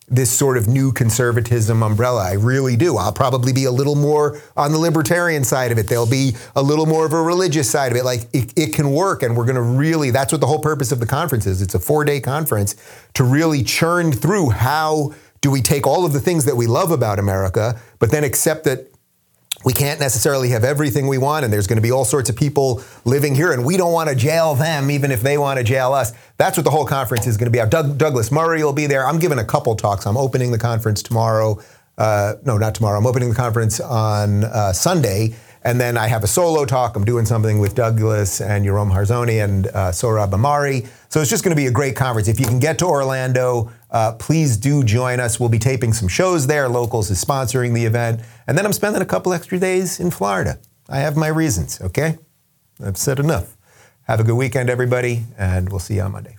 this 0.07 0.31
sort 0.31 0.55
of 0.57 0.67
new 0.67 0.91
conservatism 0.91 1.81
umbrella. 1.81 2.23
I 2.23 2.33
really 2.33 2.75
do. 2.75 2.97
I'll 2.97 3.11
probably 3.11 3.53
be 3.53 3.65
a 3.65 3.71
little 3.71 3.95
more 3.95 4.39
on 4.55 4.71
the 4.71 4.77
libertarian 4.77 5.43
side 5.43 5.71
of 5.71 5.79
it. 5.79 5.87
There'll 5.87 6.05
be 6.05 6.35
a 6.55 6.61
little 6.61 6.85
more 6.85 7.05
of 7.05 7.13
a 7.13 7.21
religious 7.21 7.69
side 7.69 7.91
of 7.91 7.97
it. 7.97 8.05
Like 8.05 8.27
it, 8.31 8.53
it 8.55 8.73
can 8.73 8.91
work, 8.91 9.23
and 9.23 9.35
we're 9.35 9.45
going 9.45 9.55
to 9.55 9.61
really, 9.61 10.11
that's 10.11 10.31
what 10.31 10.41
the 10.41 10.47
whole 10.47 10.61
purpose 10.61 10.91
of 10.91 10.99
the 10.99 11.07
conference 11.07 11.47
is. 11.47 11.61
It's 11.61 11.73
a 11.73 11.79
four 11.79 12.05
day 12.05 12.19
conference 12.19 12.75
to 13.15 13.23
really 13.23 13.63
churn 13.63 14.11
through 14.11 14.51
how 14.51 15.13
do 15.41 15.49
we 15.49 15.61
take 15.61 15.87
all 15.87 16.05
of 16.05 16.13
the 16.13 16.19
things 16.19 16.45
that 16.45 16.55
we 16.55 16.67
love 16.67 16.91
about 16.91 17.19
America, 17.19 17.79
but 17.99 18.11
then 18.11 18.23
accept 18.23 18.63
that 18.65 18.91
we 19.65 19.73
can't 19.73 19.99
necessarily 19.99 20.49
have 20.49 20.63
everything 20.63 21.07
we 21.07 21.17
want, 21.17 21.43
and 21.43 21.51
there's 21.51 21.65
going 21.65 21.77
to 21.77 21.81
be 21.81 21.91
all 21.91 22.05
sorts 22.05 22.29
of 22.29 22.35
people 22.35 22.83
living 23.03 23.33
here, 23.33 23.51
and 23.51 23.65
we 23.65 23.77
don't 23.77 23.91
want 23.91 24.09
to 24.09 24.15
jail 24.15 24.53
them, 24.53 24.91
even 24.91 25.11
if 25.11 25.21
they 25.21 25.39
want 25.39 25.57
to 25.57 25.63
jail 25.63 25.91
us. 25.91 26.13
That's 26.37 26.55
what 26.55 26.63
the 26.63 26.69
whole 26.69 26.85
conference 26.85 27.25
is 27.25 27.35
going 27.35 27.51
to 27.51 27.63
be. 27.63 27.67
Doug, 27.67 27.97
Douglas 27.97 28.31
Murray 28.31 28.63
will 28.63 28.73
be 28.73 28.85
there. 28.85 29.07
I'm 29.07 29.17
giving 29.17 29.39
a 29.39 29.43
couple 29.43 29.75
talks. 29.75 30.05
I'm 30.05 30.17
opening 30.17 30.51
the 30.51 30.59
conference 30.59 31.01
tomorrow. 31.01 31.59
Uh, 31.97 32.35
no, 32.45 32.59
not 32.59 32.75
tomorrow. 32.75 32.99
I'm 32.99 33.07
opening 33.07 33.29
the 33.29 33.35
conference 33.35 33.79
on 33.79 34.43
uh, 34.43 34.71
Sunday, 34.71 35.33
and 35.63 35.81
then 35.81 35.97
I 35.97 36.07
have 36.07 36.23
a 36.23 36.27
solo 36.27 36.65
talk. 36.65 36.95
I'm 36.95 37.03
doing 37.03 37.25
something 37.25 37.57
with 37.57 37.73
Douglas 37.73 38.41
and 38.41 38.63
Yoram 38.67 38.93
Hazony 38.93 39.43
and 39.43 39.65
uh, 39.67 39.91
Sohrab 39.91 40.29
Ahmari. 40.29 40.87
So 41.09 41.21
it's 41.21 41.29
just 41.29 41.43
going 41.43 41.55
to 41.55 41.59
be 41.59 41.65
a 41.65 41.71
great 41.71 41.95
conference. 41.95 42.27
If 42.27 42.39
you 42.39 42.45
can 42.45 42.59
get 42.59 42.77
to 42.79 42.85
Orlando, 42.85 43.71
uh, 43.91 44.13
please 44.13 44.57
do 44.57 44.83
join 44.83 45.19
us. 45.19 45.39
We'll 45.39 45.49
be 45.49 45.59
taping 45.59 45.93
some 45.93 46.07
shows 46.07 46.47
there. 46.47 46.67
Locals 46.69 47.09
is 47.09 47.23
sponsoring 47.23 47.73
the 47.73 47.85
event. 47.85 48.21
And 48.47 48.57
then 48.57 48.65
I'm 48.65 48.73
spending 48.73 49.01
a 49.01 49.05
couple 49.05 49.33
extra 49.33 49.59
days 49.59 49.99
in 49.99 50.11
Florida. 50.11 50.59
I 50.89 50.99
have 50.99 51.15
my 51.15 51.27
reasons, 51.27 51.81
okay? 51.81 52.17
I've 52.83 52.97
said 52.97 53.19
enough. 53.19 53.55
Have 54.03 54.19
a 54.19 54.23
good 54.23 54.35
weekend, 54.35 54.69
everybody, 54.69 55.23
and 55.37 55.69
we'll 55.69 55.79
see 55.79 55.95
you 55.95 56.01
on 56.01 56.11
Monday. 56.11 56.37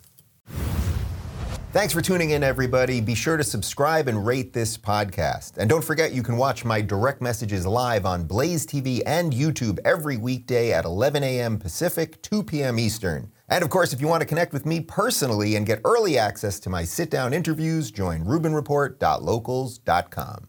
Thanks 1.72 1.92
for 1.92 2.00
tuning 2.00 2.30
in, 2.30 2.42
everybody. 2.42 3.02
Be 3.02 3.14
sure 3.14 3.36
to 3.36 3.44
subscribe 3.44 4.08
and 4.08 4.24
rate 4.24 4.52
this 4.54 4.78
podcast. 4.78 5.58
And 5.58 5.68
don't 5.68 5.84
forget, 5.84 6.12
you 6.12 6.22
can 6.22 6.38
watch 6.38 6.64
my 6.64 6.80
direct 6.80 7.20
messages 7.20 7.66
live 7.66 8.06
on 8.06 8.24
Blaze 8.24 8.64
TV 8.64 9.02
and 9.04 9.32
YouTube 9.32 9.78
every 9.84 10.16
weekday 10.16 10.72
at 10.72 10.86
11 10.86 11.22
a.m. 11.22 11.58
Pacific, 11.58 12.22
2 12.22 12.44
p.m. 12.44 12.78
Eastern. 12.78 13.30
And 13.48 13.62
of 13.62 13.70
course, 13.70 13.92
if 13.92 14.00
you 14.00 14.08
want 14.08 14.22
to 14.22 14.26
connect 14.26 14.52
with 14.52 14.66
me 14.66 14.80
personally 14.80 15.54
and 15.56 15.66
get 15.66 15.80
early 15.84 16.18
access 16.18 16.58
to 16.60 16.70
my 16.70 16.84
sit 16.84 17.10
down 17.10 17.32
interviews, 17.32 17.90
join 17.90 18.24
RubinReport.locals.com. 18.24 20.48